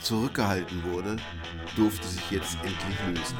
zurückgehalten 0.00 0.82
wurde, 0.84 1.16
durfte 1.76 2.06
sich 2.06 2.30
jetzt 2.30 2.56
endlich 2.62 2.98
lösen. 3.06 3.36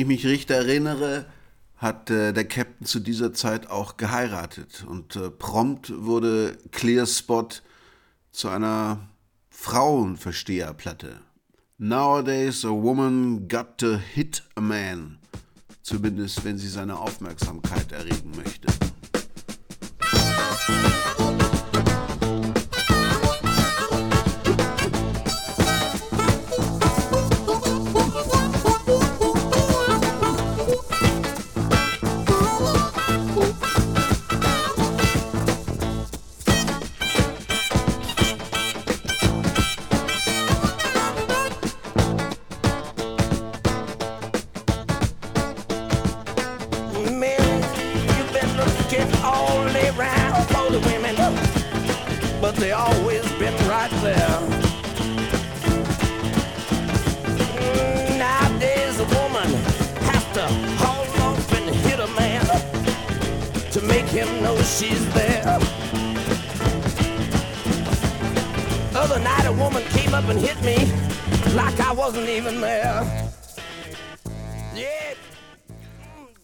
Ich 0.00 0.06
mich 0.06 0.26
richtig 0.26 0.56
erinnere, 0.56 1.26
hat 1.76 2.10
äh, 2.10 2.32
der 2.32 2.46
Captain 2.46 2.86
zu 2.86 3.00
dieser 3.00 3.32
Zeit 3.32 3.70
auch 3.70 3.96
geheiratet. 3.96 4.84
Und 4.86 5.16
äh, 5.16 5.30
prompt 5.30 5.92
wurde 5.94 6.56
Clear 6.72 7.06
Spot 7.06 7.48
zu 8.32 8.48
einer 8.48 9.08
Frauenversteherplatte. 9.50 11.20
Nowadays 11.78 12.64
a 12.64 12.70
woman 12.70 13.48
got 13.48 13.78
to 13.78 13.96
hit 13.96 14.42
a 14.54 14.60
man. 14.60 15.18
Zumindest 15.82 16.44
wenn 16.44 16.58
sie 16.58 16.68
seine 16.68 16.98
Aufmerksamkeit 16.98 17.92
erregen 17.92 18.32
möchte. 18.36 18.68
Up 70.20 70.28
and 70.28 70.40
hit 70.40 70.60
me 70.62 70.76
like 71.54 71.80
I 71.80 71.92
wasn't 71.92 72.28
even 72.28 72.60
there. 72.60 73.02
Yeah. 74.74 75.14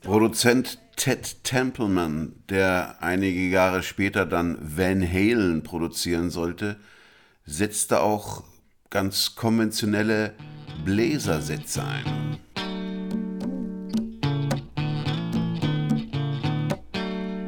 Produzent 0.02 0.78
Ted 0.96 1.44
Templeman, 1.44 2.42
der 2.48 2.96
einige 3.00 3.40
Jahre 3.40 3.82
später 3.82 4.24
dann 4.24 4.56
Van 4.60 5.02
Halen 5.02 5.62
produzieren 5.62 6.30
sollte, 6.30 6.76
setzte 7.44 8.00
auch 8.00 8.44
ganz 8.88 9.34
konventionelle 9.34 10.34
Bläsersätze 10.84 11.84
ein. 11.84 12.38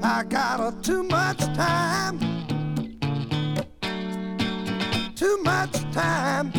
I 0.02 0.24
got 0.24 0.82
too 0.82 1.04
much 1.04 1.38
time. 1.54 2.37
Too 5.18 5.36
much 5.38 5.72
time. 5.90 6.52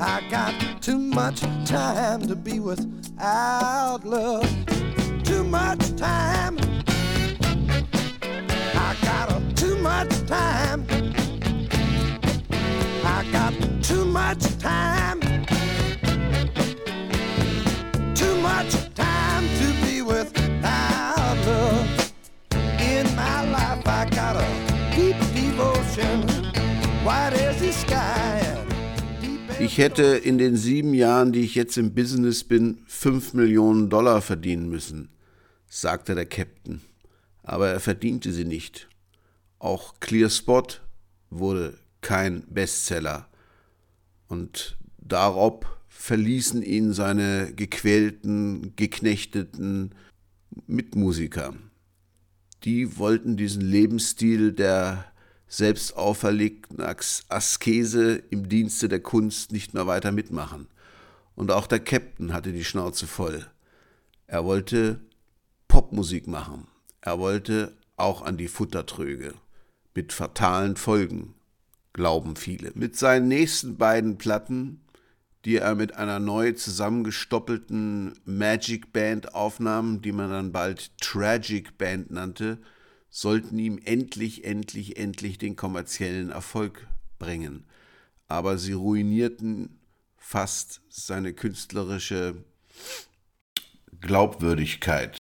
I 0.00 0.20
got 0.28 0.82
too 0.82 0.98
much 0.98 1.42
time 1.64 2.22
to 2.22 2.34
be 2.34 2.58
without 2.58 4.00
love. 4.04 4.50
Too 5.22 5.44
much 5.44 5.94
time. 5.94 6.58
I 8.74 8.96
got 9.00 9.30
a 9.30 9.54
too 9.54 9.76
much 9.78 10.10
time. 10.26 10.84
I 13.04 13.24
got 13.30 13.54
too 13.80 14.04
much 14.04 14.42
time. 14.58 15.20
Too 18.16 18.36
much 18.40 18.72
time 18.96 19.44
to 19.60 19.86
be 19.86 20.02
without 20.02 21.36
love. 21.46 22.12
In 22.80 23.06
my 23.14 23.48
life, 23.52 23.86
I 23.86 24.08
got 24.10 24.34
a 24.34 24.70
deep 24.96 25.16
devotion, 25.32 26.26
Ich 29.60 29.78
hätte 29.78 30.02
in 30.02 30.38
den 30.38 30.56
sieben 30.56 30.94
Jahren, 30.94 31.32
die 31.32 31.42
ich 31.42 31.54
jetzt 31.54 31.76
im 31.76 31.94
Business 31.94 32.44
bin, 32.44 32.78
fünf 32.86 33.34
Millionen 33.34 33.90
Dollar 33.90 34.22
verdienen 34.22 34.68
müssen, 34.68 35.10
sagte 35.68 36.14
der 36.14 36.26
Captain. 36.26 36.80
Aber 37.42 37.68
er 37.68 37.80
verdiente 37.80 38.32
sie 38.32 38.44
nicht. 38.44 38.88
Auch 39.58 40.00
Clear 40.00 40.30
Spot 40.30 40.66
wurde 41.28 41.78
kein 42.00 42.42
Bestseller. 42.48 43.28
Und 44.28 44.78
darob 44.98 45.66
verließen 45.88 46.62
ihn 46.62 46.92
seine 46.92 47.52
gequälten, 47.54 48.74
geknechteten 48.76 49.94
Mitmusiker. 50.66 51.54
Die 52.64 52.96
wollten 52.98 53.36
diesen 53.36 53.62
Lebensstil 53.62 54.52
der 54.52 55.09
selbst 55.50 55.96
auferlegten 55.96 56.80
As- 56.80 57.24
Askese 57.28 58.22
im 58.30 58.48
Dienste 58.48 58.88
der 58.88 59.00
Kunst 59.00 59.50
nicht 59.52 59.74
mehr 59.74 59.86
weiter 59.86 60.12
mitmachen. 60.12 60.68
Und 61.34 61.50
auch 61.50 61.66
der 61.66 61.80
Captain 61.80 62.32
hatte 62.32 62.52
die 62.52 62.64
Schnauze 62.64 63.06
voll. 63.06 63.44
Er 64.28 64.44
wollte 64.44 65.00
Popmusik 65.66 66.28
machen. 66.28 66.68
Er 67.00 67.18
wollte 67.18 67.76
auch 67.96 68.22
an 68.22 68.36
die 68.36 68.48
Futtertröge. 68.48 69.34
Mit 69.92 70.12
fatalen 70.12 70.76
Folgen, 70.76 71.34
glauben 71.92 72.36
viele. 72.36 72.70
Mit 72.76 72.96
seinen 72.96 73.26
nächsten 73.26 73.76
beiden 73.76 74.18
Platten, 74.18 74.80
die 75.44 75.56
er 75.56 75.74
mit 75.74 75.96
einer 75.96 76.20
neu 76.20 76.52
zusammengestoppelten 76.52 78.12
Magic 78.24 78.92
Band 78.92 79.34
aufnahm, 79.34 80.00
die 80.00 80.12
man 80.12 80.30
dann 80.30 80.52
bald 80.52 80.96
Tragic 81.00 81.76
Band 81.76 82.12
nannte, 82.12 82.58
sollten 83.10 83.58
ihm 83.58 83.78
endlich, 83.84 84.44
endlich, 84.44 84.96
endlich 84.96 85.38
den 85.38 85.56
kommerziellen 85.56 86.30
Erfolg 86.30 86.86
bringen. 87.18 87.64
Aber 88.28 88.56
sie 88.56 88.72
ruinierten 88.72 89.80
fast 90.16 90.80
seine 90.88 91.34
künstlerische 91.34 92.44
Glaubwürdigkeit. 94.00 95.18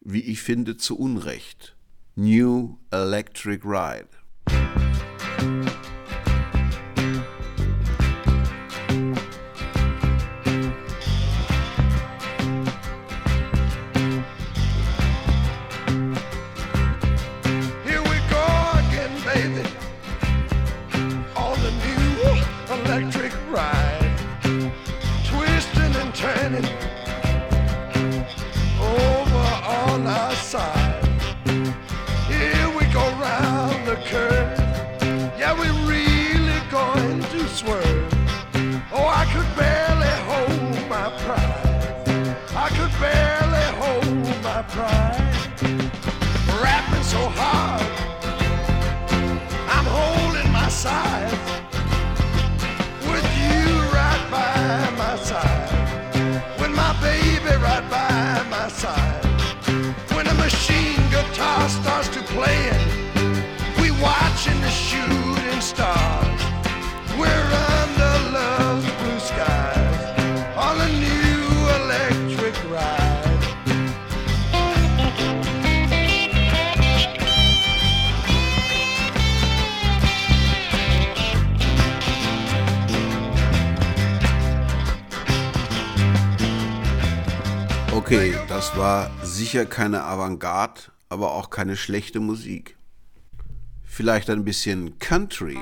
Wie 0.00 0.20
ich 0.20 0.42
finde, 0.42 0.76
zu 0.76 0.98
Unrecht. 0.98 1.74
New 2.14 2.76
Electric 2.90 3.66
Ride. 3.66 4.08
Sicher 89.52 89.66
keine 89.66 90.04
Avantgarde, 90.04 90.80
aber 91.10 91.32
auch 91.32 91.50
keine 91.50 91.76
schlechte 91.76 92.20
Musik. 92.20 92.78
Vielleicht 93.84 94.30
ein 94.30 94.46
bisschen 94.46 94.98
Country. 94.98 95.58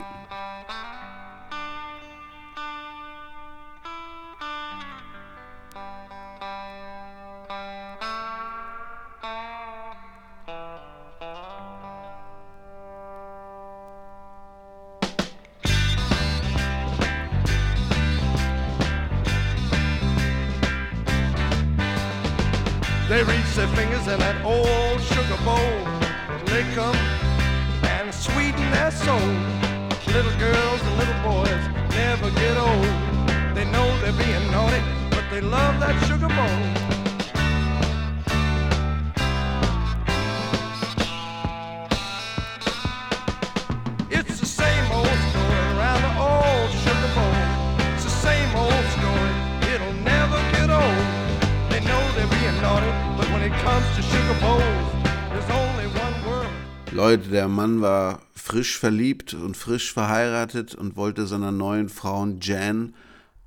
Mann 57.70 57.80
war 57.82 58.22
frisch 58.34 58.78
verliebt 58.78 59.34
und 59.34 59.56
frisch 59.56 59.92
verheiratet 59.92 60.74
und 60.74 60.96
wollte 60.96 61.26
seiner 61.28 61.52
neuen 61.52 61.88
Frau 61.88 62.26
Jan 62.40 62.94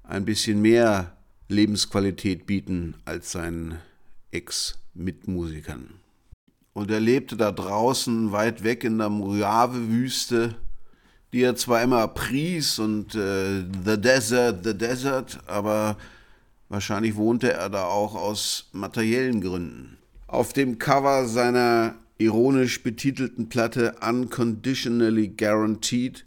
ein 0.03 0.24
bisschen 0.24 0.61
mehr 0.61 1.17
Lebensqualität 1.49 2.45
bieten 2.45 2.95
als 3.03 3.34
seinen 3.34 3.80
Ex-Mitmusikern. 4.32 5.89
Und 6.71 6.89
er 6.89 7.01
lebte 7.01 7.36
da 7.36 7.51
draußen 7.51 8.32
weit 8.32 8.63
weg 8.63 8.86
in 8.86 8.97
der 8.97 9.09
Mojave-Wüste, 9.09 10.55
die 11.34 11.41
er 11.41 11.57
zwar 11.57 11.84
immer 11.84 12.07
pries 12.07 12.80
und 12.80 13.15
äh, 13.15 13.65
The 13.86 13.99
Desert, 13.99 14.63
The 14.63 14.78
Desert, 14.78 15.39
aber 15.47 15.97
wahrscheinlich 16.69 17.15
wohnte 17.15 17.51
er 17.51 17.69
da 17.69 17.86
auch 17.86 18.15
aus 18.15 18.69
materiellen 18.71 19.41
Gründen. 19.41 19.97
Auf 20.28 20.53
dem 20.53 20.80
Cover 20.80 21.28
seiner 21.28 21.95
ironisch 22.18 22.84
betitelten 22.84 23.49
Platte 23.49 23.95
Unconditionally 24.07 25.30
Guaranteed 25.30 26.26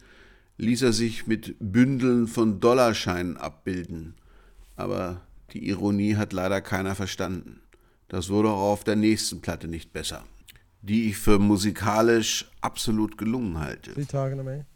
ließ 0.59 0.83
er 0.83 0.93
sich 0.93 1.27
mit 1.27 1.57
Bündeln 1.61 2.29
von 2.29 2.61
Dollarscheinen 2.61 3.37
abbilden. 3.37 4.15
Aber 4.77 5.23
die 5.53 5.69
Ironie 5.69 6.17
hat 6.17 6.33
leider 6.33 6.61
keiner 6.61 6.95
verstanden. 6.95 7.61
Das 8.09 8.31
wurde 8.31 8.51
auch 8.51 8.73
auf 8.73 8.85
der 8.85 8.97
nächsten 8.97 9.41
Platte 9.41 9.69
nicht 9.69 9.93
besser, 9.93 10.25
die 10.83 11.09
ich 11.09 11.17
für 11.17 11.39
musikalisch 11.39 12.51
absolut 12.61 13.19
gelungen 13.19 13.59
halte. 13.59 13.93
Me? 14.43 14.67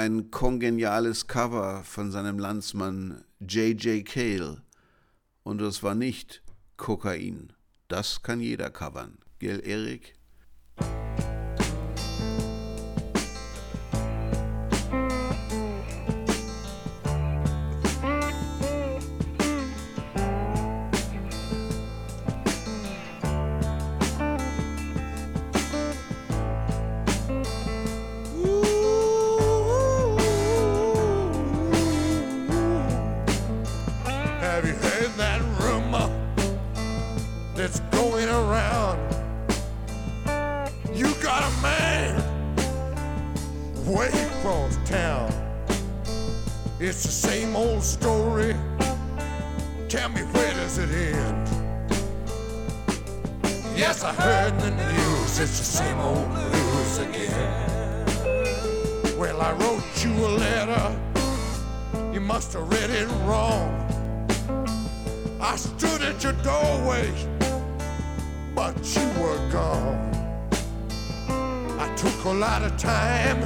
Ein 0.00 0.30
kongeniales 0.30 1.26
Cover 1.26 1.84
von 1.84 2.10
seinem 2.10 2.38
Landsmann 2.38 3.22
J.J. 3.38 4.02
Cale. 4.02 4.62
Und 5.42 5.60
es 5.60 5.82
war 5.82 5.94
nicht 5.94 6.42
Kokain. 6.78 7.52
Das 7.86 8.22
kann 8.22 8.40
jeder 8.40 8.70
covern. 8.70 9.18
Gell, 9.40 9.60
Erik? 9.62 10.14
Well, 59.40 59.48
I 59.48 59.52
wrote 59.52 60.04
you 60.04 60.12
a 60.26 60.32
letter. 60.36 61.00
You 62.12 62.20
must 62.20 62.52
have 62.52 62.68
read 62.68 62.90
it 62.90 63.08
wrong. 63.24 63.72
I 65.40 65.56
stood 65.56 66.02
at 66.02 66.22
your 66.22 66.34
doorway, 66.44 67.10
but 68.54 68.76
you 68.94 69.06
were 69.18 69.40
gone. 69.50 70.12
I 71.78 71.90
took 71.96 72.24
a 72.24 72.32
lot 72.32 72.62
of 72.62 72.76
time 72.76 73.42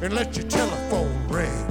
and 0.00 0.12
let 0.12 0.36
your 0.36 0.46
telephone 0.46 1.26
ring. 1.26 1.66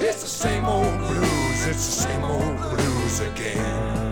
It's 0.00 0.22
the 0.22 0.32
same 0.46 0.64
old 0.64 0.98
blues, 0.98 1.66
it's 1.66 1.84
the 1.90 2.02
same 2.08 2.24
old 2.24 2.56
blues 2.70 3.20
again. 3.20 4.09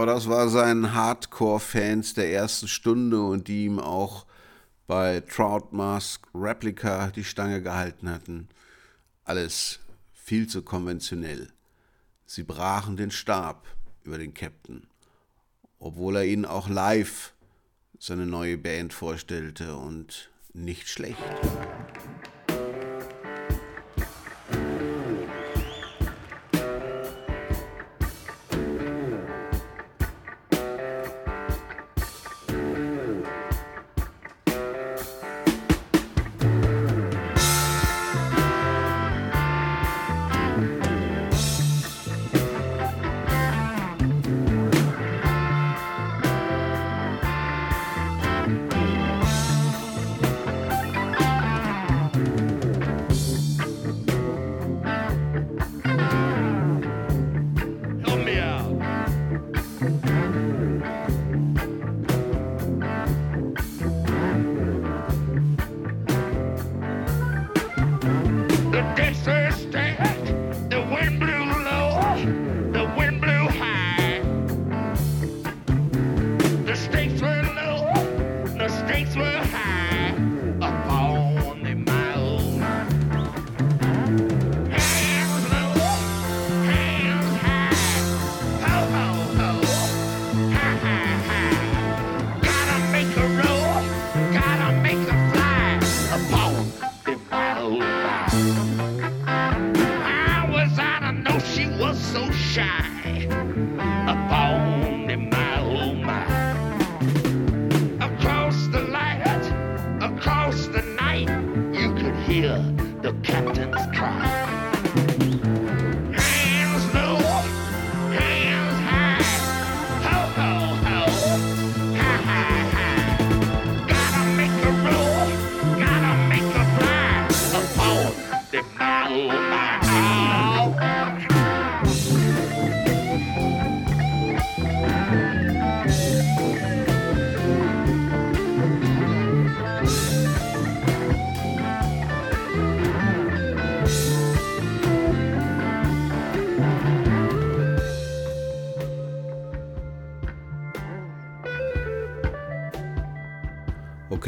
Aber 0.00 0.14
das 0.14 0.30
war 0.30 0.48
seinen 0.48 0.94
Hardcore-Fans 0.94 2.14
der 2.14 2.32
ersten 2.32 2.68
Stunde 2.68 3.20
und 3.20 3.48
die 3.48 3.66
ihm 3.66 3.78
auch 3.78 4.24
bei 4.86 5.20
Trout 5.20 5.72
Mask 5.72 6.26
Replica 6.34 7.08
die 7.08 7.22
Stange 7.22 7.60
gehalten 7.60 8.08
hatten. 8.08 8.48
Alles 9.26 9.78
viel 10.14 10.46
zu 10.46 10.62
konventionell. 10.62 11.52
Sie 12.24 12.44
brachen 12.44 12.96
den 12.96 13.10
Stab 13.10 13.66
über 14.02 14.16
den 14.16 14.32
Captain, 14.32 14.86
obwohl 15.78 16.16
er 16.16 16.24
ihnen 16.24 16.46
auch 16.46 16.70
live 16.70 17.34
seine 17.98 18.24
neue 18.24 18.56
Band 18.56 18.94
vorstellte 18.94 19.76
und 19.76 20.30
nicht 20.54 20.88
schlecht. 20.88 21.18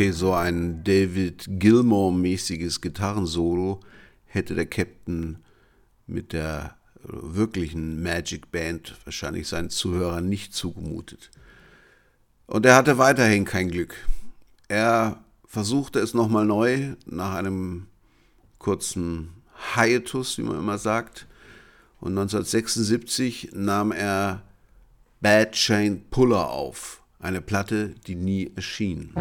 Okay, 0.02 0.10
so 0.10 0.32
ein 0.32 0.82
David 0.82 1.44
Gilmour-mäßiges 1.46 2.80
Gitarrensolo 2.80 3.78
hätte 4.24 4.56
der 4.56 4.66
Captain 4.66 5.38
mit 6.08 6.32
der 6.32 6.74
wirklichen 7.04 8.02
Magic 8.02 8.50
Band 8.50 8.96
wahrscheinlich 9.04 9.46
seinen 9.46 9.70
Zuhörern 9.70 10.28
nicht 10.28 10.54
zugemutet. 10.54 11.30
Und 12.48 12.66
er 12.66 12.74
hatte 12.74 12.98
weiterhin 12.98 13.44
kein 13.44 13.68
Glück. 13.68 13.94
Er 14.66 15.22
versuchte 15.46 16.00
es 16.00 16.14
nochmal 16.14 16.46
neu 16.46 16.96
nach 17.06 17.36
einem 17.36 17.86
kurzen 18.58 19.28
Hiatus, 19.76 20.36
wie 20.36 20.42
man 20.42 20.58
immer 20.58 20.78
sagt. 20.78 21.28
Und 22.00 22.18
1976 22.18 23.50
nahm 23.54 23.92
er 23.92 24.42
Bad 25.20 25.52
Chain 25.52 26.02
Puller 26.10 26.50
auf, 26.50 27.04
eine 27.20 27.40
Platte, 27.40 27.94
die 28.08 28.16
nie 28.16 28.50
erschien. 28.56 29.14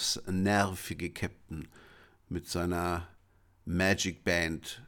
Etwas 0.00 0.22
nervige 0.30 1.10
Captain 1.10 1.68
mit 2.30 2.48
seiner 2.48 3.06
Magic 3.66 4.24
Band. 4.24 4.82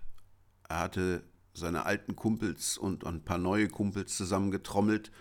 Er 0.71 0.79
hatte 0.79 1.23
seine 1.53 1.85
alten 1.85 2.17
Kumpels 2.17 2.79
und 2.79 3.05
ein 3.05 3.23
paar 3.23 3.37
neue 3.37 3.69
Kumpels 3.69 4.17
zusammengetrommelt 4.17 5.13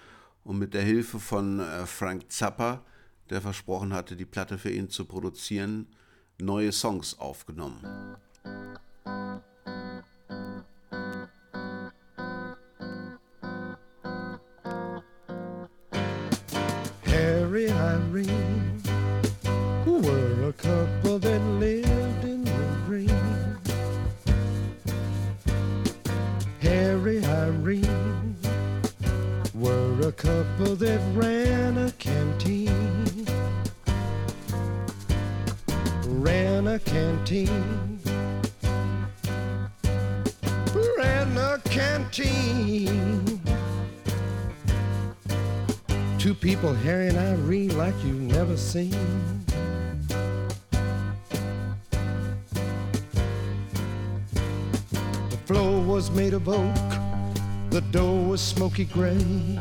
und 0.45 0.59
mit 0.59 0.73
der 0.73 0.83
Hilfe 0.83 1.19
von 1.19 1.59
äh, 1.59 1.85
Frank 1.85 2.31
Zappa, 2.31 2.85
der 3.29 3.41
versprochen 3.41 3.91
hatte, 3.91 4.15
die 4.15 4.25
Platte 4.25 4.57
für 4.57 4.71
ihn 4.71 4.89
zu 4.89 5.03
produzieren, 5.03 5.87
neue 6.39 6.71
Songs 6.71 7.19
aufgenommen. 7.19 8.15
That 30.81 30.99
ran 31.13 31.77
a 31.77 31.91
canteen. 31.99 33.27
Ran 36.07 36.67
a 36.69 36.79
canteen. 36.79 37.99
Ran 40.97 41.37
a 41.37 41.61
canteen. 41.65 43.39
Two 46.17 46.33
people, 46.33 46.73
Harry 46.73 47.09
and 47.09 47.17
Irene, 47.17 47.77
like 47.77 47.93
you've 48.03 48.19
never 48.19 48.57
seen. 48.57 49.45
The 55.29 55.37
floor 55.45 55.79
was 55.79 56.09
made 56.09 56.33
of 56.33 56.49
oak, 56.49 56.73
the 57.69 57.81
dough 57.91 58.23
was 58.23 58.41
smoky 58.41 58.85
gray. 58.85 59.59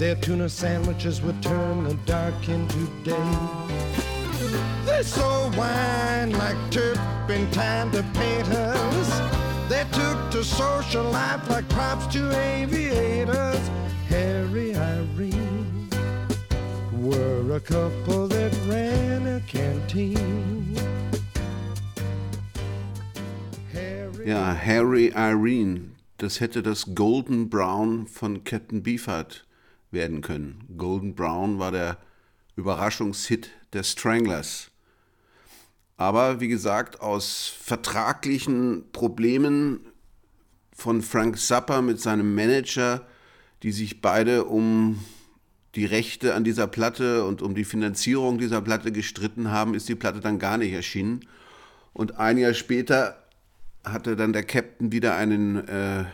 Their 0.00 0.14
tuna 0.14 0.48
sandwiches 0.48 1.20
would 1.20 1.42
turn 1.42 1.84
the 1.84 1.92
dark 2.06 2.48
into 2.48 2.88
day. 3.04 3.36
They 4.86 5.02
sold 5.02 5.54
wine 5.54 6.30
like 6.30 6.56
turpentine 6.70 7.90
to 7.90 8.02
painters. 8.14 9.10
They 9.68 9.84
took 9.92 10.30
to 10.30 10.42
social 10.42 11.04
life 11.04 11.50
like 11.50 11.68
props 11.68 12.06
to 12.14 12.34
aviators. 12.34 13.60
Harry, 14.08 14.74
Irene 14.74 15.90
were 16.94 17.56
a 17.56 17.60
couple 17.60 18.26
that 18.28 18.56
ran 18.66 19.26
a 19.26 19.40
canteen. 19.40 20.78
Ja, 24.24 24.54
Harry 24.54 25.12
Irene, 25.14 25.90
das 26.16 26.40
hätte 26.40 26.62
das 26.62 26.94
Golden 26.94 27.50
Brown 27.50 28.06
von 28.06 28.44
Captain 28.44 28.82
Beefheart 28.82 29.44
werden 29.90 30.20
können. 30.20 30.64
Golden 30.76 31.14
Brown 31.14 31.58
war 31.58 31.72
der 31.72 31.98
Überraschungshit 32.56 33.50
der 33.72 33.82
Stranglers. 33.82 34.70
Aber 35.96 36.40
wie 36.40 36.48
gesagt, 36.48 37.00
aus 37.00 37.52
vertraglichen 37.60 38.84
Problemen 38.92 39.80
von 40.72 41.02
Frank 41.02 41.38
Zappa 41.38 41.82
mit 41.82 42.00
seinem 42.00 42.34
Manager, 42.34 43.06
die 43.62 43.72
sich 43.72 44.00
beide 44.00 44.44
um 44.44 45.04
die 45.74 45.84
Rechte 45.84 46.34
an 46.34 46.42
dieser 46.42 46.66
Platte 46.66 47.24
und 47.24 47.42
um 47.42 47.54
die 47.54 47.64
Finanzierung 47.64 48.38
dieser 48.38 48.60
Platte 48.60 48.92
gestritten 48.92 49.50
haben, 49.50 49.74
ist 49.74 49.88
die 49.88 49.94
Platte 49.94 50.20
dann 50.20 50.38
gar 50.38 50.56
nicht 50.56 50.72
erschienen. 50.72 51.20
Und 51.92 52.18
ein 52.18 52.38
Jahr 52.38 52.54
später 52.54 53.22
hatte 53.84 54.16
dann 54.16 54.32
der 54.32 54.42
Captain 54.42 54.92
wieder 54.92 55.16
einen 55.16 55.68
äh, 55.68 56.04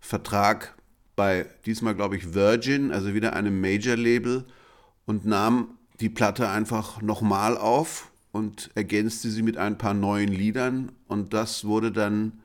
Vertrag 0.00 0.74
bei, 1.20 1.44
diesmal 1.66 1.94
glaube 1.94 2.16
ich, 2.16 2.32
Virgin, 2.32 2.92
also 2.92 3.12
wieder 3.12 3.34
einem 3.34 3.60
Major-Label 3.60 4.46
und 5.04 5.26
nahm 5.26 5.76
die 6.00 6.08
Platte 6.08 6.48
einfach 6.48 7.02
nochmal 7.02 7.58
auf 7.58 8.10
und 8.32 8.70
ergänzte 8.74 9.28
sie 9.28 9.42
mit 9.42 9.58
ein 9.58 9.76
paar 9.76 9.92
neuen 9.92 10.32
Liedern 10.32 10.92
und 11.08 11.34
das 11.34 11.66
wurde 11.66 11.92
dann 11.92 12.40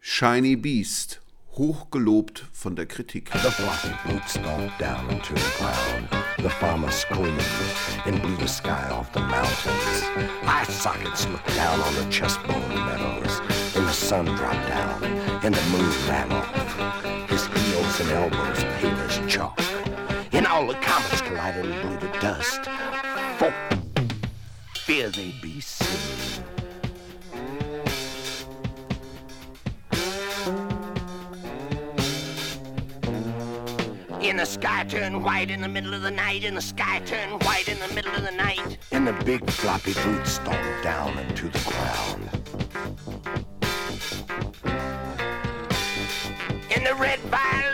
Shiny 0.00 0.56
Beast, 0.56 1.20
hochgelobt 1.52 2.48
von 2.52 2.74
der 2.74 2.86
Kritik. 2.86 3.30
The 3.32 3.48
floppy 3.48 3.94
boots 4.08 4.32
stomped 4.32 4.76
down 4.80 5.08
into 5.08 5.36
the 5.36 5.52
ground. 5.56 6.08
The 6.38 6.50
farmer 6.50 6.90
screamed 6.90 7.40
and 8.06 8.20
blew 8.20 8.36
the 8.40 8.48
sky 8.48 8.90
off 8.90 9.08
the 9.14 9.20
mountains. 9.20 10.02
Eye 10.44 10.64
sockets 10.64 11.28
looked 11.28 11.54
down 11.54 11.78
on 11.78 11.94
the 11.94 12.10
chessboard 12.10 12.68
meadows. 12.70 13.40
And 13.76 13.86
the 13.86 13.92
sun 13.92 14.24
dropped 14.24 14.66
down 14.66 15.04
and 15.44 15.54
the 15.54 15.70
moon 15.70 15.92
ran 16.08 16.32
off. 16.32 17.23
Heels 17.94 18.10
and 18.10 18.32
elbows 18.34 18.64
pale 18.80 18.96
as 18.96 19.32
chalk. 19.32 19.60
And 20.32 20.46
all 20.48 20.66
the 20.66 20.74
comets 20.74 21.20
collided 21.20 21.64
and 21.66 22.00
blew 22.00 22.08
to 22.08 22.18
dust. 22.18 22.64
For 23.38 23.54
fear 24.74 25.10
they'd 25.10 25.40
be 25.40 25.60
seen. 25.60 26.42
And 34.22 34.40
the 34.40 34.44
sky 34.44 34.84
turned 34.88 35.22
white 35.22 35.50
in 35.50 35.60
the 35.60 35.68
middle 35.68 35.94
of 35.94 36.02
the 36.02 36.10
night, 36.10 36.42
and 36.44 36.56
the 36.56 36.62
sky 36.62 37.00
turned 37.06 37.44
white 37.44 37.68
in 37.68 37.78
the 37.78 37.94
middle 37.94 38.14
of 38.14 38.24
the 38.24 38.32
night. 38.32 38.78
And 38.90 39.06
the 39.06 39.12
big 39.24 39.48
floppy 39.48 39.94
boots 40.02 40.32
stomped 40.32 40.82
down 40.82 41.16
into 41.18 41.48
the 41.48 41.60
ground. 41.60 42.28
And 46.74 46.84
the 46.84 46.94
red 46.96 47.20
violin 47.20 47.73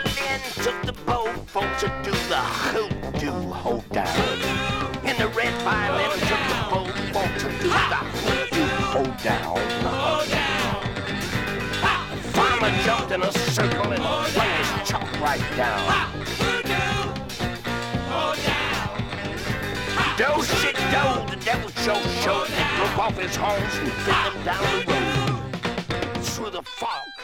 for 1.51 1.67
to 1.79 1.87
do 2.01 2.11
the 2.29 2.37
hoodoo 2.37 3.51
hold 3.51 3.87
down. 3.89 4.07
And 5.03 5.17
the 5.19 5.27
red 5.35 5.53
violin 5.63 6.09
took 6.11 6.43
the 6.47 6.55
bow 6.71 6.85
for 7.11 7.27
to 7.39 7.49
do 7.59 7.67
the 7.67 8.01
hoodoo 8.23 8.67
hold 8.93 9.17
down. 9.17 9.59
Farmer 12.31 12.71
jumped 12.85 13.11
in 13.11 13.21
a 13.21 13.31
circle 13.51 13.91
and 13.91 14.01
laid 14.01 14.65
his 14.65 14.89
chalk 14.89 15.11
right 15.19 15.43
down. 15.57 16.23
Do 20.15 20.43
shit 20.55 20.77
do, 20.77 21.05
the 21.35 21.41
devil 21.43 21.69
show 21.83 21.99
show. 22.23 22.45
Broke 22.77 22.97
off 22.97 23.17
his 23.17 23.35
horns 23.35 23.75
and 23.75 23.91
threw 23.91 24.13
them 24.13 24.43
down 24.45 24.63
the 24.79 24.93
road. 24.93 26.23
Through 26.23 26.51
the 26.51 26.63
fog. 26.63 27.20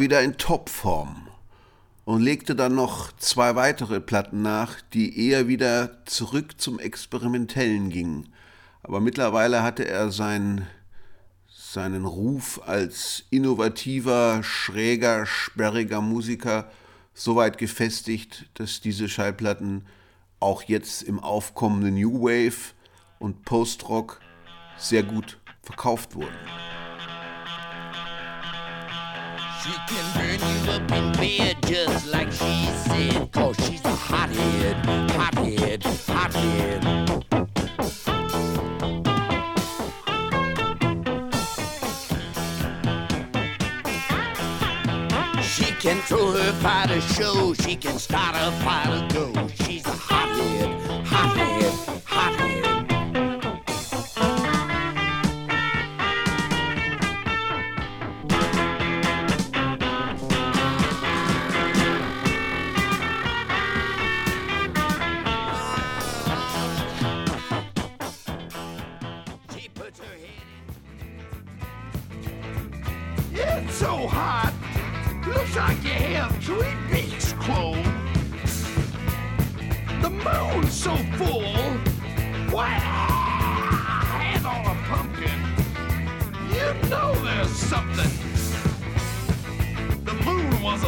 Wieder 0.00 0.22
in 0.22 0.36
Topform 0.36 1.28
und 2.04 2.22
legte 2.22 2.54
dann 2.54 2.74
noch 2.74 3.12
zwei 3.18 3.54
weitere 3.54 4.00
Platten 4.00 4.42
nach, 4.42 4.80
die 4.92 5.28
eher 5.28 5.46
wieder 5.46 6.04
zurück 6.06 6.60
zum 6.60 6.78
Experimentellen 6.78 7.90
gingen. 7.90 8.32
Aber 8.82 9.00
mittlerweile 9.00 9.62
hatte 9.62 9.86
er 9.86 10.10
sein, 10.10 10.66
seinen 11.48 12.04
Ruf 12.04 12.60
als 12.66 13.24
innovativer, 13.30 14.42
schräger, 14.42 15.26
sperriger 15.26 16.00
Musiker 16.00 16.70
so 17.14 17.36
weit 17.36 17.58
gefestigt, 17.58 18.46
dass 18.54 18.80
diese 18.80 19.08
Schallplatten 19.08 19.86
auch 20.40 20.62
jetzt 20.62 21.02
im 21.02 21.20
aufkommenden 21.20 21.94
New 21.94 22.22
Wave 22.22 22.72
und 23.18 23.44
Post-Rock 23.44 24.20
sehr 24.78 25.02
gut 25.02 25.38
verkauft 25.62 26.14
wurden. 26.14 26.69
She 29.62 29.72
can 29.88 30.14
burn 30.14 30.40
you 30.40 30.72
up 30.72 30.90
in 30.90 31.12
bed 31.12 31.56
just 31.66 32.06
like 32.06 32.32
she 32.32 32.66
said. 32.86 33.30
Cause 33.30 33.56
she's 33.66 33.84
a 33.84 33.90
hothead, 33.90 34.86
hothead, 35.10 35.84
hothead. 35.84 36.82
She 45.44 45.72
can 45.74 46.00
throw 46.02 46.30
her 46.32 46.52
fire 46.62 46.96
a 46.96 47.00
show. 47.02 47.52
She 47.52 47.76
can 47.76 47.98
start 47.98 48.36
a 48.36 48.50
fire 48.64 49.04
a 49.04 49.08
go. 49.12 49.48
She's 49.64 49.84
a 49.84 49.90
hothead, 49.90 51.06
hothead. 51.06 51.59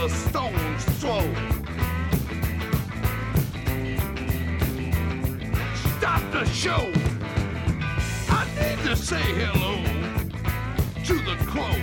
A 0.02 0.08
stone's 0.08 0.84
throw. 0.98 1.20
Stop 5.96 6.22
the 6.32 6.44
show. 6.46 6.90
I 8.28 8.48
need 8.58 8.78
to 8.88 8.96
say 8.96 9.22
hello 9.22 9.76
to 11.04 11.14
the 11.28 11.36
crow. 11.46 11.78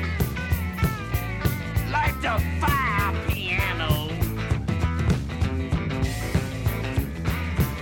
like 1.90 2.20
the 2.22 2.36
fire 2.60 3.14
piano. 3.30 4.10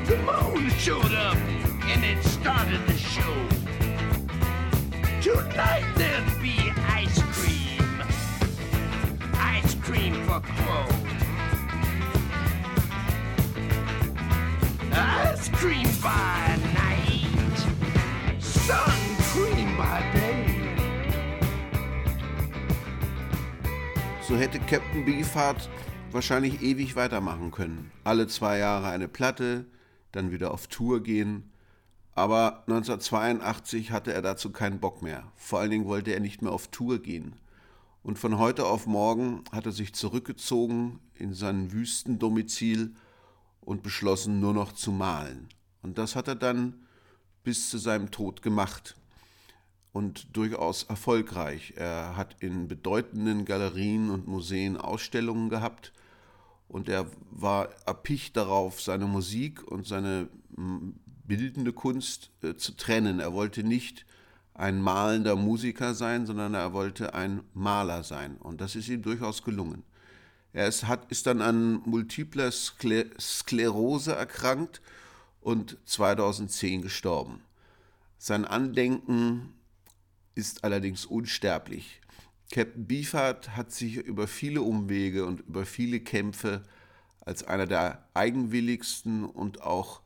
The 0.06 0.18
moon 0.18 0.70
showed 0.78 1.14
up 1.14 1.38
and 1.86 2.06
it 2.06 2.24
started 2.24 2.86
the 2.86 2.98
show. 2.98 3.36
Tonight 5.20 5.92
there'll 5.96 6.42
be 6.44 6.57
cream 15.58 15.90
by 16.04 16.56
night. 16.76 17.58
Sun 18.40 18.94
cream 19.32 19.76
by 19.76 20.04
day. 20.14 20.46
So 24.22 24.36
hätte 24.36 24.60
Captain 24.60 25.04
Beefheart 25.04 25.68
wahrscheinlich 26.12 26.62
ewig 26.62 26.96
weitermachen 26.96 27.50
können. 27.50 27.92
Alle 28.04 28.28
zwei 28.28 28.60
Jahre 28.60 28.90
eine 28.90 29.08
Platte, 29.08 29.66
dann 30.12 30.32
wieder 30.32 30.52
auf 30.52 30.68
Tour 30.68 31.02
gehen. 31.02 31.52
Aber 32.14 32.64
1982 32.68 33.90
hatte 33.92 34.14
er 34.14 34.22
dazu 34.22 34.52
keinen 34.52 34.80
Bock 34.80 35.02
mehr. 35.02 35.32
Vor 35.36 35.60
allen 35.60 35.72
Dingen 35.72 35.86
wollte 35.86 36.12
er 36.12 36.20
nicht 36.20 36.44
mehr 36.44 36.52
auf 36.52 36.68
Tour 36.68 37.00
gehen. 37.00 37.34
Und 38.04 38.20
von 38.20 38.38
heute 38.38 38.66
auf 38.66 38.86
morgen 38.86 39.44
hat 39.52 39.66
er 39.66 39.72
sich 39.72 39.96
zurückgezogen 39.96 41.00
in 41.16 41.34
sein 41.34 41.72
Wüstendomizil 41.72 42.94
und 43.68 43.84
beschlossen, 43.84 44.40
nur 44.40 44.54
noch 44.54 44.72
zu 44.72 44.94
malen. 44.94 45.50
Und 45.82 45.98
das 45.98 46.16
hat 46.16 46.30
er 46.30 46.36
dann 46.36 46.74
bis 47.44 47.70
zu 47.70 47.78
seinem 47.78 48.12
Tod 48.12 48.42
gemacht 48.42 48.96
und 49.92 50.38
durchaus 50.38 50.84
erfolgreich. 50.84 51.74
Er 51.76 52.16
hat 52.16 52.38
in 52.40 52.70
bedeutenden 52.70 53.44
Galerien 53.44 54.10
und 54.10 54.26
Museen 54.26 54.78
Ausstellungen 54.78 55.50
gehabt 55.50 55.92
und 56.70 56.88
er 56.88 57.08
war 57.30 57.68
erpicht 57.86 58.38
darauf, 58.38 58.82
seine 58.82 59.06
Musik 59.06 59.70
und 59.70 59.86
seine 59.86 60.30
bildende 61.26 61.74
Kunst 61.74 62.32
äh, 62.44 62.56
zu 62.56 62.72
trennen. 62.72 63.20
Er 63.20 63.34
wollte 63.34 63.64
nicht 63.64 64.06
ein 64.54 64.82
malender 64.82 65.36
Musiker 65.36 65.94
sein, 65.94 66.26
sondern 66.26 66.54
er 66.54 66.72
wollte 66.72 67.14
ein 67.14 67.42
Maler 67.54 68.04
sein 68.04 68.38
und 68.38 68.62
das 68.62 68.78
ist 68.78 68.88
ihm 68.88 69.02
durchaus 69.02 69.44
gelungen. 69.44 69.84
Er 70.54 70.68
ist, 70.68 70.88
hat, 70.88 71.12
ist 71.12 71.28
dann 71.28 71.42
an 71.42 71.82
multipler 71.86 72.52
Skler 72.52 73.06
Sklerose 73.20 74.14
erkrankt 74.14 74.82
und 75.42 75.78
2010 75.86 76.82
gestorben. 76.82 77.42
Sein 78.18 78.46
Andenken 78.46 79.54
ist 80.36 80.64
allerdings 80.64 81.06
unsterblich. 81.06 82.02
Captain 82.52 82.88
Beefheart 82.88 83.56
hat 83.56 83.72
sich 83.72 83.98
über 83.98 84.28
viele 84.28 84.62
Umwege 84.62 85.26
und 85.26 85.42
über 85.42 85.66
viele 85.66 86.00
Kämpfe 86.00 86.64
als 87.22 87.44
einer 87.44 87.66
der 87.66 88.08
eigenwilligsten 88.14 89.26
und 89.26 89.62
auch 89.62 90.02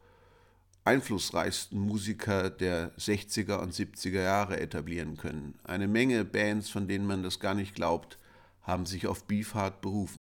einflussreichsten 0.83 1.79
Musiker 1.79 2.49
der 2.49 2.91
60er 2.97 3.57
und 3.59 3.73
70er 3.73 4.21
Jahre 4.21 4.59
etablieren 4.59 5.17
können. 5.17 5.53
Eine 5.63 5.87
Menge 5.87 6.25
Bands, 6.25 6.69
von 6.69 6.87
denen 6.87 7.05
man 7.05 7.21
das 7.21 7.39
gar 7.39 7.53
nicht 7.53 7.75
glaubt, 7.75 8.17
haben 8.63 8.87
sich 8.87 9.05
auf 9.05 9.25
Beefheart 9.25 9.81
berufen. 9.81 10.20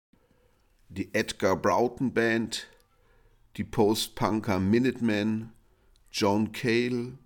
Die 0.91 1.13
Edgar 1.13 1.55
Broughton 1.55 2.13
Band, 2.13 2.65
die 3.57 3.63
Post-Punker 3.63 4.59
Minutemen, 4.59 5.51
Joan 6.11 6.51
Cale, 6.51 7.19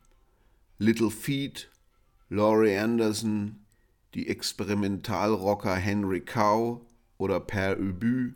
Little 0.80 1.10
Feet, 1.10 1.70
Laurie 2.28 2.76
Anderson, 2.76 3.64
die 4.16 4.28
Experimentalrocker 4.28 5.76
Henry 5.76 6.20
Cow 6.20 6.82
oder 7.18 7.40
Per 7.40 7.80
Ubu, 7.80 8.34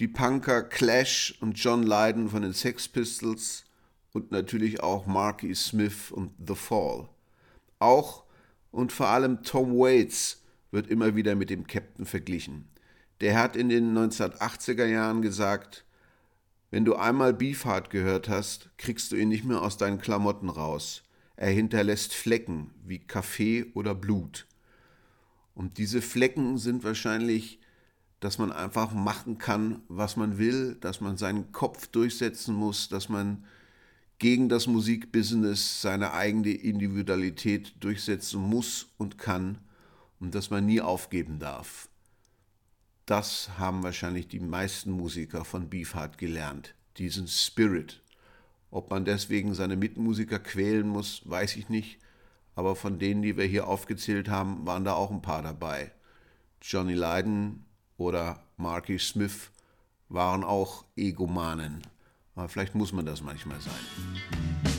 die 0.00 0.08
Punker 0.08 0.64
Clash 0.64 1.38
und 1.40 1.52
John 1.52 1.84
Lydon 1.84 2.28
von 2.28 2.42
den 2.42 2.52
Sex 2.52 2.88
Pistols 2.88 3.64
und 4.12 4.32
natürlich 4.32 4.82
auch 4.82 5.06
Marky 5.06 5.54
Smith 5.54 6.10
und 6.10 6.32
The 6.44 6.56
Fall. 6.56 7.08
Auch 7.78 8.24
und 8.72 8.90
vor 8.90 9.06
allem 9.06 9.44
Tom 9.44 9.78
Waits 9.78 10.42
wird 10.72 10.88
immer 10.88 11.14
wieder 11.14 11.36
mit 11.36 11.48
dem 11.48 11.68
Captain 11.68 12.06
verglichen. 12.06 12.68
Der 13.20 13.38
hat 13.38 13.56
in 13.56 13.68
den 13.68 13.96
1980er 13.96 14.84
Jahren 14.84 15.22
gesagt, 15.22 15.84
wenn 16.70 16.84
du 16.84 16.96
einmal 16.96 17.32
Beefheart 17.32 17.90
gehört 17.90 18.28
hast, 18.28 18.70
kriegst 18.76 19.12
du 19.12 19.16
ihn 19.16 19.28
nicht 19.28 19.44
mehr 19.44 19.62
aus 19.62 19.78
deinen 19.78 19.98
Klamotten 19.98 20.50
raus. 20.50 21.02
Er 21.36 21.50
hinterlässt 21.50 22.12
Flecken 22.14 22.70
wie 22.84 22.98
Kaffee 22.98 23.66
oder 23.74 23.94
Blut. 23.94 24.46
Und 25.54 25.78
diese 25.78 26.02
Flecken 26.02 26.58
sind 26.58 26.84
wahrscheinlich, 26.84 27.60
dass 28.20 28.38
man 28.38 28.52
einfach 28.52 28.92
machen 28.92 29.38
kann, 29.38 29.82
was 29.88 30.16
man 30.16 30.38
will, 30.38 30.76
dass 30.80 31.00
man 31.00 31.16
seinen 31.16 31.52
Kopf 31.52 31.86
durchsetzen 31.86 32.54
muss, 32.54 32.88
dass 32.88 33.08
man 33.08 33.44
gegen 34.18 34.48
das 34.48 34.66
Musikbusiness 34.66 35.82
seine 35.82 36.12
eigene 36.12 36.50
Individualität 36.50 37.74
durchsetzen 37.80 38.40
muss 38.40 38.88
und 38.96 39.18
kann 39.18 39.58
und 40.20 40.34
dass 40.34 40.50
man 40.50 40.64
nie 40.66 40.80
aufgeben 40.80 41.38
darf. 41.38 41.88
Das 43.06 43.50
haben 43.56 43.84
wahrscheinlich 43.84 44.26
die 44.26 44.40
meisten 44.40 44.90
Musiker 44.90 45.44
von 45.44 45.70
Beefheart 45.70 46.18
gelernt. 46.18 46.74
diesen 46.98 47.28
Spirit. 47.28 48.02
Ob 48.70 48.90
man 48.90 49.04
deswegen 49.04 49.54
seine 49.54 49.76
Mitmusiker 49.76 50.38
quälen 50.38 50.88
muss, 50.88 51.20
weiß 51.24 51.56
ich 51.56 51.68
nicht, 51.68 51.98
aber 52.54 52.74
von 52.74 52.98
denen, 52.98 53.22
die 53.22 53.36
wir 53.36 53.44
hier 53.44 53.68
aufgezählt 53.68 54.28
haben, 54.28 54.66
waren 54.66 54.84
da 54.84 54.94
auch 54.94 55.10
ein 55.10 55.20
paar 55.20 55.42
dabei. 55.42 55.92
Johnny 56.62 56.94
Lydon 56.94 57.64
oder 57.98 58.42
Marky 58.56 58.98
Smith 58.98 59.50
waren 60.08 60.42
auch 60.42 60.84
Egomanen. 60.96 61.82
Aber 62.34 62.48
vielleicht 62.48 62.74
muss 62.74 62.92
man 62.92 63.04
das 63.06 63.20
manchmal 63.22 63.60
sein. 63.60 64.75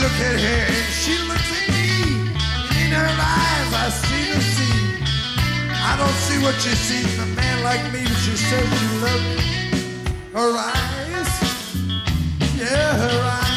Look 0.00 0.16
at 0.28 0.40
her 0.40 0.60
and 0.78 0.92
she 1.02 1.14
looks 1.28 1.50
at 1.58 1.68
me. 1.74 1.88
And 2.68 2.76
in 2.84 2.90
her 2.92 3.12
eyes, 3.18 3.70
I 3.84 3.88
see 3.90 4.24
the 4.32 4.40
sea. 4.40 4.82
I 5.90 5.96
don't 6.00 6.18
see 6.26 6.38
what 6.42 6.54
she 6.60 6.70
sees 6.70 7.14
in 7.14 7.20
a 7.22 7.26
man 7.36 7.62
like 7.64 7.84
me, 7.92 8.02
but 8.04 8.18
she 8.24 8.36
says 8.36 8.66
she 8.78 8.88
loves 9.04 9.26
me. 9.36 9.50
Her 10.32 10.52
eyes, 10.56 11.30
yeah, 12.56 12.94
her 12.96 13.20
eyes. 13.28 13.51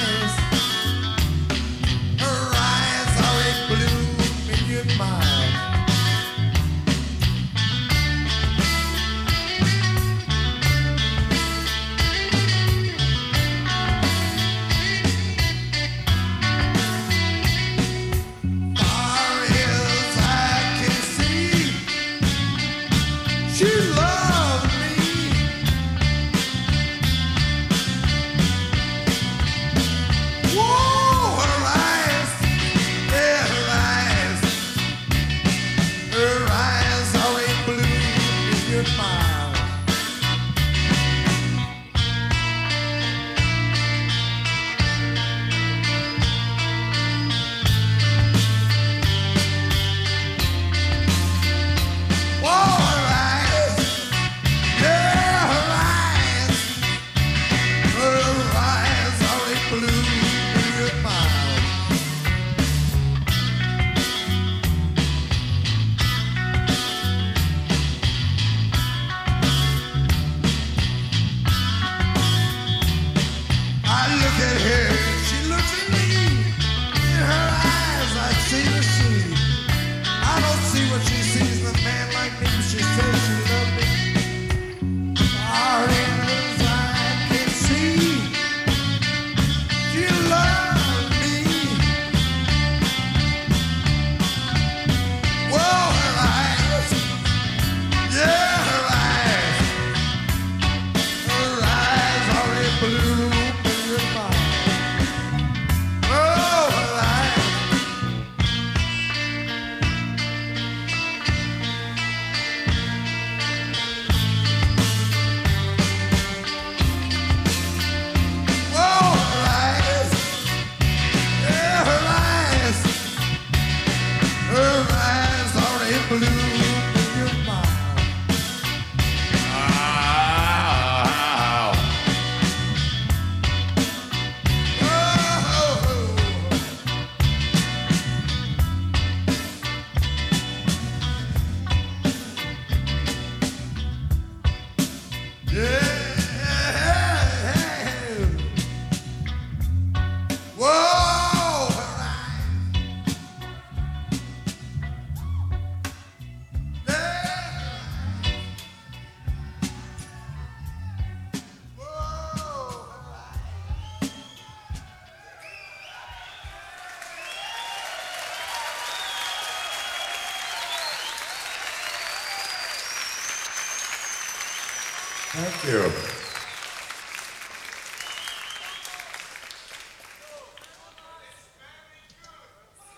You. 175.68 175.92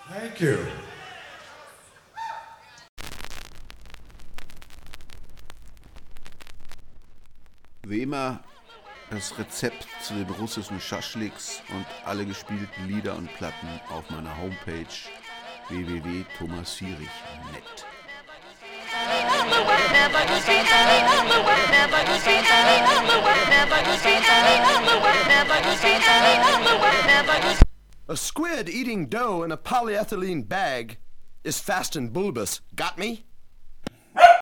Thank 0.10 0.42
you. 0.42 0.58
Wie 7.84 8.02
immer 8.02 8.42
das 9.12 9.38
Rezept 9.38 9.88
zu 10.02 10.16
den 10.16 10.28
russischen 10.30 10.82
Schaschliks 10.82 11.62
und 11.70 11.86
alle 12.06 12.26
gespielten 12.26 12.88
Lieder 12.88 13.16
und 13.16 13.32
Platten 13.36 13.80
auf 13.90 14.10
meiner 14.10 14.36
Homepage 14.38 14.88
www.thomasfierich.net. 15.70 17.97
A 28.10 28.16
squid 28.16 28.70
eating 28.70 29.08
dough 29.08 29.44
in 29.44 29.52
a 29.52 29.58
polyethylene 29.58 30.48
bag 30.48 30.98
is 31.44 31.60
fast 31.60 31.96
and 31.96 32.12
bulbous. 32.12 32.62
Got 32.74 32.98
me? 32.98 33.27